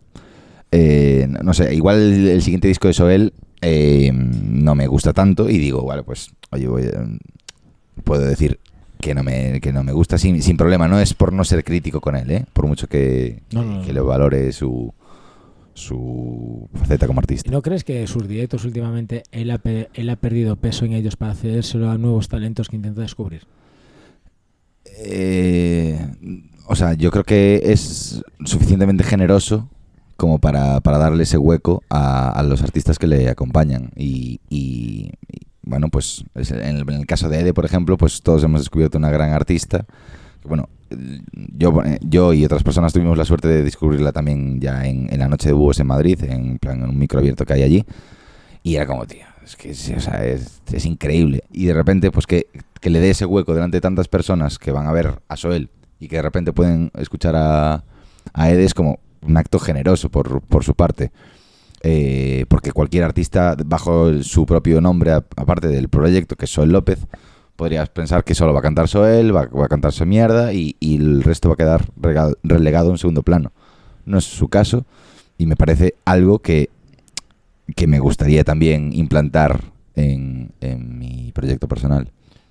eh, 0.72 1.28
no 1.42 1.54
sé, 1.54 1.74
igual 1.74 2.00
el, 2.00 2.28
el 2.28 2.42
siguiente 2.42 2.68
disco 2.68 2.88
de 2.88 2.94
Soel 2.94 3.32
eh, 3.60 4.10
no 4.12 4.74
me 4.74 4.86
gusta 4.86 5.12
tanto 5.12 5.48
y 5.48 5.58
digo, 5.58 5.84
vale, 5.84 6.02
pues, 6.02 6.30
oye, 6.50 6.66
voy 6.66 6.90
puedo 8.04 8.22
decir 8.22 8.60
que 9.00 9.14
no 9.14 9.22
me, 9.22 9.60
que 9.60 9.72
no 9.72 9.82
me 9.82 9.92
gusta 9.92 10.18
sin, 10.18 10.42
sin 10.42 10.56
problema. 10.56 10.88
No 10.88 10.98
es 11.00 11.14
por 11.14 11.32
no 11.32 11.44
ser 11.44 11.64
crítico 11.64 12.00
con 12.00 12.16
él, 12.16 12.30
¿eh? 12.30 12.46
por 12.52 12.66
mucho 12.66 12.88
que, 12.88 13.42
No, 13.52 13.62
no, 13.62 13.84
que 13.84 13.92
le 13.92 14.00
valore 14.00 14.52
su, 14.52 14.92
su 15.76 16.68
faceta 16.74 17.06
como 17.06 17.20
artista. 17.20 17.50
¿No 17.50 17.60
crees 17.60 17.84
que 17.84 18.06
sus 18.06 18.26
directos 18.26 18.64
últimamente 18.64 19.22
él 19.30 19.50
ha, 19.50 19.58
pe- 19.58 19.90
él 19.94 20.08
ha 20.08 20.16
perdido 20.16 20.56
peso 20.56 20.84
en 20.86 20.94
ellos 20.94 21.16
para 21.16 21.34
cedérselo 21.34 21.90
a 21.90 21.98
nuevos 21.98 22.28
talentos 22.28 22.68
que 22.68 22.76
intenta 22.76 23.02
descubrir? 23.02 23.42
Eh, 24.98 25.98
o 26.66 26.74
sea, 26.74 26.94
yo 26.94 27.10
creo 27.10 27.24
que 27.24 27.60
es 27.64 28.22
suficientemente 28.44 29.04
generoso 29.04 29.68
como 30.16 30.38
para, 30.38 30.80
para 30.80 30.96
darle 30.98 31.24
ese 31.24 31.36
hueco 31.36 31.82
a, 31.90 32.30
a 32.30 32.42
los 32.42 32.62
artistas 32.62 32.98
que 32.98 33.06
le 33.06 33.28
acompañan. 33.28 33.90
Y, 33.96 34.40
y- 34.48 35.12
y, 35.30 35.46
bueno, 35.62 35.88
pues 35.90 36.24
es- 36.34 36.52
en 36.52 36.76
el, 36.78 36.88
en 36.88 37.00
el 37.00 37.06
caso 37.06 37.28
de 37.28 37.40
Ede, 37.40 37.52
por 37.52 37.66
ejemplo, 37.66 37.96
pues 37.98 38.22
todos 38.22 38.42
hemos 38.44 38.62
descubierto 38.62 38.96
una 38.98 39.10
gran 39.10 39.30
artista. 39.32 39.84
Bueno, 40.46 40.68
yo, 41.56 41.82
eh, 41.84 41.98
yo 42.02 42.32
y 42.32 42.44
otras 42.44 42.62
personas 42.62 42.92
tuvimos 42.92 43.18
la 43.18 43.24
suerte 43.24 43.48
de 43.48 43.62
descubrirla 43.62 44.12
también 44.12 44.60
ya 44.60 44.86
en, 44.86 45.08
la 45.18 45.28
noche 45.28 45.48
de 45.48 45.52
búhos 45.52 45.80
en 45.80 45.86
Madrid, 45.86 46.22
en 46.24 46.58
un 46.82 46.98
micro 46.98 47.18
abierto 47.18 47.44
que 47.44 47.52
hay 47.54 47.62
allí. 47.62 47.84
Y 48.62 48.76
era 48.76 48.86
como, 48.86 49.06
tío, 49.06 49.24
es 49.44 49.54
que 49.54 49.70
es, 49.70 50.86
increíble. 50.86 51.44
Y 51.52 51.66
de 51.66 51.74
repente, 51.74 52.10
pues 52.10 52.26
que, 52.26 52.48
que 52.80 52.90
le 52.90 53.00
dé 53.00 53.10
ese 53.10 53.24
hueco 53.24 53.54
delante 53.54 53.76
de 53.76 53.80
tantas 53.80 54.08
personas 54.08 54.58
que 54.58 54.72
van 54.72 54.86
a 54.88 54.92
ver 54.92 55.20
a 55.28 55.36
Soel 55.36 55.70
y 56.00 56.08
que 56.08 56.16
de 56.16 56.22
repente 56.22 56.52
pueden 56.52 56.90
escuchar 56.98 57.36
a, 57.36 57.84
a 58.32 58.50
Ede 58.50 58.64
es 58.64 58.74
como 58.74 58.98
un 59.22 59.36
acto 59.36 59.58
generoso 59.58 60.10
por, 60.10 60.40
por 60.42 60.64
su 60.64 60.74
parte. 60.74 61.12
Eh, 61.82 62.46
porque 62.48 62.72
cualquier 62.72 63.04
artista 63.04 63.54
bajo 63.64 64.20
su 64.22 64.46
propio 64.46 64.80
nombre, 64.80 65.12
aparte 65.12 65.68
del 65.68 65.88
proyecto 65.88 66.34
que 66.34 66.46
es 66.46 66.50
Soel 66.50 66.70
López, 66.70 67.06
podrías 67.56 67.88
pensar 67.88 68.22
que 68.24 68.34
solo 68.34 68.52
va 68.52 68.60
a 68.60 68.62
cantar 68.62 68.88
Soel, 68.88 69.34
va, 69.34 69.46
va 69.46 69.64
a 69.64 69.68
cantar 69.68 69.92
su 69.92 70.06
mierda 70.06 70.52
y, 70.52 70.76
y 70.78 70.96
el 70.96 71.22
resto 71.22 71.48
va 71.48 71.54
a 71.54 71.56
quedar 71.56 71.86
relegado 72.42 72.90
en 72.90 72.98
segundo 72.98 73.22
plano. 73.22 73.52
No 74.04 74.18
es 74.18 74.24
su 74.24 74.48
caso 74.48 74.84
y 75.38 75.46
me 75.46 75.56
parece 75.56 75.94
algo 76.04 76.38
que, 76.38 76.70
que 77.74 77.86
me 77.86 77.98
gustaría 77.98 78.44
también 78.44 78.92
implantar 78.92 79.60
en, 79.94 80.52
en 80.60 80.98
mi 80.98 81.32
proyecto 81.32 81.66
personal. 81.68 82.10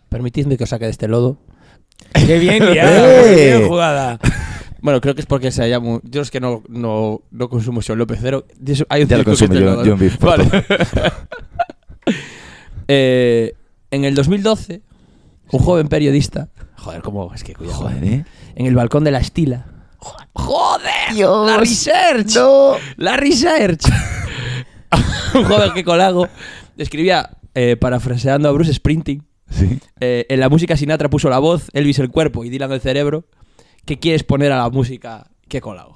Permitidme 0.09 0.57
que 0.57 0.63
os 0.65 0.69
saque 0.69 0.85
de 0.85 0.91
este 0.91 1.07
lodo. 1.07 1.37
¡Qué 2.13 2.39
bien, 2.39 2.63
¡Eh! 2.67 3.33
bien 3.57 3.67
jugada! 3.67 4.19
Bueno, 4.81 5.01
creo 5.01 5.15
que 5.15 5.21
es 5.21 5.25
porque 5.25 5.51
se 5.51 5.67
llama. 5.67 5.99
Yo 6.03 6.21
es 6.21 6.29
que 6.29 6.39
no, 6.39 6.61
no, 6.67 7.21
no 7.31 7.49
consumo 7.49 7.81
Sean 7.81 7.97
López 7.97 8.19
Cero. 8.21 8.45
Hay 8.89 9.01
un 9.01 9.07
Ya 9.07 9.17
lo 9.17 9.23
que 9.23 9.31
consumo 9.31 9.53
yo, 9.55 9.95
en 9.95 10.11
Vale. 10.19 10.63
Eh, 12.87 13.53
en 13.89 14.05
el 14.05 14.13
2012, 14.13 14.81
un 15.51 15.59
joven 15.59 15.87
periodista. 15.87 16.49
Joder, 16.77 17.01
cómo. 17.01 17.33
Es 17.33 17.43
que 17.43 17.53
cuidado. 17.55 17.77
Joder, 17.79 18.03
¿eh? 18.03 18.25
En 18.55 18.65
el 18.65 18.75
balcón 18.75 19.03
de 19.03 19.11
la 19.11 19.19
Estila. 19.19 19.65
¡Joder! 20.33 21.15
¡La 21.47 21.57
research! 21.57 22.37
¡La 22.97 23.17
research! 23.17 23.81
un 25.33 25.43
joven 25.45 25.73
que 25.73 25.83
colago 25.83 26.27
escribía, 26.77 27.31
eh, 27.53 27.75
parafraseando 27.77 28.47
a 28.49 28.51
Bruce 28.51 28.73
Sprinting, 28.73 29.23
Sí. 29.49 29.79
eh, 29.99 30.25
en 30.29 30.39
la 30.39 30.49
música 30.49 30.75
Sinatra 30.75 31.09
puso 31.09 31.29
la 31.29 31.39
voz, 31.39 31.69
Elvis 31.73 31.99
el 31.99 32.09
cuerpo 32.09 32.43
y 32.43 32.49
Dylan 32.49 32.71
el 32.71 32.81
cerebro. 32.81 33.25
¿Qué 33.85 33.99
quieres 33.99 34.23
poner 34.23 34.51
a 34.51 34.57
la 34.57 34.69
música? 34.69 35.27
¿Qué 35.47 35.61
colago? 35.61 35.94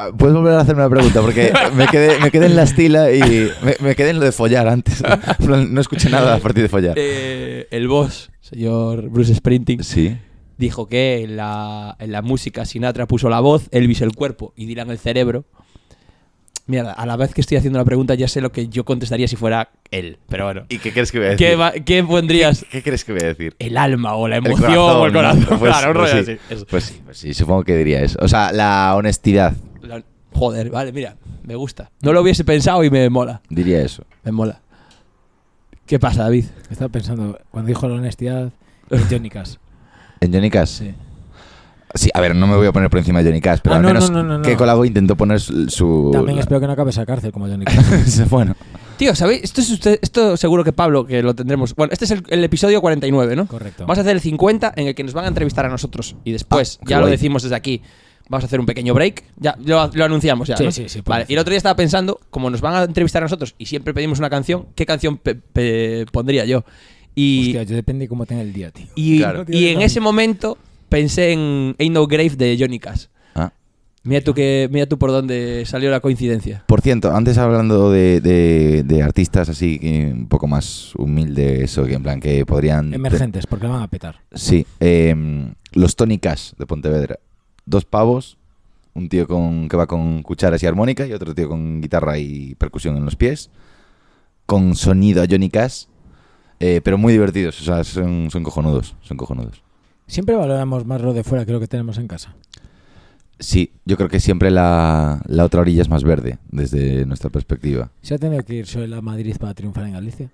Ah, 0.00 0.10
Puedes 0.16 0.34
volver 0.36 0.54
a 0.54 0.60
hacerme 0.60 0.82
una 0.86 0.90
pregunta 0.94 1.20
porque 1.20 1.52
me 1.74 1.86
quedé, 1.88 2.20
me 2.20 2.30
quedé 2.30 2.46
en 2.46 2.54
la 2.56 2.62
estila 2.62 3.10
y 3.12 3.50
me, 3.62 3.74
me 3.80 3.94
quedé 3.96 4.10
en 4.10 4.18
lo 4.20 4.24
de 4.24 4.32
follar 4.32 4.68
antes. 4.68 5.02
No 5.40 5.80
escuché 5.80 6.08
nada 6.08 6.36
a 6.36 6.38
partir 6.38 6.62
de 6.62 6.68
follar. 6.68 6.94
Eh, 6.96 7.66
el 7.70 7.88
boss, 7.88 8.30
señor 8.40 9.08
Bruce 9.08 9.34
Sprinting, 9.34 9.82
Sí. 9.82 10.16
dijo 10.56 10.86
que 10.88 11.22
en 11.24 11.36
la, 11.36 11.96
en 11.98 12.12
la 12.12 12.22
música 12.22 12.64
Sinatra 12.64 13.06
puso 13.06 13.28
la 13.28 13.40
voz, 13.40 13.68
Elvis 13.72 14.00
el 14.02 14.12
cuerpo 14.14 14.52
y 14.56 14.66
Dylan 14.66 14.90
el 14.90 14.98
cerebro. 14.98 15.44
Mierda, 16.66 16.92
a 16.92 17.06
la 17.06 17.16
vez 17.16 17.32
que 17.32 17.40
estoy 17.40 17.56
haciendo 17.56 17.78
la 17.78 17.84
pregunta 17.86 18.14
ya 18.14 18.28
sé 18.28 18.42
lo 18.42 18.52
que 18.52 18.68
yo 18.68 18.84
contestaría 18.84 19.26
si 19.26 19.36
fuera 19.36 19.70
él. 19.90 20.18
Pero 20.28 20.44
bueno. 20.44 20.64
¿Y 20.68 20.78
qué 20.80 20.92
crees 20.92 21.10
que 21.10 21.16
voy 21.18 21.28
a 21.28 21.30
decir? 21.30 21.46
¿Qué, 21.46 21.56
va- 21.56 21.72
qué 21.72 22.04
pondrías? 22.04 22.66
¿Qué 22.70 22.82
crees 22.82 23.04
que 23.06 23.12
voy 23.12 23.22
a 23.22 23.28
decir? 23.28 23.56
El 23.58 23.78
alma 23.78 24.14
o 24.16 24.28
la 24.28 24.36
El 24.36 24.44
emoción 24.46 24.76
o 24.76 25.06
el 25.06 25.12
corazón. 25.14 25.46
Pues- 25.58 25.60
claro, 25.78 25.92
un 25.92 25.96
pues 25.96 26.12
rollo 26.12 26.24
sí. 26.26 26.38
así. 26.50 26.64
Pues 26.68 26.84
sí, 26.84 27.00
pues 27.02 27.16
sí, 27.16 27.32
supongo 27.32 27.64
que 27.64 27.74
diría 27.74 28.02
eso. 28.02 28.18
O 28.20 28.28
sea, 28.28 28.52
la 28.52 28.94
honestidad, 28.96 29.54
Joder, 30.38 30.70
vale, 30.70 30.92
mira, 30.92 31.16
me 31.44 31.54
gusta. 31.56 31.90
No 32.02 32.12
lo 32.12 32.22
hubiese 32.22 32.44
pensado 32.44 32.84
y 32.84 32.90
me 32.90 33.08
mola. 33.10 33.40
diría 33.50 33.80
eso. 33.82 34.04
Me 34.24 34.32
mola. 34.32 34.60
¿Qué 35.86 35.98
pasa, 35.98 36.24
David? 36.24 36.44
Estaba 36.70 36.90
pensando, 36.90 37.38
cuando 37.50 37.68
dijo 37.68 37.88
la 37.88 37.94
honestidad, 37.94 38.52
en 38.90 39.04
Johnny 39.10 39.30
Cash. 39.30 39.54
¿En 40.20 40.32
Johnny 40.32 40.50
Cash? 40.50 40.68
Sí. 40.68 40.94
Sí, 41.94 42.10
a 42.12 42.20
ver, 42.20 42.36
no 42.36 42.46
me 42.46 42.54
voy 42.54 42.66
a 42.66 42.72
poner 42.72 42.90
por 42.90 42.98
encima 42.98 43.20
de 43.22 43.30
Johnny 43.30 43.40
Cash, 43.40 43.60
pero 43.62 43.74
Ah, 43.74 43.78
al 43.78 43.82
no, 43.82 43.88
menos 43.88 44.10
no, 44.10 44.22
no, 44.22 44.36
no, 44.38 44.42
que 44.44 44.52
no. 44.52 44.58
Colago 44.58 44.84
intentó 44.84 45.16
poner 45.16 45.40
su... 45.40 46.10
También 46.12 46.36
la- 46.36 46.42
espero 46.42 46.60
que 46.60 46.66
no 46.66 46.74
acabes 46.74 46.98
a 46.98 47.06
cárcel 47.06 47.32
como 47.32 47.46
Johnny 47.48 47.64
Cash. 47.64 48.24
bueno, 48.30 48.54
Tío, 48.98 49.14
¿sabéis? 49.14 49.44
Esto, 49.44 49.60
es 49.62 49.70
usted, 49.70 49.98
esto 50.02 50.36
seguro 50.36 50.64
que 50.64 50.72
Pablo, 50.72 51.06
que 51.06 51.22
lo 51.22 51.34
tendremos. 51.34 51.74
Bueno, 51.74 51.92
este 51.92 52.04
es 52.04 52.10
el, 52.10 52.24
el 52.28 52.44
episodio 52.44 52.80
49, 52.82 53.36
¿no? 53.36 53.46
Correcto. 53.46 53.84
Vamos 53.84 53.96
a 53.96 54.00
hacer 54.02 54.12
el 54.16 54.20
50 54.20 54.72
en 54.76 54.88
el 54.88 54.94
que 54.94 55.04
nos 55.04 55.14
van 55.14 55.24
a 55.24 55.28
entrevistar 55.28 55.64
a 55.64 55.68
nosotros. 55.70 56.16
Y 56.24 56.32
después, 56.32 56.78
Ah, 56.82 56.84
ya 56.88 56.96
lo 56.98 57.02
guay. 57.04 57.12
decimos 57.12 57.42
desde 57.44 57.54
aquí, 57.56 57.80
vamos 58.28 58.44
a 58.44 58.46
hacer 58.46 58.60
un 58.60 58.66
pequeño 58.66 58.94
break. 58.94 59.24
Ya 59.36 59.56
lo, 59.64 59.90
lo 59.92 60.04
anunciamos 60.04 60.48
ya. 60.48 60.56
Sí, 60.56 60.64
¿no? 60.64 60.70
sí, 60.72 60.88
sí, 60.88 61.00
Vale, 61.04 61.26
y 61.28 61.32
el 61.34 61.38
otro 61.38 61.50
día 61.50 61.58
estaba 61.58 61.76
pensando, 61.76 62.20
como 62.30 62.50
nos 62.50 62.60
van 62.60 62.74
a 62.74 62.84
entrevistar 62.84 63.22
a 63.22 63.26
nosotros 63.26 63.54
y 63.58 63.66
siempre 63.66 63.92
pedimos 63.94 64.18
una 64.18 64.30
canción, 64.30 64.66
¿qué 64.74 64.84
canción 64.86 65.16
pe- 65.18 65.34
pe- 65.36 66.06
pondría 66.12 66.44
yo? 66.44 66.64
Y, 67.14 67.46
Hostia, 67.48 67.62
yo 67.64 67.74
depende 67.76 68.04
de 68.04 68.08
cómo 68.08 68.26
tenga 68.26 68.42
el 68.42 68.52
día, 68.52 68.70
tío. 68.70 68.86
y, 68.94 69.18
Claro. 69.18 69.44
y 69.48 69.68
en 69.68 69.80
ese 69.82 69.98
momento 70.00 70.56
pensé 70.88 71.32
en 71.32 71.74
Ain't 71.78 71.92
No 71.94 72.06
Grave 72.06 72.30
de 72.36 72.56
Johnny 72.58 72.78
Cash. 72.78 73.06
ah. 73.34 73.52
Mira 74.04 74.20
tú, 74.22 74.32
que, 74.32 74.68
mira 74.70 74.86
tú 74.86 74.96
por 74.98 75.10
dónde 75.10 75.64
salió 75.66 75.90
la 75.90 75.98
coincidencia. 76.00 76.64
Por 76.68 76.80
cierto, 76.80 77.12
antes 77.14 77.36
hablando 77.36 77.90
de, 77.90 78.20
de- 78.20 78.82
de 78.84 79.02
artistas 79.02 79.48
así 79.48 79.80
un 79.82 80.28
poco 80.28 80.46
más 80.46 80.94
humildes 80.94 81.76
o 81.76 81.84
que 81.84 81.94
en 81.94 82.02
plan 82.04 82.20
que 82.20 82.46
podrían... 82.46 82.94
Emergentes, 82.94 83.46
porque 83.46 83.66
van 83.66 83.82
a 83.82 83.88
petar. 83.88 84.20
Sí, 84.32 84.64
em, 84.80 85.52
los 85.72 85.96
Tony 85.96 86.18
Cash 86.18 86.52
de 86.56 86.66
Pontevedra. 86.66 87.18
Dos 87.68 87.84
pavos, 87.84 88.38
un 88.94 89.10
tío 89.10 89.28
con, 89.28 89.68
que 89.68 89.76
va 89.76 89.86
con 89.86 90.22
cucharas 90.22 90.62
y 90.62 90.66
armónica 90.66 91.06
y 91.06 91.12
otro 91.12 91.34
tío 91.34 91.48
con 91.48 91.82
guitarra 91.82 92.18
y 92.18 92.54
percusión 92.54 92.96
en 92.96 93.04
los 93.04 93.14
pies, 93.14 93.50
con 94.46 94.74
sonido 94.74 95.22
a 95.22 95.26
Johnny 95.28 95.50
Cash, 95.50 95.84
eh, 96.60 96.80
pero 96.82 96.96
muy 96.96 97.12
divertidos, 97.12 97.60
o 97.60 97.64
sea, 97.64 97.84
son, 97.84 98.30
son 98.30 98.42
cojonudos, 98.42 98.96
son 99.02 99.18
cojonudos. 99.18 99.62
Siempre 100.06 100.34
valoramos 100.34 100.86
más 100.86 101.02
lo 101.02 101.12
de 101.12 101.22
fuera 101.22 101.44
que 101.44 101.52
lo 101.52 101.60
que 101.60 101.68
tenemos 101.68 101.98
en 101.98 102.08
casa. 102.08 102.34
Sí, 103.38 103.72
yo 103.84 103.98
creo 103.98 104.08
que 104.08 104.18
siempre 104.18 104.50
la, 104.50 105.20
la 105.26 105.44
otra 105.44 105.60
orilla 105.60 105.82
es 105.82 105.90
más 105.90 106.02
verde, 106.04 106.38
desde 106.50 107.04
nuestra 107.04 107.28
perspectiva. 107.28 107.90
¿Se 108.00 108.14
ha 108.14 108.18
tenido 108.18 108.42
que 108.42 108.54
ir 108.54 108.66
Soel 108.66 108.94
a 108.94 109.02
Madrid 109.02 109.36
para 109.38 109.52
triunfar 109.52 109.84
en 109.84 109.92
Galicia? 109.92 110.30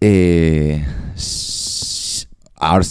Eh, 0.00 0.84
ahora 2.56 2.84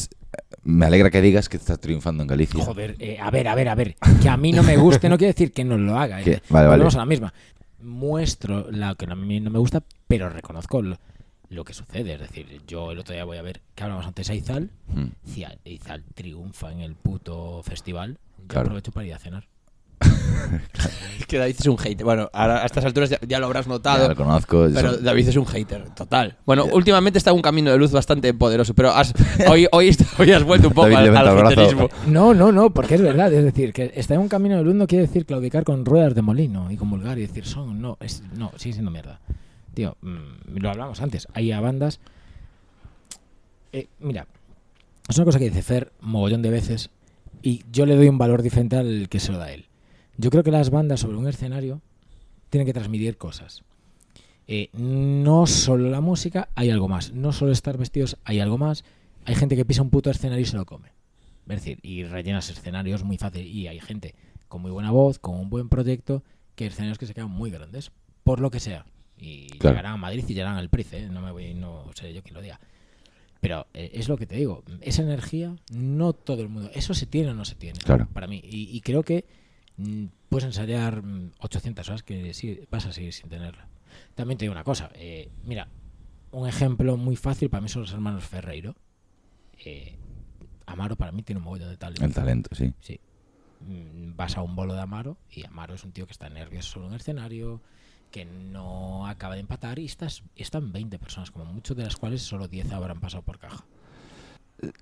me 0.64 0.86
alegra 0.86 1.10
que 1.10 1.22
digas 1.22 1.50
que 1.50 1.58
estás 1.58 1.80
triunfando 1.80 2.24
en 2.24 2.28
Galicia. 2.28 2.64
Joder, 2.64 2.96
eh, 3.00 3.18
a 3.20 3.30
ver, 3.32 3.48
a 3.48 3.56
ver, 3.56 3.70
a 3.70 3.76
ver. 3.76 3.96
Que 4.22 4.30
a 4.30 4.38
mí 4.38 4.52
no 4.52 4.64
me 4.64 4.78
guste 4.78 5.10
no 5.10 5.18
quiere 5.18 5.34
decir 5.34 5.52
que 5.52 5.64
no 5.64 5.78
lo 5.78 5.98
haga. 5.98 6.22
Eh. 6.22 6.42
vale, 6.50 6.68
vale. 6.68 6.70
Volvemos 6.70 6.96
a 6.96 7.00
la 7.00 7.06
misma. 7.06 7.34
Muestro 7.82 8.72
lo 8.72 8.96
que 8.96 9.06
a 9.06 9.16
mí 9.16 9.40
no 9.40 9.50
me 9.50 9.60
gusta, 9.60 9.84
pero 10.08 10.30
reconozco 10.30 10.82
lo, 10.82 10.98
lo 11.50 11.66
que 11.66 11.74
sucede. 11.74 12.14
Es 12.14 12.22
decir, 12.22 12.62
yo 12.66 12.92
el 12.92 13.00
otro 13.00 13.14
día 13.14 13.26
voy 13.26 13.38
a 13.38 13.42
ver 13.42 13.62
que 13.76 13.84
hablamos 13.84 14.06
antes 14.06 14.30
a 14.30 14.36
Izal. 14.36 14.70
Mm. 14.88 15.08
Si 15.26 15.44
a- 15.44 15.58
Izal 15.66 16.04
triunfa 16.16 16.72
en 16.72 16.80
el 16.80 16.96
puto 16.96 17.62
festival, 17.64 18.18
yo 18.40 18.48
Claro. 18.48 18.68
aprovecho 18.68 18.92
para 18.92 19.06
ir 19.08 19.14
a 19.14 19.20
cenar. 19.20 19.48
Es 21.20 21.28
que 21.28 21.38
David 21.38 21.56
es 21.58 21.66
un 21.68 21.78
hater. 21.78 22.04
Bueno, 22.04 22.30
ahora 22.34 22.64
a 22.64 22.66
estas 22.66 22.84
alturas 22.86 23.10
ya, 23.10 23.18
ya 23.26 23.40
lo 23.40 23.46
habrás 23.46 23.66
Ya 23.66 23.72
notado. 23.72 24.10
lo 24.10 24.16
conozco. 24.16 24.68
Pero 24.74 24.98
David 24.98 25.30
es 25.30 25.36
un 25.38 25.46
hater, 25.46 25.90
total. 25.96 26.38
Bueno, 26.46 26.66
últimamente 26.66 27.18
está 27.18 27.30
en 27.32 27.38
un 27.38 27.42
camino 27.42 27.72
de 27.72 27.78
luz 27.78 27.92
bastante 27.92 28.34
poderoso, 28.34 28.74
pero 28.74 28.92
has- 28.92 29.14
hoy, 29.50 29.68
hoy, 29.72 29.96
hoy 30.20 30.32
has 30.32 30.44
vuelto 30.44 30.68
un 30.68 30.74
poco 30.74 30.90
David 30.90 31.10
al, 31.16 31.28
al. 31.28 31.90
No, 32.08 32.34
no, 32.34 32.52
no, 32.52 32.72
porque 32.72 32.96
es 32.96 33.02
verdad. 33.02 33.32
Es 33.32 33.44
decir, 33.46 33.72
que 33.74 33.92
está 33.96 34.16
en 34.16 34.20
un 34.22 34.28
camino 34.28 34.58
de 34.58 34.64
luz 34.64 34.76
no 34.76 34.86
quiere 34.88 35.06
decir 35.08 35.26
claudicar 35.26 35.64
con 35.64 35.86
ruedas 35.86 36.14
de 36.14 36.22
molino 36.22 36.70
y 36.72 36.78
comulgar 36.78 37.18
y 37.18 37.22
decir 37.22 37.46
son. 37.46 37.82
No, 37.82 37.98
es, 38.02 38.22
no, 38.38 38.52
sigue 38.58 38.74
siendo 38.74 38.92
mierda. 38.92 39.20
Tío, 39.74 39.96
mm, 40.02 40.58
lo 40.58 40.70
hablamos 40.70 41.02
antes. 41.02 41.28
Hay 41.34 41.52
a 41.52 41.62
bandas. 41.62 42.00
Eh, 43.72 43.88
mira, 44.00 44.28
es 45.08 45.18
una 45.18 45.26
cosa 45.26 45.40
que 45.40 45.46
dice 45.50 45.64
Fer 45.64 45.92
mogollón 46.02 46.42
de 46.42 46.50
veces 46.52 46.90
y 47.42 47.64
yo 47.72 47.86
le 47.86 47.96
doy 47.96 48.08
un 48.08 48.18
valor 48.18 48.42
diferente 48.42 48.76
al 48.76 49.08
que 49.10 49.20
se 49.20 49.32
lo 49.32 49.38
da 49.38 49.52
él. 49.52 49.66
Yo 50.18 50.30
creo 50.30 50.44
que 50.44 50.52
las 50.52 50.70
bandas 50.70 51.00
sobre 51.00 51.18
un 51.18 51.28
escenario 51.28 51.82
tienen 52.50 52.66
que 52.66 52.74
transmitir 52.74 53.18
cosas. 53.18 53.64
Eh, 54.48 54.70
no 54.74 55.48
solo 55.48 55.90
la 55.90 56.02
música, 56.02 56.50
hay 56.56 56.70
algo 56.70 56.88
más. 56.88 57.14
No 57.14 57.32
solo 57.32 57.52
estar 57.52 57.78
vestidos, 57.78 58.18
hay 58.24 58.40
algo 58.40 58.58
más. 58.58 58.84
Hay 59.26 59.36
gente 59.36 59.56
que 59.56 59.66
pisa 59.66 59.82
un 59.82 59.90
puto 59.90 60.10
escenario 60.10 60.44
y 60.44 60.46
se 60.46 60.58
lo 60.58 60.66
come. 60.66 60.90
Es 61.48 61.56
decir, 61.58 61.80
y 61.82 62.04
rellenas 62.04 62.50
escenarios 62.50 63.04
muy 63.04 63.18
fácil. 63.18 63.46
Y 63.48 63.68
hay 63.68 63.80
gente 63.80 64.16
con 64.48 64.62
muy 64.62 64.72
buena 64.72 64.92
voz, 64.92 65.18
con 65.20 65.36
un 65.36 65.50
buen 65.50 65.70
proyecto, 65.70 66.24
que 66.56 66.66
hay 66.66 66.70
escenarios 66.70 66.98
que 67.00 67.08
se 67.08 67.14
quedan 67.14 67.32
muy 67.32 67.50
grandes, 67.50 67.92
por 68.24 68.40
lo 68.40 68.52
que 68.52 68.60
sea. 68.60 68.86
Y 69.18 69.48
Claro. 69.58 69.76
llegarán 69.76 69.94
a 69.94 69.98
Madrid 69.98 70.24
y 70.28 70.34
llegarán 70.34 70.58
al 70.58 70.70
Price, 70.70 70.98
¿eh? 70.98 71.10
no 71.10 71.22
me 71.22 71.32
voy, 71.32 71.54
no 71.54 71.86
sé 71.96 72.14
yo 72.14 72.22
quién 72.22 72.36
lo 72.36 72.42
diga. 72.42 72.60
Pero 73.40 73.68
eh, 73.74 73.92
es 73.94 74.08
lo 74.10 74.18
que 74.18 74.26
te 74.26 74.36
digo, 74.36 74.64
esa 74.82 75.02
energía 75.02 75.56
no 75.72 76.14
todo 76.14 76.42
el 76.42 76.50
mundo, 76.50 76.70
eso 76.74 76.94
se 76.94 77.06
tiene 77.06 77.30
o 77.32 77.34
no 77.34 77.46
se 77.46 77.56
tiene, 77.56 77.80
Claro. 77.80 78.08
para 78.14 78.28
mí. 78.28 78.42
Y, 78.44 78.70
y 78.76 78.82
creo 78.82 79.04
que 79.04 79.26
puedes 80.30 80.46
ensayar 80.46 81.04
mm, 81.04 81.32
800 81.40 81.90
horas 81.90 82.04
que 82.04 82.34
sí, 82.34 82.62
vas 82.70 82.86
a 82.86 82.94
seguir 82.94 83.14
sin 83.14 83.30
tenerla. 83.30 83.68
También 84.16 84.38
te 84.38 84.46
digo 84.46 84.54
una 84.54 84.64
cosa, 84.64 84.90
eh, 84.96 85.30
mira, 85.46 85.68
un 86.32 86.48
ejemplo 86.48 86.98
muy 86.98 87.16
fácil 87.16 87.50
para 87.50 87.62
mí 87.62 87.70
son 87.70 87.84
los 87.84 87.94
hermanos 87.94 88.24
Ferreiro. 88.24 88.76
Eh, 89.66 89.98
Amaro 90.66 90.96
para 90.96 91.12
mí 91.12 91.24
tiene 91.24 91.40
un 91.40 91.46
mogollón 91.46 91.70
de 91.70 91.78
talento. 91.78 92.06
El 92.06 92.14
talento, 92.14 92.50
sí. 92.56 92.74
Sí. 92.82 93.00
Mm, 93.62 94.16
Vas 94.16 94.38
a 94.38 94.42
un 94.42 94.56
bolo 94.56 94.74
de 94.74 94.82
Amaro 94.82 95.18
y 95.30 95.46
Amaro 95.46 95.74
es 95.74 95.84
un 95.84 95.92
tío 95.92 96.06
que 96.06 96.12
está 96.12 96.30
nervioso 96.30 96.74
sobre 96.74 96.88
un 96.88 96.94
escenario, 96.96 97.62
que 98.12 98.26
no 98.26 99.08
acaba 99.08 99.34
de 99.34 99.42
empatar 99.42 99.80
y 99.80 99.86
estás, 99.86 100.24
están 100.36 100.72
20 100.72 101.00
personas, 101.00 101.32
como 101.32 101.46
mucho, 101.46 101.74
de 101.76 101.84
las 101.84 101.96
cuales 101.96 102.22
solo 102.22 102.48
10 102.48 102.72
habrán 102.72 103.00
pasado 103.00 103.24
por 103.24 103.40
caja. 103.40 103.66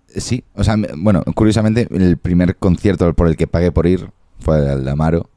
Sí, 0.07 0.43
o 0.53 0.63
sea, 0.63 0.75
bueno, 0.97 1.23
curiosamente, 1.35 1.87
el 1.91 2.17
primer 2.17 2.57
concierto 2.57 3.13
por 3.13 3.27
el 3.27 3.37
que 3.37 3.47
pagué 3.47 3.71
por 3.71 3.87
ir 3.87 4.11
fue 4.41 4.73
el 4.73 4.83
de 4.83 4.91
Amaro. 4.91 5.29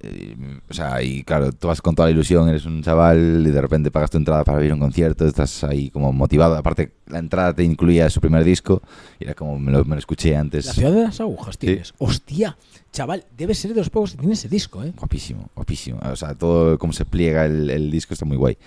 Eh, 0.00 0.36
o 0.68 0.74
sea, 0.74 1.02
y 1.02 1.22
claro, 1.22 1.50
tú 1.52 1.68
vas 1.68 1.80
con 1.80 1.94
toda 1.94 2.08
la 2.08 2.12
ilusión, 2.12 2.46
eres 2.48 2.66
un 2.66 2.82
chaval 2.82 3.42
y 3.46 3.50
de 3.50 3.60
repente 3.60 3.90
pagas 3.90 4.10
tu 4.10 4.18
entrada 4.18 4.44
para 4.44 4.62
ir 4.62 4.70
a 4.70 4.74
un 4.74 4.80
concierto, 4.80 5.26
estás 5.26 5.64
ahí 5.64 5.88
como 5.88 6.12
motivado. 6.12 6.56
Aparte, 6.56 6.92
la 7.06 7.18
entrada 7.18 7.54
te 7.54 7.64
incluía 7.64 8.10
su 8.10 8.20
primer 8.20 8.44
disco 8.44 8.82
y 9.18 9.24
era 9.24 9.34
como 9.34 9.58
me 9.58 9.72
lo, 9.72 9.84
me 9.84 9.94
lo 9.94 9.98
escuché 9.98 10.36
antes. 10.36 10.66
La 10.66 10.72
ciudad 10.74 10.92
de 10.92 11.02
las 11.04 11.20
agujas 11.20 11.56
tienes. 11.56 11.94
Hostia, 11.98 12.58
chaval, 12.92 13.24
debe 13.36 13.54
ser 13.54 13.72
de 13.72 13.78
los 13.78 13.88
pocos 13.88 14.12
que 14.12 14.18
tiene 14.18 14.34
ese 14.34 14.48
disco, 14.48 14.84
¿eh? 14.84 14.92
Guapísimo, 14.94 15.48
guapísimo. 15.54 16.00
O 16.02 16.16
sea, 16.16 16.34
todo 16.34 16.76
cómo 16.78 16.92
se 16.92 17.06
pliega 17.06 17.46
el, 17.46 17.70
el 17.70 17.90
disco 17.90 18.12
está 18.12 18.26
muy 18.26 18.36
guay. 18.36 18.58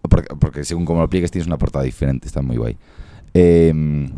Porque, 0.00 0.34
porque 0.36 0.64
según 0.64 0.86
cómo 0.86 1.00
lo 1.00 1.10
pliegues 1.10 1.30
tienes 1.30 1.46
una 1.46 1.58
portada 1.58 1.84
diferente, 1.84 2.26
está 2.26 2.40
muy 2.40 2.56
guay. 2.56 2.76
Eh, 3.34 4.08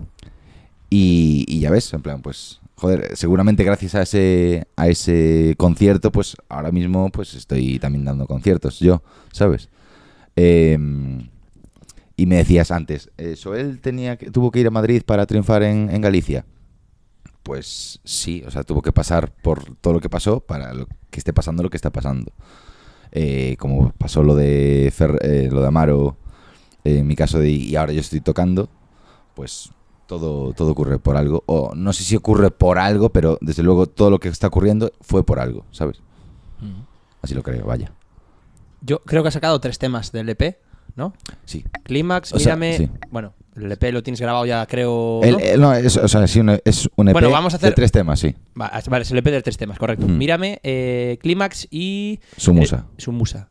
y, 0.91 1.45
y 1.49 1.61
ya 1.61 1.71
ves, 1.71 1.93
en 1.93 2.03
plan, 2.03 2.23
pues, 2.23 2.61
joder, 2.77 3.17
seguramente 3.17 3.65
gracias 3.65 3.95
a 3.95 4.03
ese, 4.03 4.67
a 4.77 4.89
ese 4.89 5.55
concierto, 5.59 6.13
pues 6.13 6.37
ahora 6.49 6.71
mismo 6.71 7.11
pues 7.11 7.35
estoy 7.35 7.79
también 7.79 8.05
dando 8.05 8.27
conciertos, 8.27 8.79
yo, 8.79 9.03
¿sabes? 9.33 9.69
Eh, 10.37 10.79
y 12.17 12.27
me 12.27 12.37
decías 12.37 12.71
antes, 12.71 13.11
eh, 13.19 13.37
¿Soel 13.37 13.81
tenía 13.81 14.17
que, 14.17 14.31
tuvo 14.31 14.51
que 14.51 14.61
ir 14.61 14.67
a 14.67 14.71
Madrid 14.71 15.03
para 15.05 15.27
triunfar 15.27 15.63
en, 15.63 16.01
Galicia? 16.01 16.47
Pues 17.43 18.01
sí, 18.05 18.43
o 18.47 18.51
sea, 18.51 18.65
tuvo 18.65 18.81
que 18.81 18.93
pasar 18.93 19.31
por 19.31 19.77
todo 19.77 19.95
lo 19.95 20.01
que 20.01 20.09
pasó 20.09 20.41
para 20.41 20.73
lo 20.73 20.87
que 21.11 21.21
esté 21.21 21.33
pasando 21.33 21.63
lo 21.63 21.71
que 21.71 21.77
está 21.77 21.91
pasando. 21.91 22.33
Eh, 23.13 23.57
como 23.59 23.93
pasó 23.93 24.23
lo 24.23 24.35
de 24.35 24.93
eh, 25.21 25.49
lo 25.53 25.61
de 25.61 25.67
Amaro, 25.69 26.17
eh, 26.85 26.99
en 26.99 27.07
mi 27.07 27.17
caso 27.17 27.39
de 27.39 27.51
y 27.51 27.77
ahora 27.77 27.93
yo 27.93 28.01
estoy 28.01 28.21
tocando, 28.21 28.69
pues 29.35 29.71
todo, 30.07 30.53
todo 30.53 30.71
ocurre 30.73 30.99
por 30.99 31.17
algo. 31.17 31.43
O 31.47 31.73
no 31.75 31.93
sé 31.93 32.05
si 32.05 32.17
ocurre 32.17 32.51
por 32.51 32.79
algo, 32.79 33.11
pero 33.11 33.39
desde 33.41 33.63
luego 33.63 33.87
todo 33.87 34.11
lo 34.11 34.19
que 34.19 34.29
está 34.29 34.47
ocurriendo 34.49 34.93
fue 35.01 35.25
por 35.25 35.39
algo, 35.41 35.65
¿sabes? 35.73 35.99
Mm. 36.61 36.83
Así 37.23 37.35
lo 37.35 37.43
creo, 37.43 37.67
vaya. 37.67 37.93
Yo 38.81 39.01
creo 39.01 39.23
que 39.23 39.29
has 39.29 39.35
sacado 39.35 39.61
tres 39.61 39.79
temas 39.79 40.13
del 40.13 40.29
EP, 40.29 40.59
¿no? 40.95 41.13
Sí. 41.45 41.65
Clímax, 41.83 42.33
O 42.33 42.39
sea, 42.39 42.57
mírame. 42.57 42.77
sí. 42.79 42.91
Bueno, 43.11 43.35
el 43.57 43.73
EP 43.73 43.91
lo 43.93 44.03
tienes 44.03 44.21
grabado 44.21 44.47
ya, 44.47 44.65
creo. 44.67 45.21
El- 45.23 45.33
¿no? 45.33 45.39
el- 45.41 45.61
no, 45.61 45.75
es, 45.75 45.97
o 45.97 46.07
sea, 46.09 46.27
sí, 46.29 46.41
un- 46.41 46.61
es 46.65 46.89
un 46.95 47.09
EP 47.09 47.13
Bueno, 47.15 47.31
vamos 47.31 47.55
a 47.55 47.57
hacer- 47.57 47.71
de 47.71 47.75
tres 47.75 47.91
temas, 47.91 48.21
sí. 48.21 48.35
Va- 48.61 48.71
Vale, 48.89 49.03
es 49.03 49.11
el 49.11 49.19
EP 49.19 49.31
de 49.31 49.43
tres 49.43 49.57
temas, 49.57 49.79
correcto. 49.79 50.07
Mm. 50.07 50.19
Mírame, 50.19 50.61
eh, 50.63 51.19
Clímax 51.21 51.67
y. 51.71 52.21
Su 52.37 52.53
musa. 52.55 52.85
eh, 52.89 52.95
su 52.99 53.13
musa. 53.13 53.49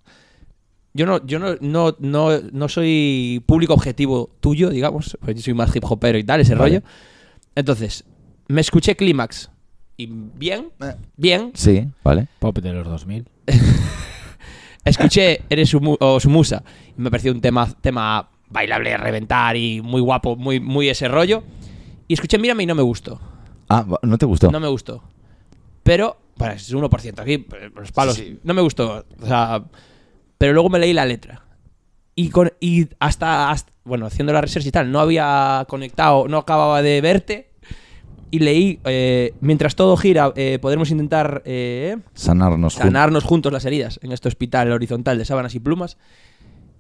Yo 0.98 1.06
no, 1.06 1.24
yo 1.28 1.40
no, 1.40 1.56
no, 1.60 1.96
no, 2.00 2.30
no 2.54 2.70
soy 2.70 3.44
público 3.46 3.74
objetivo 3.74 4.32
tuyo, 4.40 4.70
digamos. 4.70 5.18
Pues 5.22 5.36
yo 5.36 5.42
soy 5.44 5.54
más 5.54 5.76
hip 5.76 5.84
hopero 5.88 6.18
y 6.18 6.24
tal, 6.24 6.40
ese 6.40 6.56
Vale. 6.56 6.80
rollo. 6.80 6.88
Entonces, 7.54 8.06
me 8.48 8.62
escuché 8.62 8.96
Clímax. 8.96 9.52
Y 9.98 10.08
bien, 10.08 10.70
bien. 11.18 11.52
Sí, 11.54 11.86
¿vale? 12.04 12.28
Pop 12.40 12.58
de 12.60 12.72
los 12.74 12.86
2000. 12.88 13.28
Escuché 14.84 15.42
Eres 15.50 15.70
su, 15.70 15.98
o 16.00 16.20
su 16.20 16.30
musa. 16.30 16.64
Y 16.98 17.02
me 17.02 17.10
pareció 17.10 17.32
un 17.32 17.42
tema, 17.42 17.68
tema 17.82 18.30
bailable 18.50 18.96
reventar 18.98 19.58
y 19.58 19.82
muy 19.82 20.02
guapo, 20.02 20.36
muy, 20.36 20.60
muy 20.60 20.90
ese 20.90 21.08
rollo. 21.08 21.44
Y 22.08 22.14
escuché 22.14 22.38
Mírame 22.38 22.64
y 22.64 22.66
no 22.68 22.76
me 22.76 22.84
gustó. 22.84 23.20
Ah, 23.68 23.82
va- 23.82 24.00
¿no 24.04 24.18
te 24.18 24.26
gustó? 24.26 24.52
No 24.52 24.60
me 24.60 24.68
gustó. 24.68 25.04
Pero, 25.84 26.18
bueno, 26.38 26.54
es 26.54 26.72
1% 26.74 27.20
aquí, 27.20 27.40
pues, 27.40 27.64
los 27.76 27.92
palos. 27.92 28.16
Sí, 28.16 28.24
sí. 28.26 28.40
No 28.44 28.54
me 28.54 28.62
gustó. 28.62 29.06
O 29.22 29.26
sea, 29.26 29.64
pero 30.46 30.54
luego 30.54 30.70
me 30.70 30.78
leí 30.78 30.94
la 30.94 31.06
letra. 31.08 31.42
Y, 32.14 32.30
con, 32.30 32.52
y 32.60 32.88
hasta, 33.00 33.50
hasta- 33.50 33.72
bueno, 33.84 34.06
haciendo 34.06 34.32
la 34.32 34.42
research 34.42 34.68
y 34.68 34.72
tal, 34.72 34.92
no 34.92 35.00
había 35.00 35.66
conectado, 35.68 36.28
no 36.28 36.38
acababa 36.38 36.84
de 36.84 37.02
verte. 37.02 37.50
Y 38.30 38.38
leí, 38.40 38.80
eh, 38.86 39.34
mientras 39.42 39.76
todo 39.76 39.98
gira, 39.98 40.32
eh, 40.36 40.60
podremos 40.62 40.92
intentar 40.92 41.42
eh, 41.46 41.98
Sanarnos 42.14 42.74
juntos. 42.76 42.86
sanarnos 42.86 43.24
juntos 43.24 43.52
las 43.52 43.66
heridas 43.66 44.00
en 44.04 44.12
este 44.12 44.28
hospital 44.28 44.72
horizontal 44.72 45.18
de 45.18 45.26
sábanas 45.26 45.56
y 45.56 45.60
plumas. 45.60 45.98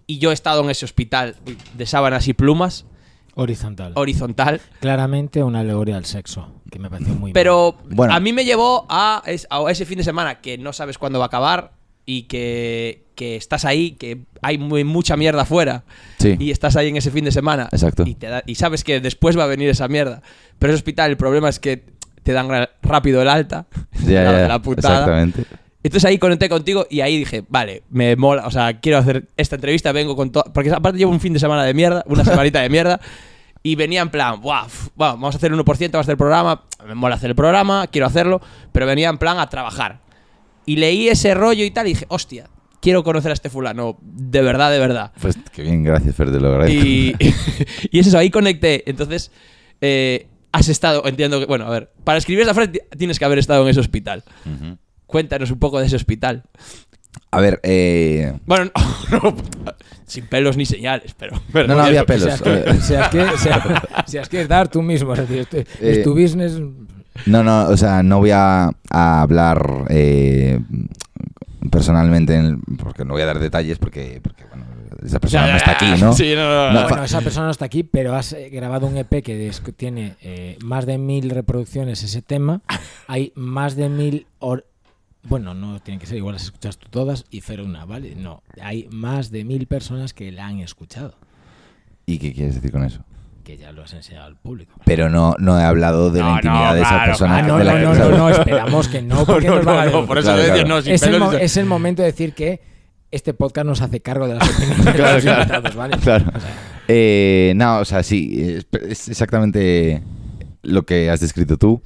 Y 0.06 0.20
yo 0.20 0.30
he 0.30 0.34
estado 0.36 0.64
en 0.64 0.70
ese 0.70 0.86
hospital 0.86 1.36
de 1.76 1.86
sábanas 1.88 2.28
y 2.28 2.34
plumas, 2.34 2.86
Horizontal. 3.34 3.94
horizontal. 3.96 4.62
Claramente 4.80 5.42
una 5.44 5.62
alegoría 5.62 5.98
al 5.98 6.06
sexo, 6.06 6.52
que 6.72 6.78
me 6.80 6.90
pareció 6.90 7.16
muy 7.16 7.34
Pero 7.34 7.78
Bueno. 7.90 8.14
a 8.14 8.20
mí 8.20 8.32
me 8.32 8.46
llevó 8.46 8.86
a, 8.90 9.24
es- 9.26 9.48
a 9.50 9.64
ese 9.72 9.86
fin 9.86 9.98
de 9.98 10.04
semana 10.04 10.40
que 10.42 10.58
no 10.60 10.72
sabes 10.72 10.98
cuándo 11.00 11.18
va 11.20 11.26
a 11.26 11.28
acabar 11.28 11.74
y 12.06 12.24
que, 12.24 13.06
que 13.16 13.36
estás 13.36 13.66
ahí, 13.66 13.92
que 13.92 14.20
hay 14.42 14.58
muy, 14.58 14.84
mucha 14.84 15.18
mierda 15.18 15.42
afuera 15.44 15.84
Sí. 16.20 16.36
y 16.40 16.52
estás 16.52 16.76
ahí 16.76 16.90
en 16.90 16.98
ese 16.98 17.12
fin 17.12 17.26
de 17.26 17.32
semana. 17.32 17.68
Exacto. 17.72 18.04
Y, 18.06 18.16
te 18.16 18.28
da- 18.28 18.44
y 18.46 18.56
sabes 18.56 18.84
que 18.84 19.00
después 19.00 19.38
va 19.38 19.44
a 19.44 19.48
venir 19.48 19.70
esa 19.70 19.88
mierda. 19.88 20.22
Pero 20.60 20.72
ese 20.74 20.78
hospital, 20.80 21.10
el 21.12 21.18
problema 21.18 21.50
es 21.50 21.60
que 21.60 21.84
te 22.24 22.32
dan 22.34 22.48
rápido 22.82 23.22
el 23.22 23.28
alta. 23.30 23.66
Ya, 24.06 24.48
la, 24.48 24.62
putada. 24.62 24.94
Exactamente. 25.00 25.46
Entonces 25.82 26.06
ahí 26.06 26.18
conecté 26.18 26.50
contigo 26.50 26.88
y 26.90 27.02
ahí 27.02 27.18
dije, 27.20 27.44
vale, 27.48 27.84
me 27.92 28.16
mola, 28.16 28.48
o 28.48 28.52
sea, 28.52 28.80
quiero 28.80 28.98
hacer 28.98 29.28
esta 29.38 29.56
entrevista, 29.56 29.92
vengo 29.92 30.16
con 30.16 30.32
todo. 30.32 30.44
Porque 30.54 30.72
aparte 30.72 30.98
llevo 30.98 31.12
un 31.12 31.20
fin 31.20 31.34
de 31.34 31.40
semana 31.40 31.64
de 31.64 31.74
mierda, 31.76 32.04
una 32.08 32.24
semanita 32.26 32.62
de 32.62 32.70
mierda. 32.70 33.00
Y 33.64 33.76
venía 33.76 34.02
en 34.02 34.10
plan, 34.10 34.42
"Buah, 34.42 34.66
f- 34.68 34.90
bueno, 34.96 35.14
vamos 35.14 35.34
a 35.36 35.38
hacer 35.38 35.52
el 35.52 35.58
1%, 35.60 35.92
vamos 35.92 35.96
a 35.96 36.00
hacer 36.02 36.12
el 36.14 36.18
programa. 36.18 36.64
Me 36.88 36.94
mola 36.94 37.16
hacer 37.16 37.32
el 37.32 37.36
programa, 37.36 37.88
quiero 37.88 38.06
hacerlo. 38.08 38.42
Pero 38.72 38.86
venía 38.86 39.10
en 39.10 39.18
plan 39.18 39.40
a 39.40 39.50
trabajar. 39.50 40.02
Y 40.66 40.78
leí 40.78 41.08
ese 41.10 41.34
rollo 41.34 41.64
y 41.64 41.72
tal 41.72 41.86
y 41.88 41.90
dije, 41.90 42.06
hostia, 42.10 42.50
quiero 42.82 43.04
conocer 43.04 43.32
a 43.32 43.34
este 43.34 43.50
fulano. 43.50 43.98
De 44.02 44.42
verdad, 44.42 44.72
de 44.72 44.80
verdad. 44.80 45.12
Pues 45.22 45.38
qué 45.54 45.62
bien, 45.64 45.84
gracias, 45.84 46.16
Fer, 46.16 46.32
te 46.32 46.40
lo 46.40 46.50
agradezco. 46.50 46.86
Y, 46.86 47.16
y 47.92 48.00
es 48.00 48.08
eso, 48.08 48.18
ahí 48.18 48.30
conecté. 48.30 48.84
Entonces, 48.90 49.32
eh, 49.82 50.28
has 50.52 50.70
estado, 50.70 51.06
entiendo 51.08 51.40
que, 51.40 51.46
bueno, 51.46 51.66
a 51.66 51.70
ver, 51.70 51.92
para 52.04 52.18
escribir 52.18 52.44
esa 52.44 52.54
frase 52.54 52.72
ti- 52.72 52.80
tienes 52.98 53.20
que 53.20 53.26
haber 53.26 53.38
estado 53.40 53.64
en 53.64 53.70
ese 53.70 53.80
hospital. 53.80 54.24
Cuéntanos 55.06 55.52
un 55.52 55.60
poco 55.60 55.80
de 55.80 55.86
ese 55.86 55.96
hospital. 55.96 56.44
A 57.32 57.40
ver, 57.42 57.60
eh, 57.64 58.34
Bueno, 58.46 58.72
no, 59.12 59.22
no, 59.22 59.36
sin 60.06 60.26
pelos 60.28 60.58
ni 60.58 60.66
señales, 60.66 61.14
pero. 61.18 61.40
pero 61.54 61.68
No, 61.68 61.76
no 61.76 61.84
había 61.84 62.06
pelos. 62.06 62.24
Si 62.24 62.30
has 62.30 62.42
que, 62.42 62.64
que- 62.64 63.38
si 63.38 63.50
has- 63.50 63.64
si 64.08 64.18
has 64.18 64.30
que 64.30 64.46
dar 64.48 64.68
tú 64.70 64.82
mismo, 64.82 65.14
es 65.14 65.20
decir, 65.20 65.40
es 65.40 65.50
tu- 65.50 65.58
es 65.58 65.68
Eh, 65.98 66.02
tu 66.04 66.14
business. 66.14 66.54
No, 67.26 67.44
no, 67.44 67.68
o 67.70 67.78
sea, 67.78 68.04
no 68.04 68.20
voy 68.20 68.32
a, 68.32 68.70
a 68.90 69.22
hablar 69.22 69.86
eh, 69.90 70.60
personalmente, 71.72 72.36
en- 72.36 72.62
porque 72.62 73.06
no 73.06 73.14
voy 73.14 73.22
a 73.22 73.26
dar 73.26 73.40
detalles, 73.40 73.78
porque, 73.80 74.20
porque 74.22 74.44
bueno, 74.46 74.66
esa 75.04 75.20
persona 75.20 75.48
no 75.52 75.58
está 75.58 75.72
aquí, 75.72 75.86
¿no? 76.02 76.14
Sí, 76.14 76.34
no, 76.36 76.44
no, 76.44 76.72
no. 76.74 76.82
No, 76.82 76.88
Bueno, 76.90 77.04
esa 77.04 77.22
persona 77.22 77.46
no 77.46 77.52
está 77.52 77.66
aquí, 77.66 77.84
pero 77.84 78.16
has 78.16 78.34
eh, 78.34 78.50
grabado 78.50 78.88
un 78.88 78.98
EP 78.98 79.22
que 79.24 79.36
des- 79.36 79.62
tiene 79.76 80.16
eh, 80.22 80.58
más 80.64 80.86
de 80.86 80.98
mil 80.98 81.30
reproducciones 81.30 82.04
ese 82.04 82.22
tema. 82.22 82.62
Hay 83.08 83.32
más 83.36 83.76
de 83.76 83.90
mil 83.90 84.28
Bueno, 85.24 85.54
no 85.54 85.80
tienen 85.80 86.00
que 86.00 86.06
ser 86.06 86.18
igual, 86.18 86.34
las 86.34 86.44
escuchas 86.44 86.78
tú 86.78 86.88
todas 86.90 87.26
y 87.32 87.42
Fer 87.42 87.62
una, 87.62 87.86
¿vale? 87.86 88.16
No, 88.16 88.44
hay 88.62 88.88
más 88.92 89.32
de 89.32 89.44
mil 89.44 89.66
personas 89.68 90.14
que 90.14 90.32
la 90.32 90.48
han 90.48 90.60
escuchado, 90.60 91.16
¿Y 92.08 92.20
qué 92.20 92.32
quieres 92.34 92.54
decir 92.56 92.72
con 92.72 92.84
eso? 92.84 93.02
Que 93.46 93.56
ya 93.58 93.72
lo 93.72 93.84
has 93.84 93.94
enseñado 93.94 94.26
al 94.26 94.36
público. 94.36 94.74
Pero 94.86 95.10
no, 95.10 95.36
no 95.40 95.58
he 95.58 95.64
hablado 95.64 96.12
de 96.12 96.20
No, 96.20 96.26
la 96.26 96.32
no, 96.32 96.38
intimidad 96.40 96.74
de 96.76 96.82
esa 96.82 96.90
claro, 96.90 97.06
persona. 97.06 97.38
Ah, 97.38 97.42
no, 97.44 97.58
de 97.60 97.64
la 97.64 97.74
no, 97.80 97.94
que- 97.94 98.00
no, 98.00 98.10
no, 98.10 98.18
no, 98.18 98.30
esperamos 98.30 98.88
que 98.90 99.02
no, 99.02 99.26
porque 99.26 99.48
no, 99.48 99.56
nos 99.56 99.66
van 99.66 99.78
a 99.78 99.86
no, 99.86 100.02
no, 100.02 100.06
por 100.08 100.18
eso 100.18 100.26
Claro, 100.28 100.38
le 100.42 100.44
decía, 100.50 100.64
claro. 100.66 100.76
no, 100.76 100.82
sin 100.82 100.92
es, 100.94 101.04
el, 101.04 101.12
pelos 101.12 101.32
mo- 101.32 101.38
y- 101.40 101.42
es 101.44 101.58
el 101.58 101.66
momento 101.66 102.02
de 102.02 102.08
decir 102.08 102.34
que 102.34 102.60
este 103.12 103.34
podcast 103.34 103.66
nos 103.68 103.82
hace 103.82 104.02
cargo 104.02 104.28
de 104.28 104.36
las 104.36 104.50
opiniones 104.58 104.84
de 104.86 104.92
Claro, 104.94 105.14
los 105.14 105.24
claro. 105.24 105.42
invitados, 105.44 105.76
¿vale? 105.76 105.98
Claro. 106.00 106.26
O 106.36 106.40
sea, 106.40 106.50
Eh, 106.88 107.54
no, 107.56 107.78
o 107.80 107.86
sea, 107.86 108.04
sí, 108.04 108.36
es, 108.42 108.68
es 108.90 109.08
exactamente 109.10 110.02
lo 110.64 110.84
que 110.86 111.10
has 111.10 111.20
descrito 111.22 111.58
tú. 111.58 111.82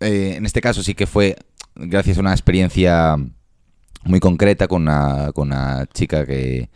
Eh, 0.00 0.34
en 0.36 0.44
este 0.46 0.60
caso 0.60 0.82
sí 0.82 0.94
que 0.94 1.06
fue 1.06 1.36
gracias 1.74 2.18
a 2.18 2.20
una 2.20 2.32
experiencia 2.32 3.16
muy 4.04 4.20
concreta 4.20 4.68
con 4.68 4.82
una, 4.82 5.32
con 5.32 5.48
una 5.48 5.86
chica 5.92 6.24
que, 6.26 6.68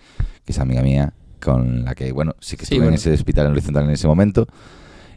que 0.44 0.52
es 0.52 0.58
amiga 0.58 0.82
mía, 0.82 1.12
con 1.40 1.84
la 1.84 1.94
que, 1.94 2.12
bueno, 2.12 2.34
sí 2.40 2.56
que 2.56 2.64
Sí, 2.66 2.74
estuve 2.74 2.78
en 2.78 2.82
bueno. 2.84 2.96
ese 2.96 3.12
hospital 3.12 3.46
en 3.46 3.52
horizontal 3.52 3.84
en 3.84 3.90
ese 3.90 4.06
momento. 4.06 4.46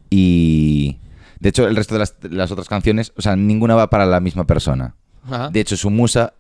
Y 0.10 0.98
de 1.40 1.50
hecho, 1.50 1.68
el 1.68 1.76
resto 1.76 1.96
de 1.96 2.00
las, 2.00 2.16
las 2.24 2.52
otras 2.52 2.68
canciones, 2.68 3.14
o 3.16 3.22
sea, 3.22 3.36
ninguna 3.36 3.76
va 3.76 3.90
para 3.90 4.06
la 4.06 4.20
misma 4.20 4.46
persona. 4.46 4.96
Ajá. 5.26 5.50
De 5.50 5.60
hecho, 5.60 5.76
su 5.78 5.90
musa 5.90 6.34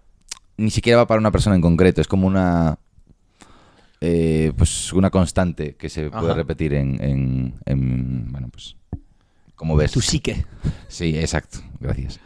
ni 0.57 0.69
siquiera 0.69 0.97
va 0.99 1.07
para 1.07 1.19
una 1.19 1.31
persona 1.31 1.55
en 1.55 1.61
concreto, 1.61 2.01
es 2.01 2.07
como 2.07 2.27
una. 2.27 2.77
eh, 4.01 4.51
pues 4.57 4.91
una 4.93 5.09
constante 5.09 5.75
que 5.75 5.89
se 5.89 6.09
puede 6.09 6.25
Ajá. 6.27 6.33
repetir 6.35 6.73
en, 6.73 7.01
en- 7.01 7.53
en- 7.65 8.31
Bueno, 8.31 8.49
pues. 8.51 8.75
Como 9.55 9.75
ves. 9.75 9.91
Tu 9.91 10.01
psique. 10.01 10.45
Sí, 10.87 11.17
exacto, 11.17 11.59
gracias. 11.79 12.19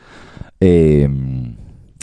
Eh, 0.59 1.07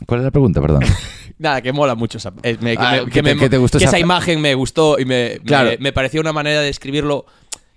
¿Cuál 0.07 0.21
es 0.21 0.25
la 0.25 0.31
pregunta, 0.31 0.61
perdón? 0.61 0.83
Nada, 1.39 1.61
que 1.63 1.73
mola 1.73 1.95
mucho. 1.95 2.19
esa- 2.19 2.33
eh, 2.43 2.57
me- 2.61 2.77
que 2.77 2.83
Ah, 2.83 2.93
me- 2.93 2.99
que 3.07 3.11
que 3.11 3.23
te- 3.23 3.35
me- 3.35 3.41
que 3.41 3.49
te 3.51 3.57
gustó 3.59 3.79
que 3.79 3.85
esa 3.85 3.99
imagen 3.99 4.41
me 4.41 4.55
gustó 4.55 4.99
y 4.99 5.05
me, 5.05 5.41
Claro. 5.45 5.71
me, 5.71 5.79
me 5.79 5.93
pareció 5.93 6.21
una 6.21 6.33
manera 6.33 6.61
de 6.61 6.69
escribirlo 6.69 7.27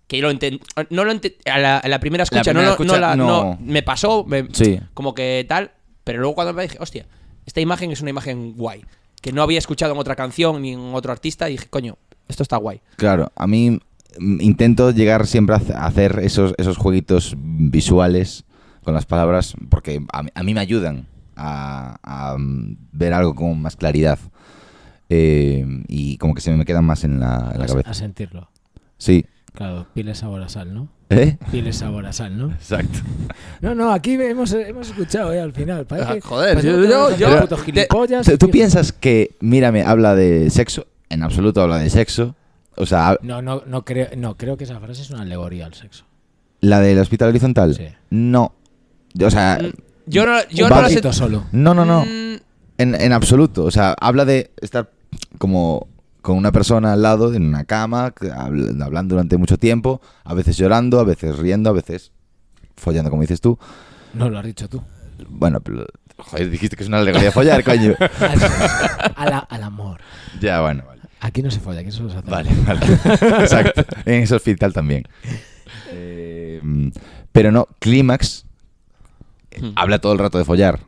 que 0.08 0.22
lo 0.22 0.32
enten- 0.32 0.62
no 0.90 1.04
lo 1.04 1.12
enten- 1.12 1.36
a 1.52 1.58
la, 1.60 1.78
a 1.80 1.88
la 1.88 2.00
primera 2.00 2.24
escucha, 2.24 2.44
primera 2.44 2.62
no, 2.62 2.68
lo- 2.70 2.72
escucha, 2.74 2.94
no 2.94 3.00
la- 3.00 3.16
no. 3.16 3.26
no, 3.28 3.58
me 3.62 3.84
pasó 3.84 4.24
me- 4.26 4.48
Sí. 4.54 4.80
como 4.94 5.14
que 5.14 5.46
tal, 5.50 5.72
pero 6.04 6.20
luego 6.20 6.36
cuando 6.36 6.54
me 6.54 6.62
dije, 6.64 6.78
hostia, 6.80 7.06
esta 7.46 7.60
imagen 7.62 7.92
es 7.92 8.00
una 8.02 8.12
imagen 8.12 8.54
guay, 8.56 8.86
que 9.22 9.32
no 9.34 9.42
había 9.42 9.58
escuchado 9.60 9.94
en 9.94 10.00
otra 10.00 10.16
canción 10.16 10.62
ni 10.62 10.74
en 10.74 10.94
otro 10.94 11.12
artista 11.12 11.50
y 11.50 11.54
dije, 11.54 11.68
coño, 11.70 11.98
esto 12.30 12.44
está 12.44 12.58
guay. 12.58 12.80
Claro, 12.96 13.32
a 13.36 13.48
mí 13.48 13.80
mm, 14.20 14.42
intento 14.42 14.92
llegar 14.92 15.28
siempre 15.28 15.56
a 15.56 15.58
hace- 15.58 15.74
a 15.74 15.86
hacer 15.88 16.20
esos, 16.24 16.54
esos 16.58 16.78
jueguitos 16.78 17.34
visuales 17.38 18.46
con 18.84 18.94
las 18.94 19.06
palabras 19.06 19.54
porque 19.70 20.02
a, 20.14 20.24
mí- 20.24 20.30
a 20.34 20.44
mí 20.44 20.54
me 20.54 20.62
ayudan 20.62 21.08
a, 21.38 21.98
a, 22.04 22.38
mm, 22.38 22.78
ver 22.92 23.14
algo 23.14 23.36
con 23.36 23.62
más 23.62 23.76
claridad 23.76 24.20
Eh, 25.10 25.66
y 25.88 26.18
como 26.18 26.34
que 26.34 26.42
se 26.42 26.52
me 26.52 26.66
quedan 26.66 26.84
más 26.84 27.04
en 27.06 27.20
la, 27.20 27.52
en 27.54 27.60
la 27.60 27.66
a, 27.66 27.68
cabeza. 27.68 27.90
a 27.90 27.94
sentirlo. 27.94 28.50
Sí. 28.98 29.26
Claro, 29.54 29.88
pile 29.94 30.14
sabor 30.16 30.42
a 30.44 30.50
sal, 30.50 30.74
¿no? 30.74 30.90
¿Eh? 31.10 31.38
Pile 31.52 31.72
sabor 31.72 32.06
a 32.06 32.12
sal, 32.12 32.38
¿no? 32.38 32.52
Exacto. 32.52 33.00
No, 33.62 33.74
no, 33.74 33.92
aquí 33.94 34.14
hemos, 34.22 34.52
hemos 34.52 34.90
escuchado, 34.90 35.32
¿eh? 35.34 35.40
Al 35.40 35.54
final. 35.54 35.86
Parece, 35.86 36.10
Ah, 36.12 36.18
joder, 36.22 36.56
parece 36.56 36.68
yo- 36.68 37.16
yo- 37.16 37.48
te- 38.24 38.38
¿Tú, 38.38 38.50
piensas 38.52 38.92
que 38.92 39.36
Mírame 39.40 39.84
habla 39.84 40.14
de 40.14 40.50
sexo? 40.50 40.86
En 41.10 41.24
absoluto 41.24 41.62
habla 41.62 41.78
de 41.78 41.90
sexo. 41.90 42.36
O 42.76 42.86
sea, 42.86 43.12
hab- 43.14 43.20
No, 43.22 43.42
no, 43.42 43.64
no 43.66 43.86
creo, 43.86 44.10
no, 44.18 44.36
creo 44.36 44.58
que 44.58 44.66
esa 44.66 44.80
frase 44.80 45.02
es 45.04 45.10
una 45.10 45.22
alegoría 45.22 45.66
al 45.66 45.74
sexo. 45.74 46.04
la 46.60 46.82
del 46.82 47.00
hospital 47.00 47.30
horizontal. 47.30 47.76
Sí. 47.76 47.86
No. 48.10 48.54
O 49.24 49.30
sea, 49.32 49.60
Mm, 49.62 49.72
Yo 50.08 50.26
no, 50.26 50.38
yo 50.50 50.66
Un 50.66 50.72
no 50.72 50.90
sé- 50.90 51.14
solo. 51.14 51.44
no, 51.52 51.74
no, 51.74 51.86
no. 51.86 52.06
Mm, 52.06 52.38
En, 52.80 52.96
en 52.96 53.12
absoluto. 53.14 53.66
O 53.66 53.72
sea, 53.72 53.96
habla 54.00 54.26
de 54.26 54.52
estar 54.62 54.90
como 55.38 55.88
con 56.22 56.36
una 56.38 56.52
persona 56.52 56.94
al 56.94 57.02
lado 57.02 57.34
en 57.34 57.46
una 57.46 57.64
cama, 57.66 58.14
hablando 58.36 59.16
durante 59.16 59.38
mucho 59.38 59.58
tiempo, 59.58 60.02
a 60.26 60.34
veces 60.34 60.58
llorando, 60.58 61.00
a 61.00 61.04
veces 61.04 61.38
riendo, 61.38 61.70
a 61.70 61.74
veces 61.74 62.12
follando, 62.76 63.10
como 63.10 63.22
dices 63.22 63.40
tú. 63.42 63.58
No 64.14 64.30
lo 64.30 64.38
has 64.40 64.46
dicho 64.46 64.68
tú. 64.68 64.82
Bueno, 65.30 65.62
pero, 65.62 65.86
joder, 66.18 66.50
dijiste 66.50 66.76
que 66.76 66.84
es 66.84 66.90
una 66.90 67.00
alegoría 67.00 67.28
de 67.28 67.32
follar, 67.32 67.64
coño. 67.64 67.96
Al, 69.16 69.64
amor. 69.64 70.00
Ya, 70.42 70.62
bueno, 70.62 70.84
vale. 70.88 71.02
Aquí 71.22 71.42
no 71.42 71.50
se 71.50 71.60
folla, 71.60 71.80
aquí 71.80 71.92
solo 71.92 72.10
se 72.12 72.18
hace. 72.18 72.30
Vale, 72.30 72.50
vale. 72.66 72.86
Exacto. 73.44 73.84
En 74.06 74.24
ese 74.24 74.36
hospital 74.36 74.74
también. 74.74 75.04
Eh, 75.90 76.62
pero 77.32 77.52
no, 77.52 77.68
Clímax 77.80 78.46
Hmm. 79.62 79.72
habla 79.76 80.00
todo 80.00 80.14
el 80.14 80.20
rato 80.20 80.38
de 80.38 80.46
follar. 80.46 80.80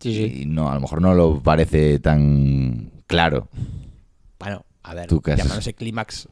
Sí, 0.00 0.14
sí. 0.14 0.42
Y 0.42 0.46
no, 0.46 0.70
a 0.70 0.74
lo 0.74 0.80
mejor 0.80 1.00
no 1.00 1.14
lo 1.14 1.40
parece 1.40 1.98
tan 2.00 2.90
claro. 3.06 3.48
Bueno, 4.38 4.64
a 4.82 4.94
ver, 4.94 5.06
¿Tú 5.06 5.20
qué 5.20 5.32
haces? 5.32 5.44
llamándose 5.44 5.74
clímax. 5.74 6.28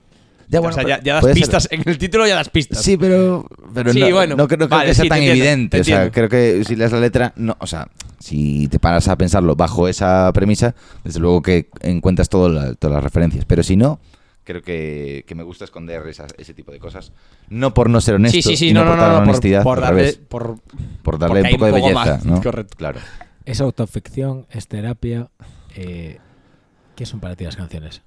Ya, 0.49 0.59
o 0.59 0.63
bueno, 0.63 0.75
sea, 0.75 0.83
pero 0.83 0.97
ya, 0.97 1.03
ya 1.05 1.15
das 1.15 1.25
ser- 1.25 1.35
pistas. 1.35 1.69
En 1.71 1.83
el 1.87 1.97
título 1.97 2.27
ya 2.27 2.35
das 2.35 2.49
pistas. 2.49 2.83
Sí, 2.83 2.97
pero, 2.97 3.47
pero 3.73 3.93
Sí, 3.93 4.01
no, 4.01 4.11
bueno. 4.11 4.35
no, 4.35 4.49
creo- 4.49 4.59
no 4.59 4.67
creo 4.67 4.79
Vale, 4.79 4.89
que 4.91 4.95
sea 4.97 5.03
sí, 5.05 5.09
tan 5.09 5.19
entiendo, 5.19 5.45
evidente. 5.45 5.77
te 5.77 5.81
O 5.83 5.85
sea, 5.85 6.11
creo 6.11 6.29
que 6.29 6.65
si 6.65 6.75
lees 6.75 6.91
la 6.91 6.99
letra, 6.99 7.33
no, 7.37 7.57
o 7.61 7.67
sea, 7.69 7.89
si 8.19 8.67
te 8.67 8.81
paras 8.81 9.07
a 9.07 9.17
pensarlo 9.17 9.55
bajo 9.55 9.87
esa 9.87 10.33
premisa, 10.33 10.75
desde 11.05 11.21
luego 11.21 11.41
que 11.43 11.69
encuentras 11.83 12.29
todo 12.29 12.49
la- 12.49 12.75
todas 12.75 12.95
las 12.97 13.05
referencias. 13.05 13.45
Pero 13.45 13.63
si 13.63 13.77
no, 13.77 14.01
creo 14.51 14.63
que, 14.63 15.25
que 15.27 15.35
me 15.35 15.43
gusta 15.43 15.65
esconder 15.65 16.07
esas- 16.09 16.35
ese 16.39 16.55
tipo 16.55 16.73
de 16.73 16.79
cosas. 16.79 17.13
No 17.49 17.73
por 17.75 17.89
no 17.89 18.01
ser 18.01 18.17
honesto, 18.17 18.37
sí, 18.37 18.43
sí, 18.43 18.57
sí, 18.57 18.69
y 18.69 18.73
no, 18.73 18.85
no, 18.85 18.97
no, 18.97 19.03
por 19.03 19.09
no, 19.13 19.19
honestidad, 19.19 19.63
por 19.63 19.81
darle, 19.81 19.97
revés, 20.03 20.17
por, 20.29 20.57
por 21.03 21.19
darle 21.19 21.41
porque 21.41 21.55
un 21.55 21.59
poco 21.61 21.67
de 21.67 21.73
belleza, 21.73 21.95
más, 21.95 22.25
¿no? 22.25 22.43
correcto. 22.43 22.77
Claro. 22.77 23.01
Es 23.45 23.61
autoficción, 23.61 24.47
es 24.51 24.69
terapia. 24.69 25.29
Eh, 25.77 26.19
¿Qué 26.97 27.07
son 27.07 27.21
para 27.21 27.35
ti 27.35 27.45
las 27.45 27.57
canciones? 27.57 28.03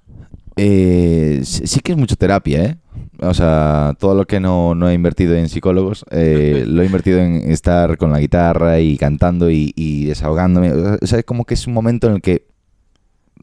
Eh, 0.56 1.40
sí 1.42 1.80
que 1.80 1.92
es 1.92 1.98
mucho 1.98 2.14
terapia, 2.14 2.64
¿eh? 2.64 2.76
O 3.18 3.34
sea, 3.34 3.96
todo 3.98 4.14
lo 4.14 4.24
que 4.26 4.38
no, 4.38 4.74
no 4.76 4.88
he 4.88 4.94
invertido 4.94 5.34
en 5.34 5.48
psicólogos, 5.48 6.04
eh, 6.12 6.64
lo 6.66 6.82
he 6.82 6.86
invertido 6.86 7.18
en 7.18 7.50
estar 7.50 7.96
con 7.96 8.12
la 8.12 8.20
guitarra 8.20 8.78
y 8.78 8.96
cantando 8.96 9.50
y, 9.50 9.72
y 9.74 10.04
desahogándome. 10.06 10.70
O 10.72 11.06
sea, 11.06 11.18
es 11.18 11.24
como 11.24 11.44
que 11.44 11.54
es 11.54 11.66
un 11.66 11.72
momento 11.74 12.06
en 12.06 12.14
el 12.14 12.22
que 12.22 12.46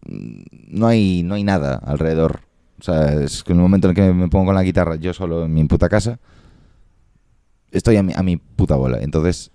mm, 0.06 0.42
no 0.70 0.88
hay, 0.88 1.24
no 1.24 1.36
hay 1.36 1.44
nada 1.44 1.76
alrededor. 1.76 2.42
O 2.82 2.84
sea, 2.84 3.14
es 3.14 3.44
que 3.44 3.54
en 3.54 3.60
el 3.60 3.62
momento 3.62 3.88
en 3.88 3.92
el 3.92 3.96
que 3.96 4.12
me 4.14 4.28
pongo 4.28 4.48
con 4.48 4.56
la 4.56 4.64
guitarra 4.64 4.96
yo 4.96 5.14
solo 5.14 5.46
en 5.46 5.54
mi 5.54 5.64
puta 5.66 5.88
casa, 5.88 6.20
estoy 7.72 7.96
a 7.98 8.04
mi, 8.04 8.12
a 8.16 8.24
mi 8.24 8.38
puta 8.38 8.76
bola. 8.76 9.00
Entonces, 9.02 9.52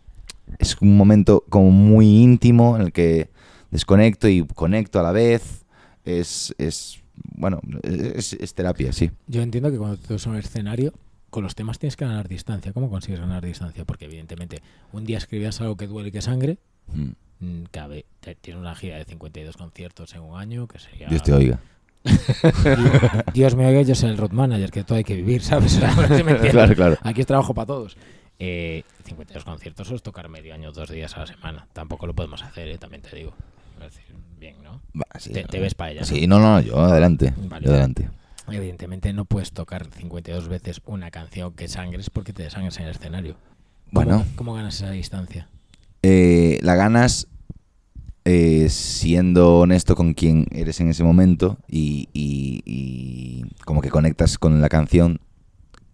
es 0.58 0.80
un 0.80 0.96
momento 0.96 1.44
como 1.48 1.70
muy 1.72 2.06
íntimo 2.06 2.76
en 2.76 2.82
el 2.82 2.92
que 2.92 3.30
desconecto 3.72 4.28
y 4.28 4.46
conecto 4.46 5.00
a 5.00 5.02
la 5.02 5.12
vez. 5.12 5.64
Es, 6.04 6.54
es 6.58 7.02
bueno, 7.34 7.60
es, 7.82 8.32
es 8.34 8.54
terapia, 8.54 8.92
sí. 8.92 9.10
Yo 9.26 9.42
entiendo 9.42 9.70
que 9.72 9.78
cuando 9.78 9.96
tú 9.96 10.14
estás 10.14 10.26
en 10.26 10.32
un 10.32 10.38
escenario, 10.38 10.92
con 11.30 11.42
los 11.42 11.56
temas 11.56 11.78
tienes 11.80 11.96
que 11.96 12.04
ganar 12.04 12.28
distancia. 12.28 12.72
¿Cómo 12.72 12.88
consigues 12.88 13.18
ganar 13.18 13.44
distancia? 13.44 13.84
Porque 13.84 14.04
evidentemente 14.04 14.62
un 14.92 15.04
día 15.04 15.18
escribías 15.18 15.60
algo 15.60 15.76
que 15.76 15.88
duele 15.88 16.10
y 16.10 16.12
que 16.12 16.22
sangre, 16.22 16.58
Mm. 16.94 17.10
mm, 17.40 17.64
cabe, 17.72 18.06
tiene 18.40 18.60
una 18.60 18.74
gira 18.76 18.96
de 18.96 19.04
52 19.04 19.56
conciertos 19.56 20.14
en 20.14 20.22
un 20.22 20.38
año, 20.38 20.68
que 20.68 20.78
sería... 20.78 21.08
Dios 21.08 21.22
te 21.24 21.32
oiga. 21.32 21.58
Dios 23.34 23.54
me 23.54 23.66
oiga, 23.66 23.82
yo 23.82 23.94
soy 23.94 24.10
el 24.10 24.16
road 24.18 24.32
manager, 24.32 24.70
que 24.70 24.84
todo 24.84 24.98
hay 24.98 25.04
que 25.04 25.14
vivir, 25.14 25.42
¿sabes? 25.42 25.78
Me. 26.24 26.36
Claro, 26.50 26.74
claro. 26.74 26.96
Aquí 27.02 27.20
es 27.20 27.26
trabajo 27.26 27.54
para 27.54 27.66
todos. 27.66 27.96
Eh, 28.38 28.82
52 29.04 29.44
conciertos 29.44 29.90
es 29.90 30.02
tocar 30.02 30.28
medio 30.28 30.54
año, 30.54 30.72
dos 30.72 30.90
días 30.90 31.16
a 31.16 31.20
la 31.20 31.26
semana. 31.26 31.66
Tampoco 31.72 32.06
lo 32.06 32.14
podemos 32.14 32.42
hacer, 32.42 32.68
¿eh? 32.68 32.78
también 32.78 33.02
te 33.02 33.14
digo. 33.16 33.32
Es 33.78 33.94
decir, 33.94 34.14
bien, 34.38 34.56
¿no? 34.62 34.80
Va, 34.98 35.06
sí, 35.18 35.32
Te- 35.32 35.42
no. 35.42 35.48
te 35.48 35.60
ves 35.60 35.74
pa' 35.74 35.90
ella. 35.90 36.04
Sí, 36.04 36.26
no, 36.26 36.38
no, 36.38 36.60
yo 36.60 36.78
adelante. 36.80 37.32
Vale. 37.36 37.64
Yo 37.66 37.72
adelante. 37.72 38.08
Evidentemente 38.48 39.12
no 39.12 39.24
puedes 39.24 39.52
tocar 39.52 39.86
52 39.86 40.48
veces 40.48 40.80
una 40.86 41.10
canción 41.10 41.52
que 41.54 41.66
sangres 41.68 42.10
porque 42.10 42.32
te 42.32 42.44
desangres 42.44 42.76
en 42.78 42.84
el 42.84 42.90
escenario. 42.90 43.34
¿Cómo- 43.34 44.04
Bueno. 44.04 44.24
¿Cómo, 44.36 44.54
ganas 44.54 44.76
esa 44.76 44.90
distancia? 44.90 45.48
Eh, 46.02 46.58
la 46.62 46.74
ganas 46.76 47.26
eh, 48.28 48.66
siendo 48.70 49.60
honesto 49.60 49.94
con 49.94 50.12
quien 50.12 50.48
eres 50.50 50.80
en 50.80 50.88
ese 50.88 51.04
momento 51.04 51.58
y, 51.68 53.44
como 53.64 53.80
que 53.80 53.88
conectas 53.88 54.36
con 54.36 54.60
la 54.60 54.68
canción 54.68 55.20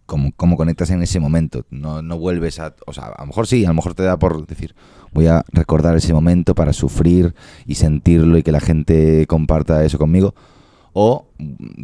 como, 0.06 0.32
como 0.32 0.56
conectas 0.56 0.88
en 0.88 1.02
ese 1.02 1.20
momento. 1.20 1.66
No, 1.68 2.00
no 2.00 2.18
vuelves 2.18 2.58
a... 2.58 2.74
O 2.86 2.94
sea, 2.94 3.08
a 3.08 3.20
lo 3.20 3.26
mejor 3.26 3.46
sí, 3.46 3.66
a 3.66 3.68
lo 3.68 3.74
mejor 3.74 3.92
te 3.92 4.02
da 4.02 4.18
por 4.18 4.46
decir, 4.46 4.74
voy 5.12 5.26
a 5.26 5.44
recordar 5.52 5.94
ese 5.94 6.14
momento 6.14 6.54
para 6.54 6.72
sufrir 6.72 7.34
y 7.66 7.74
sentirlo 7.74 8.38
y 8.38 8.42
que 8.42 8.50
la 8.50 8.60
gente 8.60 9.26
comparta 9.26 9.84
eso 9.84 9.98
conmigo. 9.98 10.34
O 10.94 11.28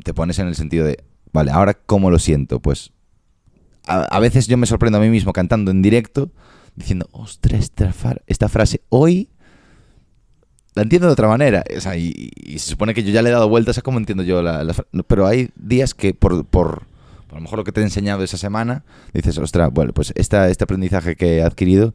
te 0.03 0.15
pones 0.15 0.39
en 0.39 0.47
el 0.47 0.55
sentido 0.55 0.87
de, 0.87 1.05
vale, 1.31 1.51
ahora 1.51 1.75
cómo 1.75 2.11
lo 2.11 2.19
siento. 2.19 2.59
Pues 2.59 2.93
a, 3.87 4.19
veces 4.19 4.47
yo 4.47 4.57
me 4.57 4.65
sorprendo 4.65 4.97
a 4.97 5.03
mí 5.03 5.11
mismo 5.11 5.35
cantando 5.35 5.71
en 5.71 5.83
directo 5.83 6.31
diciendo, 6.75 7.07
ostras, 7.13 7.61
esta, 7.61 7.93
esta 8.27 8.49
frase 8.49 8.81
hoy 8.89 9.29
la 10.79 10.83
entiendo 10.85 11.07
de 11.09 11.13
otra 11.13 11.29
manera. 11.29 11.63
O 11.77 11.81
sea, 11.81 11.97
y, 11.97 12.31
y 12.37 12.59
se 12.59 12.71
supone 12.71 12.95
que 12.95 13.03
yo 13.03 13.11
ya 13.13 13.21
le 13.23 13.29
he 13.29 13.33
dado 13.33 13.49
vueltas 13.49 13.77
a 13.79 13.83
cómo 13.83 13.99
entiendo 13.99 14.23
yo 14.23 14.41
la, 14.43 14.65
la 14.65 14.75
Pero 15.07 15.27
hay 15.27 15.51
días 15.57 15.95
que 15.95 16.15
por, 16.15 16.45
por, 16.47 16.85
por 17.27 17.33
a 17.33 17.35
lo 17.37 17.41
mejor 17.43 17.59
lo 17.59 17.65
que 17.65 17.73
te 17.73 17.81
he 17.81 17.85
enseñado 17.85 18.23
esa 18.25 18.37
semana, 18.39 18.85
dices, 19.13 19.37
ostras, 19.39 19.71
bueno, 19.73 19.93
pues 19.93 20.13
esta, 20.17 20.49
este 20.49 20.65
aprendizaje 20.65 21.17
que 21.17 21.37
he 21.39 21.43
adquirido 21.43 21.95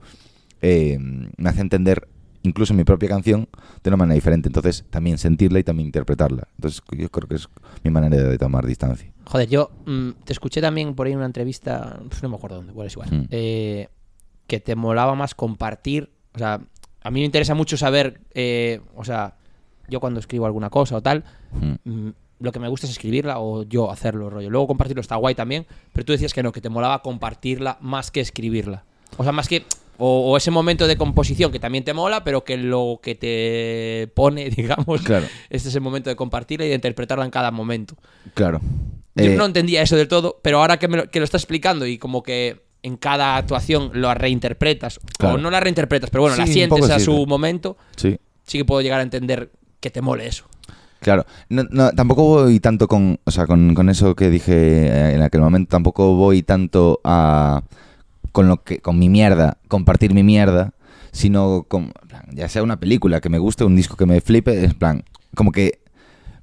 eh, 0.61 0.97
me 1.37 1.49
hace 1.49 1.61
entender 1.61 2.07
incluso 2.45 2.73
mi 2.73 2.83
propia 2.83 3.07
canción 3.09 3.47
de 3.83 3.89
una 3.89 3.97
manera 3.97 4.15
diferente. 4.15 4.49
Entonces, 4.49 4.83
también 4.89 5.17
sentirla 5.17 5.59
y 5.59 5.63
también 5.63 5.87
interpretarla. 5.87 6.47
Entonces, 6.57 6.81
yo 6.91 7.09
creo 7.09 7.27
que 7.27 7.35
es 7.35 7.47
mi 7.83 7.91
manera 7.91 8.17
de 8.21 8.37
tomar 8.37 8.65
distancia. 8.65 9.11
Joder, 9.25 9.47
yo 9.47 9.71
mm, 9.85 10.09
te 10.25 10.33
escuché 10.33 10.59
también 10.59 10.93
por 10.93 11.07
ahí 11.07 11.13
en 11.13 11.19
una 11.19 11.25
entrevista, 11.27 11.99
pues 12.09 12.21
no 12.21 12.27
me 12.29 12.35
acuerdo 12.35 12.57
dónde, 12.57 12.73
bueno, 12.73 12.87
es 12.87 12.93
igual, 12.93 13.09
Mm. 13.11 13.27
eh, 13.31 13.87
que 14.47 14.59
te 14.59 14.75
molaba 14.75 15.15
más 15.15 15.35
compartir, 15.35 16.11
o 16.35 16.37
sea, 16.37 16.59
a 17.03 17.11
mí 17.11 17.19
me 17.19 17.25
interesa 17.25 17.53
mucho 17.55 17.77
saber, 17.77 18.19
eh, 18.33 18.79
o 18.95 19.03
sea, 19.03 19.35
yo 19.89 19.99
cuando 19.99 20.19
escribo 20.19 20.45
alguna 20.45 20.69
cosa 20.69 20.95
o 20.97 21.01
tal, 21.01 21.23
Mm. 21.85 22.09
lo 22.39 22.51
que 22.51 22.59
me 22.59 22.67
gusta 22.67 22.87
es 22.87 22.91
escribirla 22.93 23.39
o 23.39 23.63
yo 23.63 23.91
hacerlo, 23.91 24.29
rollo. 24.29 24.49
Luego 24.49 24.67
compartirlo 24.67 25.01
está 25.01 25.15
guay 25.17 25.35
también, 25.35 25.65
pero 25.93 26.03
tú 26.05 26.11
decías 26.13 26.33
que 26.33 26.41
no, 26.43 26.51
que 26.51 26.61
te 26.61 26.69
molaba 26.69 27.01
compartirla 27.01 27.77
más 27.81 28.09
que 28.11 28.19
escribirla. 28.21 28.83
O 29.17 29.23
sea, 29.23 29.31
más 29.31 29.47
que... 29.47 29.63
O, 29.99 30.31
o 30.31 30.37
ese 30.37 30.49
momento 30.49 30.87
de 30.87 30.97
composición 30.97 31.51
que 31.51 31.59
también 31.59 31.83
te 31.83 31.93
mola, 31.93 32.23
pero 32.23 32.43
que 32.43 32.57
lo 32.57 32.99
que 33.03 33.13
te 33.13 34.07
pone, 34.15 34.49
digamos, 34.49 35.03
Claro. 35.03 35.27
este 35.51 35.69
es 35.69 35.75
el 35.75 35.81
momento 35.81 36.09
de 36.09 36.15
compartirla 36.15 36.65
y 36.65 36.69
de 36.69 36.75
interpretarla 36.75 37.23
en 37.23 37.29
cada 37.31 37.51
momento. 37.51 37.95
Claro. 38.33 38.59
Yo 39.15 39.25
Eh, 39.25 39.35
no 39.35 39.45
entendía 39.45 39.83
eso 39.83 39.95
del 39.95 40.07
todo, 40.07 40.39
pero 40.41 40.59
ahora 40.59 40.79
que, 40.79 40.87
me 40.87 40.97
lo, 40.97 41.09
que 41.11 41.19
lo 41.19 41.25
estás 41.25 41.43
explicando 41.43 41.85
y 41.85 41.99
como 41.99 42.23
que 42.23 42.63
en 42.83 42.97
cada 42.97 43.37
actuación 43.37 43.91
lo 43.93 44.13
reinterpretas, 44.13 44.99
Claro. 45.17 45.35
o 45.35 45.37
no 45.37 45.49
la 45.49 45.59
reinterpretas, 45.59 46.09
pero 46.09 46.21
bueno, 46.23 46.35
Sí, 46.35 46.41
la 46.41 46.47
sientes 46.47 46.89
a 46.89 46.99
su 46.99 47.25
momento, 47.25 47.77
Sí. 47.95 48.17
sí 48.45 48.57
que 48.59 48.65
puedo 48.65 48.81
llegar 48.81 48.99
a 48.99 49.03
entender 49.03 49.51
que 49.79 49.89
te 49.89 50.01
mole 50.01 50.27
eso. 50.27 50.45
Claro, 50.99 51.25
no, 51.49 51.63
no, 51.69 51.91
tampoco 51.91 52.23
voy 52.23 52.59
tanto 52.61 52.87
con, 52.87 53.19
o 53.25 53.31
sea, 53.31 53.45
con, 53.47 53.73
con 53.73 53.89
eso 53.89 54.15
que 54.15 54.29
dije 54.29 54.53
eh, 54.87 55.15
en 55.15 55.21
aquel 55.21 55.41
momento, 55.41 55.69
tampoco 55.71 56.15
voy 56.15 56.43
tanto 56.43 57.01
a 57.03 57.63
con 58.31 58.47
lo 58.47 58.63
que 58.63 58.79
con 58.79 58.97
mi 58.97 59.09
mierda, 59.09 59.57
compartir 59.67 60.13
mi 60.13 60.23
mierda, 60.23 60.73
sino 61.11 61.65
con 61.67 61.91
ya 62.31 62.47
sea 62.49 62.63
una 62.63 62.79
película 62.79 63.19
que 63.21 63.29
me 63.29 63.37
guste, 63.37 63.63
un 63.65 63.75
disco 63.75 63.95
que 63.97 64.05
me 64.05 64.21
flipe, 64.21 64.63
en 64.63 64.73
plan, 64.73 65.03
como 65.35 65.51
que 65.51 65.79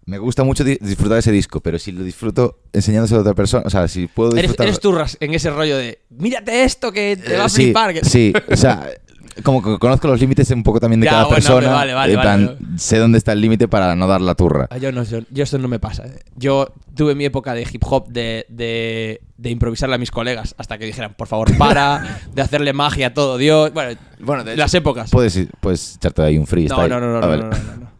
me 0.06 0.18
gusta 0.18 0.42
mucho 0.44 0.64
di- 0.64 0.78
disfrutar 0.80 1.18
ese 1.18 1.30
disco, 1.32 1.60
pero 1.60 1.78
si 1.78 1.92
lo 1.92 2.02
disfruto 2.02 2.58
enseñándoselo 2.72 3.18
a 3.18 3.22
otra 3.22 3.34
persona, 3.34 3.62
o 3.66 3.70
sea, 3.70 3.86
si 3.88 4.06
puedo 4.06 4.30
Eres, 4.32 4.42
disfrutar 4.42 4.66
eres 4.66 4.80
tú 4.80 4.92
Ras, 4.92 5.16
en 5.20 5.34
ese 5.34 5.50
rollo 5.50 5.76
de, 5.76 6.00
mírate 6.10 6.64
esto 6.64 6.90
que 6.92 7.16
te 7.16 7.36
va 7.36 7.44
a 7.44 7.46
Eh, 7.46 7.50
sí, 7.50 7.62
flipar. 7.64 7.92
que-". 7.94 8.04
Sí, 8.04 8.32
o 8.50 8.56
sea, 8.56 8.88
como 9.44 9.62
que 9.62 9.78
conozco 9.78 10.08
los 10.08 10.18
límites 10.20 10.50
un 10.50 10.62
poco 10.64 10.80
también 10.80 11.00
de 11.00 11.04
Ya, 11.04 11.10
cada 11.12 11.22
bueno, 11.24 11.34
persona. 11.36 11.70
vale, 11.70 11.94
vale, 11.94 12.12
en 12.12 12.18
vale, 12.18 12.46
plan, 12.46 12.78
sé 12.78 12.98
dónde 12.98 13.18
está 13.18 13.32
el 13.32 13.40
límite 13.40 13.68
para 13.68 13.94
no 13.94 14.06
dar 14.08 14.20
la 14.20 14.34
turra. 14.34 14.66
Ah, 14.70 14.78
Yo 14.78 14.90
no, 14.90 15.04
yo, 15.04 15.20
yo 15.30 15.44
esto 15.44 15.58
no 15.58 15.68
me 15.68 15.78
pasa. 15.78 16.04
eh. 16.06 16.18
Yo 16.34 16.72
tuve 16.96 17.14
mi 17.14 17.24
época 17.26 17.54
de 17.54 17.62
hip 17.70 17.82
hop 17.86 18.08
de, 18.08 18.46
de, 18.48 19.20
de 19.36 19.50
improvisarle 19.50 19.94
a 19.94 19.98
mis 19.98 20.10
colegas 20.10 20.54
hasta 20.58 20.76
que 20.78 20.86
dijeran, 20.86 21.14
por 21.14 21.28
favor, 21.28 21.56
para, 21.56 22.20
de 22.34 22.42
hacerle 22.42 22.72
magia 22.72 23.08
a 23.08 23.14
todo 23.14 23.38
Dios. 23.38 23.72
Bueno, 23.72 23.98
Bueno, 24.18 24.42
de 24.44 24.56
las 24.56 24.74
épocas. 24.74 25.10
Puedes, 25.10 25.38
puedes 25.60 25.94
echarte 25.96 26.22
ahí 26.22 26.34
un 26.36 26.42
No, 26.42 26.46
freestyle. 26.46 26.88
no, 26.90 27.00
no, 27.00 27.12
no, 27.12 27.18
Ah, 27.18 27.20
no, 27.20 27.28
vale. 27.28 27.42
no, 27.44 27.48
no, 27.50 27.76
no, 27.84 27.90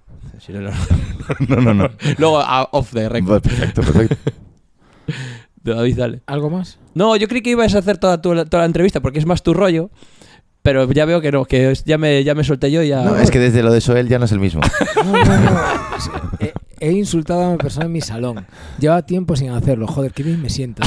no. 0.48 0.60
No, 0.60 0.70
no, 0.70 0.70
no. 0.70 1.56
no, 1.56 1.60
no, 1.60 1.74
no. 1.74 1.90
Luego, 2.18 2.38
a- 2.40 2.68
off 2.72 2.92
the 2.92 3.08
record. 3.08 3.42
Perfecto, 3.42 3.82
perfecto. 3.82 4.16
David, 5.62 5.96
dale. 5.98 6.22
¿Algo 6.26 6.48
más? 6.50 6.78
No, 6.94 7.16
yo 7.16 7.28
creí 7.28 7.42
que 7.42 7.50
ibas 7.50 7.74
a 7.74 7.78
hacer 7.78 7.98
toda, 7.98 8.20
tu- 8.22 8.34
toda 8.46 8.62
la 8.62 8.66
entrevista 8.66 9.00
porque 9.00 9.18
es 9.18 9.26
más 9.26 9.42
tu 9.42 9.52
rollo. 9.54 9.90
Pero 10.62 10.90
ya 10.92 11.06
veo 11.06 11.22
que 11.22 11.32
no, 11.32 11.46
que 11.46 11.70
es- 11.70 11.84
ya 11.84 11.96
me, 11.96 12.22
ya 12.22 12.34
me 12.34 12.44
solté 12.44 12.70
yo 12.70 12.82
y 12.82 12.88
ya. 12.88 13.02
No, 13.02 13.16
es 13.16 13.30
que 13.30 13.38
desde 13.38 13.62
lo 13.62 13.72
de 13.72 13.80
Soel 13.80 14.08
ya 14.08 14.18
no 14.18 14.26
es 14.26 14.32
el 14.32 14.40
mismo. 14.40 14.60
No, 15.04 15.24
no, 15.24 15.40
no. 15.40 15.60
He, 16.38 16.52
he 16.80 16.92
insultado 16.92 17.42
a 17.42 17.48
una 17.48 17.58
persona 17.58 17.86
en 17.86 17.92
mi 17.92 18.00
salón. 18.02 18.46
Lleva 18.78 19.00
tiempo 19.06 19.36
sin 19.36 19.50
hacerlo. 19.50 19.86
Joder, 19.86 20.12
qué 20.12 20.22
bien 20.22 20.40
me 20.42 20.50
siento. 20.50 20.82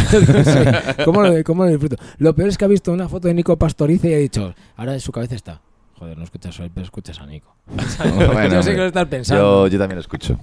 ¿Cómo, 1.06 1.24
lo, 1.24 1.43
¿Cómo 1.43 1.64
lo 1.66 1.72
disfruto? 1.72 1.95
Lo 2.18 2.36
peor 2.36 2.49
es 2.49 2.58
que 2.58 2.66
ha 2.66 2.68
visto 2.68 2.91
una 2.91 3.10
foto 3.10 3.28
de 3.28 3.34
Nico 3.34 3.58
Pastoriza 3.58 4.08
y 4.10 4.14
ha 4.14 4.18
dicho, 4.18 4.54
ahora 4.76 4.93
en 4.93 4.99
su 4.99 5.12
cabeza 5.12 5.34
está. 5.36 5.62
Joder, 6.04 6.18
no 6.18 6.24
escuchas 6.26 6.60
a 6.60 6.64
él, 6.66 6.72
pero 6.74 6.84
escuchas 6.84 7.20
a 7.22 7.26
Nico. 7.26 7.56
Bueno, 7.68 8.56
yo 8.56 8.62
sé 8.62 8.72
que 8.72 8.72
hombre, 8.72 8.76
lo 8.78 8.86
estás 8.88 9.08
pensando. 9.08 9.68
Yo, 9.68 9.72
yo 9.72 9.80
también 9.80 9.95
lo 9.95 10.01
escucho. 10.01 10.38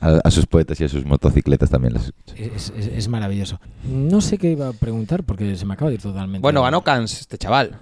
A, 0.00 0.20
a 0.24 0.30
sus 0.32 0.44
poetas 0.46 0.80
y 0.80 0.84
a 0.84 0.88
sus 0.88 1.04
motocicletas 1.06 1.70
también 1.70 1.94
los 1.94 2.06
escucho. 2.06 2.34
Es, 2.36 2.72
es- 2.76 2.88
es 2.88 3.08
maravilloso. 3.08 3.60
No 3.84 4.20
sé 4.20 4.38
qué 4.38 4.50
iba 4.50 4.68
a 4.68 4.72
preguntar 4.72 5.22
porque 5.22 5.54
se 5.56 5.64
me 5.64 5.74
acaba 5.74 5.90
de 5.90 5.94
ir 5.94 6.02
totalmente. 6.02 6.42
Bueno, 6.42 6.62
ganó 6.62 6.82
Cans, 6.82 7.20
este 7.20 7.38
chaval. 7.38 7.78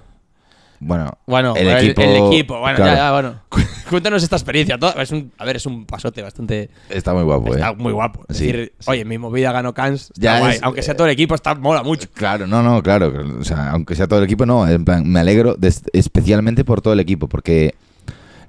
Bueno, 0.80 1.16
Bueno, 1.26 1.54
El 1.56 1.68
el, 1.68 1.76
equipo- 1.78 2.02
el 2.02 2.16
equipo. 2.26 2.60
Bueno, 2.60 2.76
claro. 2.76 2.92
ya, 2.92 2.96
ya, 2.98 3.12
bueno. 3.12 3.40
Cuéntanos 3.90 4.22
esta 4.22 4.36
experiencia. 4.36 4.78
Todo- 4.78 5.00
es 5.00 5.10
un, 5.12 5.32
a 5.38 5.44
ver, 5.44 5.56
es 5.56 5.66
un 5.66 5.86
pasote 5.86 6.20
bastante. 6.22 6.68
está 6.90 7.14
muy 7.14 7.22
guapo, 7.22 7.54
Está 7.54 7.70
¿eh? 7.70 7.74
muy 7.76 7.92
guapo. 7.92 8.24
Es 8.28 8.36
Sí, 8.36 8.46
decir, 8.46 8.72
sí. 8.78 8.90
oye, 8.90 9.04
mi 9.04 9.16
movida 9.18 9.52
ganó 9.52 9.72
Cans. 9.72 10.12
Ya 10.16 10.40
guay. 10.40 10.56
es- 10.56 10.62
Aunque 10.62 10.82
sea 10.82 10.94
todo 10.96 11.06
el 11.06 11.12
equipo, 11.12 11.34
está 11.34 11.54
mola 11.54 11.82
mucho. 11.82 12.08
Claro, 12.12 12.46
no, 12.46 12.62
no, 12.62 12.82
claro. 12.82 13.12
O 13.40 13.44
sea, 13.44 13.70
aunque 13.70 13.94
sea 13.94 14.06
todo 14.06 14.18
el 14.18 14.24
equipo, 14.26 14.44
no. 14.46 14.66
En 14.68 14.84
plan, 14.84 15.08
me 15.08 15.20
alegro 15.20 15.56
especialmente 15.92 16.64
por 16.64 16.80
todo 16.82 16.92
el 16.92 17.00
equipo, 17.00 17.28
porque 17.28 17.74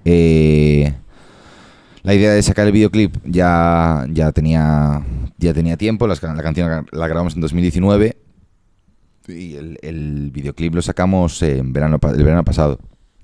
eh, 0.03 0.93
la 2.03 2.13
idea 2.13 2.31
de 2.31 2.43
sacar 2.43 2.65
el 2.67 2.71
videoclip 2.73 3.15
ya, 3.25 4.05
ya 4.09 4.31
tenía 4.31 5.01
ya 5.37 5.53
tenía 5.53 5.77
tiempo. 5.77 6.07
Las 6.07 6.21
la 6.21 6.41
canción 6.43 6.85
la 6.91 7.07
grabamos 7.07 7.35
en 7.35 7.41
2019 7.41 8.17
y 9.27 9.55
el, 9.55 9.77
el 9.81 10.31
videoclip 10.31 10.75
lo 10.75 10.81
sacamos 10.81 11.41
en 11.41 11.73
verano, 11.73 11.99
el 12.03 12.23
verano 12.23 12.43
pasado. 12.43 12.79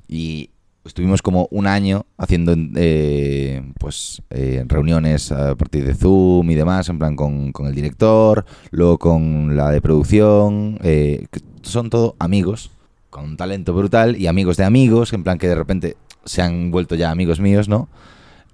Y 0.08 0.52
estuvimos 0.86 1.22
como 1.22 1.48
un 1.52 1.68
año 1.68 2.06
haciendo 2.18 2.56
eh, 2.76 3.62
pues 3.80 4.22
eh, 4.30 4.64
reuniones 4.68 5.32
a 5.32 5.56
partir 5.56 5.86
de 5.86 5.94
Zoom 5.94 6.50
y 6.50 6.56
demás, 6.56 6.90
en 6.90 7.00
plan 7.00 7.16
con, 7.16 7.52
con 7.52 7.68
el 7.68 7.76
director, 7.76 8.46
luego 8.72 8.98
con 8.98 9.56
la 9.56 9.70
de 9.72 9.82
producción, 9.82 10.80
eh, 10.84 11.28
son 11.62 11.90
todo 11.90 12.16
amigos, 12.20 12.72
con 13.10 13.26
un 13.26 13.38
talento 13.38 13.74
brutal 13.74 14.16
y 14.18 14.28
amigos 14.28 14.58
de 14.58 14.64
amigos, 14.64 15.14
en 15.14 15.24
plan 15.24 15.38
que 15.38 15.48
de 15.48 15.56
repente 15.56 15.98
se 16.26 16.42
han 16.42 16.72
vuelto 16.72 16.96
ya 16.96 17.12
amigos 17.12 17.40
míos, 17.40 17.68
¿no? 17.68 17.90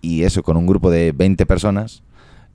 Y 0.01 0.23
eso, 0.23 0.43
con 0.43 0.57
un 0.57 0.67
grupo 0.67 0.91
de 0.91 1.11
20 1.11 1.45
personas, 1.45 2.03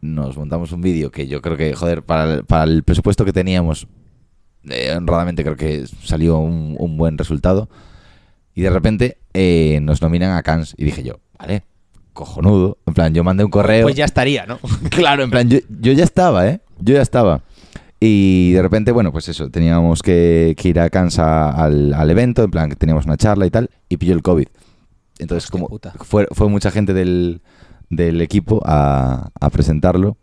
nos 0.01 0.36
montamos 0.36 0.72
un 0.72 0.80
vídeo 0.80 1.11
que 1.11 1.26
yo 1.26 1.40
creo 1.43 1.57
que, 1.57 1.74
joder, 1.74 2.03
para 2.03 2.34
el, 2.34 2.45
para 2.45 2.64
el 2.64 2.82
presupuesto 2.82 3.24
que 3.24 3.32
teníamos, 3.32 3.86
eh, 4.68 4.94
honradamente 4.96 5.42
creo 5.44 5.56
que 5.56 5.84
salió 6.02 6.38
un, 6.38 6.76
un 6.78 6.96
buen 6.96 7.18
resultado. 7.18 7.68
Y 8.54 8.62
de 8.62 8.70
repente 8.70 9.18
eh, 9.32 9.80
nos 9.82 10.02
nominan 10.02 10.36
a 10.36 10.42
Cannes. 10.42 10.74
Y 10.76 10.84
dije 10.84 11.02
yo, 11.02 11.20
vale, 11.38 11.62
cojonudo. 12.12 12.78
En 12.86 12.94
plan, 12.94 13.14
yo 13.14 13.24
mandé 13.24 13.44
un 13.44 13.50
correo. 13.50 13.84
Pues 13.84 13.94
ya 13.96 14.04
estaría, 14.04 14.44
¿no? 14.46 14.58
Claro, 14.90 15.22
en 15.24 15.30
plan, 15.30 15.48
yo, 15.48 15.58
yo 15.80 15.92
ya 15.92 16.04
estaba, 16.04 16.46
¿eh? 16.48 16.60
Yo 16.78 16.94
ya 16.94 17.02
estaba. 17.02 17.42
Y 18.00 18.52
de 18.52 18.60
repente, 18.62 18.90
bueno, 18.92 19.12
pues 19.12 19.28
eso, 19.28 19.48
teníamos 19.48 20.02
que, 20.02 20.54
que 20.58 20.68
ir 20.70 20.80
a 20.80 20.90
Cannes 20.90 21.18
a- 21.20 21.50
al, 21.50 21.94
al 21.94 22.10
evento, 22.10 22.42
en 22.42 22.50
plan, 22.50 22.68
que 22.68 22.76
teníamos 22.76 23.06
una 23.06 23.16
charla 23.16 23.46
y 23.46 23.50
tal, 23.50 23.70
y 23.88 23.96
pilló 23.96 24.12
el 24.14 24.22
COVID. 24.22 24.46
Entonces, 25.20 25.44
Hostia 25.44 25.52
como 25.52 25.68
puta. 25.68 25.92
fue, 26.00 26.26
fue 26.32 26.48
mucha 26.48 26.72
gente 26.72 26.94
del, 26.94 27.42
del 27.90 28.20
equipo 28.20 28.60
a, 28.66 29.30
a 29.40 29.50
presentarlo, 29.50 30.16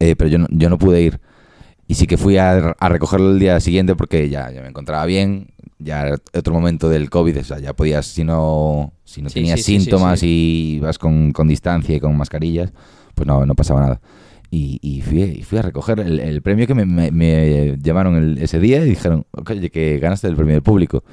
eh, 0.00 0.16
pero 0.16 0.28
yo 0.28 0.38
no, 0.38 0.46
yo 0.50 0.68
no 0.68 0.76
pude 0.78 1.00
ir. 1.00 1.18
Y 1.92 1.94
sí 1.94 2.06
que 2.06 2.16
fui 2.16 2.38
a, 2.38 2.70
a 2.78 2.88
recogerlo 2.88 3.32
el 3.32 3.38
día 3.38 3.60
siguiente 3.60 3.94
porque 3.94 4.30
ya, 4.30 4.50
ya 4.50 4.62
me 4.62 4.68
encontraba 4.68 5.04
bien, 5.04 5.48
ya 5.78 6.06
era 6.06 6.16
otro 6.32 6.54
momento 6.54 6.88
del 6.88 7.10
COVID, 7.10 7.40
o 7.40 7.44
sea, 7.44 7.58
ya 7.58 7.74
podías, 7.74 8.06
si 8.06 8.24
no, 8.24 8.94
si 9.04 9.20
no 9.20 9.28
Sí, 9.28 9.34
tenías 9.34 9.60
sí, 9.60 9.64
sí, 9.64 9.72
sí, 9.72 9.78
síntomas 9.84 10.20
sí. 10.20 10.76
y 10.76 10.80
vas 10.80 10.96
con, 10.98 11.32
con 11.32 11.48
distancia 11.48 11.94
y 11.94 12.00
con 12.00 12.16
mascarillas, 12.16 12.72
pues 13.14 13.26
no, 13.26 13.44
no 13.44 13.54
pasaba 13.54 13.80
nada. 13.80 14.00
Y, 14.50 14.78
y 14.80 15.02
fui, 15.02 15.22
y 15.22 15.42
fui 15.42 15.58
a 15.58 15.62
recoger 15.62 16.00
el, 16.00 16.18
el 16.20 16.40
premio 16.40 16.66
que 16.66 16.74
me, 16.74 16.86
me- 16.86 17.10
me 17.10 17.76
llamaron 17.82 18.16
el- 18.16 18.38
ese 18.38 18.58
día 18.58 18.78
y 18.84 18.88
dijeron, 18.88 19.26
oye, 19.32 19.70
que 19.70 19.98
ganaste 19.98 20.28
el 20.28 20.36
premio 20.36 20.54
del 20.54 20.62
público. 20.62 21.04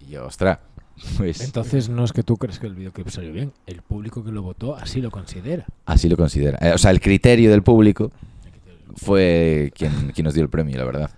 Y 0.00 0.12
yo, 0.12 0.24
ostras, 0.26 0.58
pues 1.18 1.40
Entonces 1.40 1.88
no 1.90 2.04
es 2.04 2.12
que 2.12 2.22
tú 2.22 2.36
crees 2.38 2.58
que 2.58 2.66
el 2.66 2.74
videoclip 2.76 3.08
salió 3.08 3.32
bien. 3.32 3.52
El 3.66 3.82
público 3.82 4.24
que 4.24 4.32
lo 4.32 4.42
votó 4.42 4.74
así 4.76 5.02
lo 5.02 5.10
considera. 5.10 5.66
así 5.86 6.08
lo 6.08 6.16
considera. 6.16 6.58
Eh, 6.60 6.72
o 6.74 6.78
sea, 6.78 6.90
el 6.92 7.00
criterio 7.00 7.50
del 7.50 7.62
público 7.62 8.10
fue 8.96 9.72
quien, 9.74 10.12
quien 10.12 10.24
nos 10.24 10.34
dio 10.34 10.42
el 10.42 10.50
premio, 10.50 10.76
la 10.76 10.84
verdad. 10.84 11.10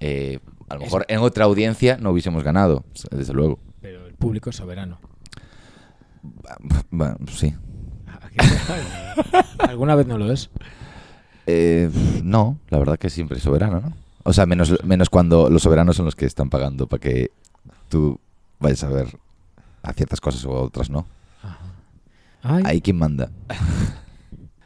Eh, 0.00 0.38
a 0.68 0.74
lo 0.74 0.80
mejor 0.80 1.06
en 1.08 1.20
otra 1.20 1.44
audiencia 1.44 1.96
no 1.98 2.10
hubiésemos 2.10 2.44
ganado, 2.44 2.84
desde 3.10 3.32
luego. 3.32 3.58
Pero 3.80 4.06
el 4.06 4.14
público 4.14 4.50
es 4.50 4.56
soberano. 4.56 5.00
Bueno, 6.90 7.16
sí. 7.32 7.54
¿Alguna 9.58 9.94
vez 9.94 10.06
no 10.06 10.18
lo 10.18 10.30
es? 10.32 10.50
Eh, 11.46 11.90
no, 12.22 12.58
la 12.68 12.78
verdad 12.78 12.98
que 12.98 13.10
siempre 13.10 13.38
es 13.38 13.42
soberano, 13.42 13.80
¿no? 13.80 13.92
O 14.24 14.32
sea, 14.32 14.44
menos, 14.44 14.84
menos 14.84 15.08
cuando 15.08 15.48
los 15.48 15.62
soberanos 15.62 15.96
son 15.96 16.04
los 16.04 16.14
que 16.14 16.26
están 16.26 16.50
pagando 16.50 16.86
para 16.86 17.00
que 17.00 17.30
tú 17.88 18.20
vayas 18.58 18.84
a 18.84 18.88
ver 18.88 19.18
a 19.82 19.92
ciertas 19.94 20.20
cosas 20.20 20.44
o 20.44 20.54
a 20.54 20.62
otras 20.62 20.90
no. 20.90 21.06
Hay 22.42 22.80
quien 22.80 22.98
manda. 22.98 23.30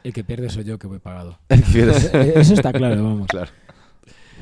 El 0.04 0.12
que 0.12 0.24
pierde 0.24 0.48
soy 0.50 0.64
yo 0.64 0.78
que 0.78 0.86
voy 0.86 0.98
pagado. 0.98 1.38
Eh, 1.48 2.32
Eso 2.36 2.54
está 2.54 2.72
claro, 2.72 3.02
vamos. 3.02 3.26
Claro. 3.28 3.50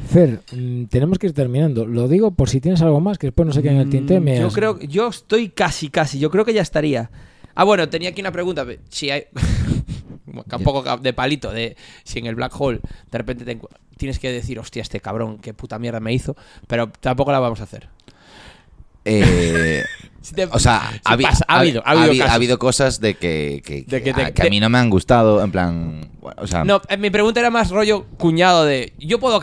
Fer, 0.08 0.40
mm, 0.52 0.84
tenemos 0.86 1.18
que 1.18 1.26
ir 1.26 1.34
terminando. 1.34 1.86
Lo 1.86 2.08
digo 2.08 2.30
por 2.30 2.48
si 2.48 2.60
tienes 2.60 2.80
algo 2.82 3.00
más, 3.00 3.18
que 3.18 3.26
después 3.26 3.46
no 3.46 3.52
se 3.52 3.62
quede 3.62 3.72
en 3.72 3.78
el 3.80 3.90
tinte. 3.90 4.18
Mm, 4.18 4.22
me 4.24 4.38
Yo 4.38 4.46
has- 4.46 4.54
creo, 4.54 4.78
yo 4.80 5.08
estoy 5.08 5.50
casi, 5.50 5.90
casi. 5.90 6.18
Yo 6.18 6.30
creo 6.30 6.44
que 6.44 6.54
ya 6.54 6.62
estaría. 6.62 7.10
Ah, 7.54 7.64
bueno, 7.64 7.88
tenía 7.88 8.10
aquí 8.10 8.20
una 8.20 8.32
pregunta. 8.32 8.64
Si 8.88 9.10
hay. 9.10 9.24
un 10.26 10.62
poco 10.64 10.96
de 10.98 11.12
palito, 11.12 11.50
de 11.50 11.76
si 12.04 12.20
en 12.20 12.26
el 12.26 12.34
black 12.36 12.52
hole 12.58 12.80
de 13.10 13.18
repente 13.18 13.44
te 13.44 13.60
tienes 13.96 14.18
que 14.20 14.30
decir, 14.30 14.58
hostia, 14.60 14.80
este 14.80 15.00
cabrón, 15.00 15.38
qué 15.38 15.52
puta 15.54 15.78
mierda 15.78 15.98
me 16.00 16.12
hizo, 16.14 16.36
pero 16.68 16.88
tampoco 16.88 17.32
la 17.32 17.40
vamos 17.40 17.60
a 17.60 17.64
hacer. 17.64 17.88
Eh, 19.04 19.84
O 20.52 20.60
sea, 20.60 20.76
ha, 21.04 21.14
habi- 21.14 21.24
pasa- 21.24 21.44
ha 21.48 21.58
habido, 21.58 21.82
ha 21.84 21.90
habido 21.90 22.06
habi- 22.12 22.18
casos. 22.18 22.30
ha 22.30 22.34
habido 22.34 22.58
cosas 22.60 23.00
de 23.00 23.14
que, 23.14 23.62
que, 23.64 23.82
De 23.82 24.00
que 24.02 24.12
te- 24.14 24.22
a, 24.26 24.30
que 24.32 24.42
a 24.42 24.50
mí 24.50 24.60
no 24.60 24.68
me 24.68 24.78
han 24.78 24.88
gustado, 24.88 25.42
en 25.42 25.50
plan... 25.50 26.08
bueno, 26.20 26.40
O 26.42 26.46
sea, 26.46 26.62
No, 26.62 26.80
eh, 26.88 26.96
mi 26.98 27.10
pregunta 27.10 27.40
era 27.40 27.50
más 27.50 27.70
rollo 27.70 28.06
cuñado 28.16 28.64
de. 28.64 28.92
Yo 28.98 29.18
puedo. 29.18 29.40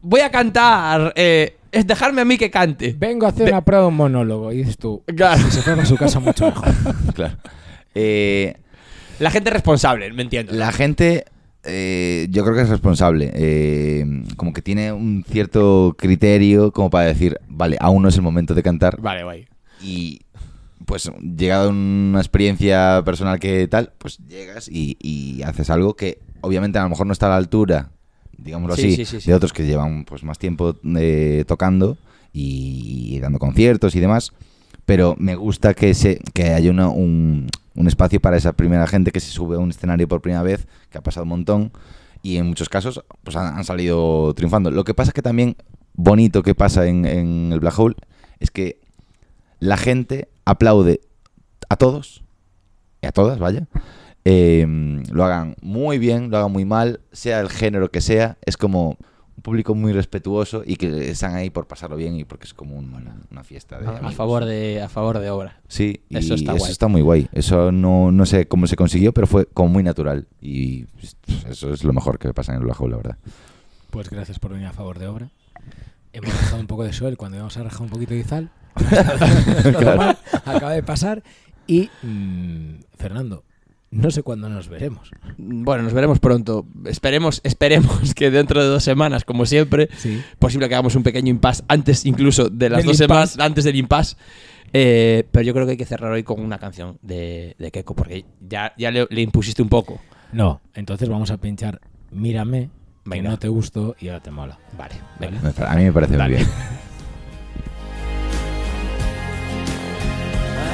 Voy 0.00 0.20
a 0.20 0.30
cantar. 0.30 1.12
eh, 1.16 1.56
es 1.72 1.86
dejarme 1.86 2.22
a 2.22 2.24
mí 2.24 2.38
que 2.38 2.50
cante. 2.50 2.94
Vengo 2.96 3.26
a 3.26 3.30
hacer 3.30 3.48
una 3.48 3.60
prueba 3.62 3.82
de 3.82 3.88
un 3.88 3.96
monólogo. 3.96 4.50
Y 4.52 4.58
dices 4.58 4.78
tú, 4.78 5.02
Claro. 5.14 5.42
si 5.42 5.50
se 5.50 5.62
fuera 5.62 5.82
a 5.82 5.86
su 5.86 5.96
casa 5.96 6.20
mucho 6.20 6.46
mejor. 6.46 6.68
claro. 7.14 7.36
Eh, 7.94 8.56
La 9.18 9.30
gente 9.30 9.50
responsable, 9.50 10.10
me 10.12 10.22
entiendo. 10.22 10.52
La 10.54 10.72
gente, 10.72 11.26
eh, 11.64 12.26
yo 12.30 12.42
creo 12.44 12.54
que 12.56 12.62
es 12.62 12.68
responsable. 12.68 13.30
eh, 13.34 14.04
como 14.36 14.52
que 14.52 14.62
tiene 14.62 14.92
un 14.92 15.24
cierto 15.28 15.94
criterio 15.98 16.72
como 16.72 16.90
para 16.90 17.06
decir, 17.06 17.38
vale, 17.48 17.76
aún 17.80 18.02
no 18.02 18.08
es 18.08 18.16
el 18.16 18.22
momento 18.22 18.54
de 18.54 18.62
cantar. 18.62 19.00
Vale, 19.00 19.24
guay. 19.24 19.46
Y 19.82 20.20
pues 20.86 21.10
llegado 21.36 21.68
a 21.68 21.72
una 21.72 22.18
experiencia 22.18 23.02
personal 23.04 23.38
que 23.38 23.68
tal, 23.68 23.92
pues 23.98 24.18
llegas 24.26 24.68
y, 24.68 24.96
y 25.00 25.42
haces 25.42 25.70
algo 25.70 25.94
que 25.94 26.18
obviamente 26.40 26.78
a 26.78 26.82
lo 26.82 26.88
mejor 26.88 27.06
no 27.06 27.12
está 27.12 27.26
a 27.26 27.30
la 27.30 27.36
altura, 27.36 27.90
digámoslo 28.36 28.74
Sí, 28.76 28.86
así, 28.88 28.96
sí, 28.96 29.04
sí, 29.04 29.20
sí. 29.20 29.28
de 29.30 29.34
otros 29.34 29.52
que 29.52 29.66
llevan 29.66 30.04
pues 30.04 30.24
más 30.24 30.38
tiempo 30.38 30.74
eh, 30.96 31.44
tocando 31.46 31.98
y 32.32 33.18
dando 33.20 33.38
conciertos 33.38 33.94
y 33.94 34.00
demás. 34.00 34.32
Pero 34.86 35.14
me 35.18 35.34
gusta 35.36 35.74
que 35.74 35.94
se 35.94 36.18
que 36.34 36.50
haya 36.50 36.70
una- 36.70 36.88
un, 36.88 37.48
un 37.80 37.88
espacio 37.88 38.20
para 38.20 38.36
esa 38.36 38.52
primera 38.52 38.86
gente 38.86 39.10
que 39.10 39.20
se 39.20 39.30
sube 39.30 39.56
a 39.56 39.58
un 39.58 39.70
escenario 39.70 40.06
por 40.06 40.20
primera 40.20 40.42
vez, 40.42 40.66
que 40.90 40.98
ha 40.98 41.02
pasado 41.02 41.24
un 41.24 41.30
montón 41.30 41.72
y 42.22 42.36
en 42.36 42.46
muchos 42.46 42.68
casos 42.68 43.02
pues 43.24 43.36
han, 43.36 43.64
salido 43.64 44.34
triunfando. 44.34 44.70
Lo 44.70 44.84
que 44.84 44.94
pasa 44.94 45.12
que 45.12 45.22
también 45.22 45.56
bonito 45.94 46.42
que 46.42 46.54
pasa 46.54 46.86
en, 46.86 47.04
en 47.06 47.52
el 47.52 47.60
Black 47.60 47.78
Hole 47.78 47.96
es 48.38 48.50
que 48.50 48.80
la 49.58 49.76
gente 49.76 50.28
aplaude 50.44 51.00
a 51.68 51.76
todos, 51.76 52.22
y 53.02 53.06
a 53.06 53.12
todas, 53.12 53.38
vaya, 53.38 53.66
eh, 54.24 54.66
lo 55.10 55.24
hagan 55.24 55.56
muy 55.62 55.98
bien, 55.98 56.30
lo 56.30 56.38
hagan 56.38 56.52
muy 56.52 56.64
mal, 56.64 57.00
sea 57.12 57.40
el 57.40 57.48
género 57.48 57.90
que 57.90 58.00
sea, 58.00 58.36
es 58.44 58.56
como 58.56 58.96
un 59.40 59.42
público 59.42 59.74
muy 59.74 59.94
respetuoso 59.94 60.62
y 60.66 60.76
que 60.76 61.10
están 61.10 61.34
ahí 61.34 61.48
por 61.48 61.66
pasarlo 61.66 61.96
bien 61.96 62.14
y 62.14 62.24
porque 62.26 62.44
es 62.44 62.52
como 62.52 62.76
un- 62.76 62.92
una, 62.92 63.16
una 63.30 63.42
fiesta 63.42 63.78
de 63.80 63.88
A, 63.88 64.10
favor 64.10 64.44
de, 64.44 64.82
a 64.82 64.88
favor 64.90 65.18
de 65.18 65.30
obra. 65.30 65.58
Sí, 65.66 66.02
y 66.10 66.18
Eso 66.18 66.34
está 66.34 66.52
guay. 66.52 66.70
está 66.70 66.88
muy 66.88 67.00
guay. 67.00 67.26
Eso 67.32 67.72
no, 67.72 68.12
no 68.12 68.26
sé 68.26 68.46
cómo 68.48 68.66
se 68.66 68.76
consiguió, 68.76 69.14
pero 69.14 69.26
fue 69.26 69.46
como 69.46 69.70
muy 69.70 69.82
natural. 69.82 70.28
Y 70.42 70.84
eso 71.48 71.72
es 71.72 71.84
lo 71.84 71.94
mejor 71.94 72.18
que 72.18 72.34
pasa 72.34 72.54
en 72.54 72.60
el 72.60 72.68
Hole, 72.78 72.90
la 72.90 72.96
verdad. 72.98 73.16
Pues 73.88 74.10
gracias 74.10 74.38
por 74.38 74.52
venir 74.52 74.66
a 74.66 74.72
favor 74.72 74.98
de 74.98 75.06
obra. 75.06 75.30
Hemos 76.12 76.30
dejado 76.32 76.60
un 76.60 76.66
poco 76.66 76.84
de 76.84 76.92
suel 76.92 77.16
cuando 77.16 77.36
íbamos 77.38 77.56
a 77.56 77.62
rajar 77.62 77.80
un 77.82 77.88
poquito 77.88 78.12
de 78.12 78.20
Izal. 78.20 78.50
Acaba 80.44 80.72
de 80.72 80.82
pasar. 80.82 81.22
Y, 81.66 81.88
mm, 82.02 82.80
Fernando, 82.96 83.44
no 83.90 84.10
sé 84.12 84.22
cuándo 84.22 84.48
nos 84.48 84.68
veremos. 84.68 85.10
Bueno, 85.36 85.82
nos 85.82 85.92
veremos 85.92 86.20
pronto. 86.20 86.64
Esperemos, 86.84 87.40
esperemos 87.44 88.14
que 88.14 88.30
dentro 88.30 88.62
de 88.62 88.68
dos 88.68 88.84
semanas, 88.84 89.24
como 89.24 89.46
siempre, 89.46 89.88
sí. 89.96 90.22
posible 90.38 90.68
que 90.68 90.74
hagamos 90.74 90.94
un 90.94 91.02
pequeño 91.02 91.28
impasse 91.30 91.64
antes 91.66 92.06
incluso 92.06 92.48
de 92.48 92.70
las 92.70 92.84
dos 92.84 92.96
semanas, 92.96 93.36
antes 93.38 93.64
del 93.64 93.76
impasse. 93.76 94.16
Eh, 94.72 95.26
pero 95.32 95.42
yo 95.42 95.52
creo 95.52 95.66
que 95.66 95.72
hay 95.72 95.76
que 95.76 95.84
cerrar 95.84 96.12
hoy 96.12 96.22
con 96.22 96.40
una 96.40 96.58
canción 96.58 96.98
de, 97.02 97.56
Keiko, 97.72 97.96
porque 97.96 98.24
ya, 98.40 98.72
ya 98.78 98.92
le, 98.92 99.08
impusiste 99.20 99.60
un 99.62 99.68
poco. 99.68 100.00
No, 100.32 100.60
entonces 100.74 101.08
vamos 101.08 101.32
a 101.32 101.38
pinchar 101.38 101.80
Mírame, 102.12 102.70
que 103.10 103.22
no 103.22 103.36
te 103.38 103.48
gustó 103.48 103.96
y 103.98 104.06
ahora 104.08 104.20
te 104.22 104.30
mola. 104.30 104.58
Vale, 104.78 104.94
venga. 105.18 105.40
A 105.68 105.74
mí 105.74 105.82
me 105.84 105.92
parece 105.92 106.16
Dale. 106.16 106.36
bien. 106.36 106.46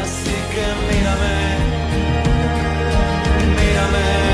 Así 0.03 0.31
que 0.31 0.67
mírame. 0.95 1.56
Amen. 3.77 4.26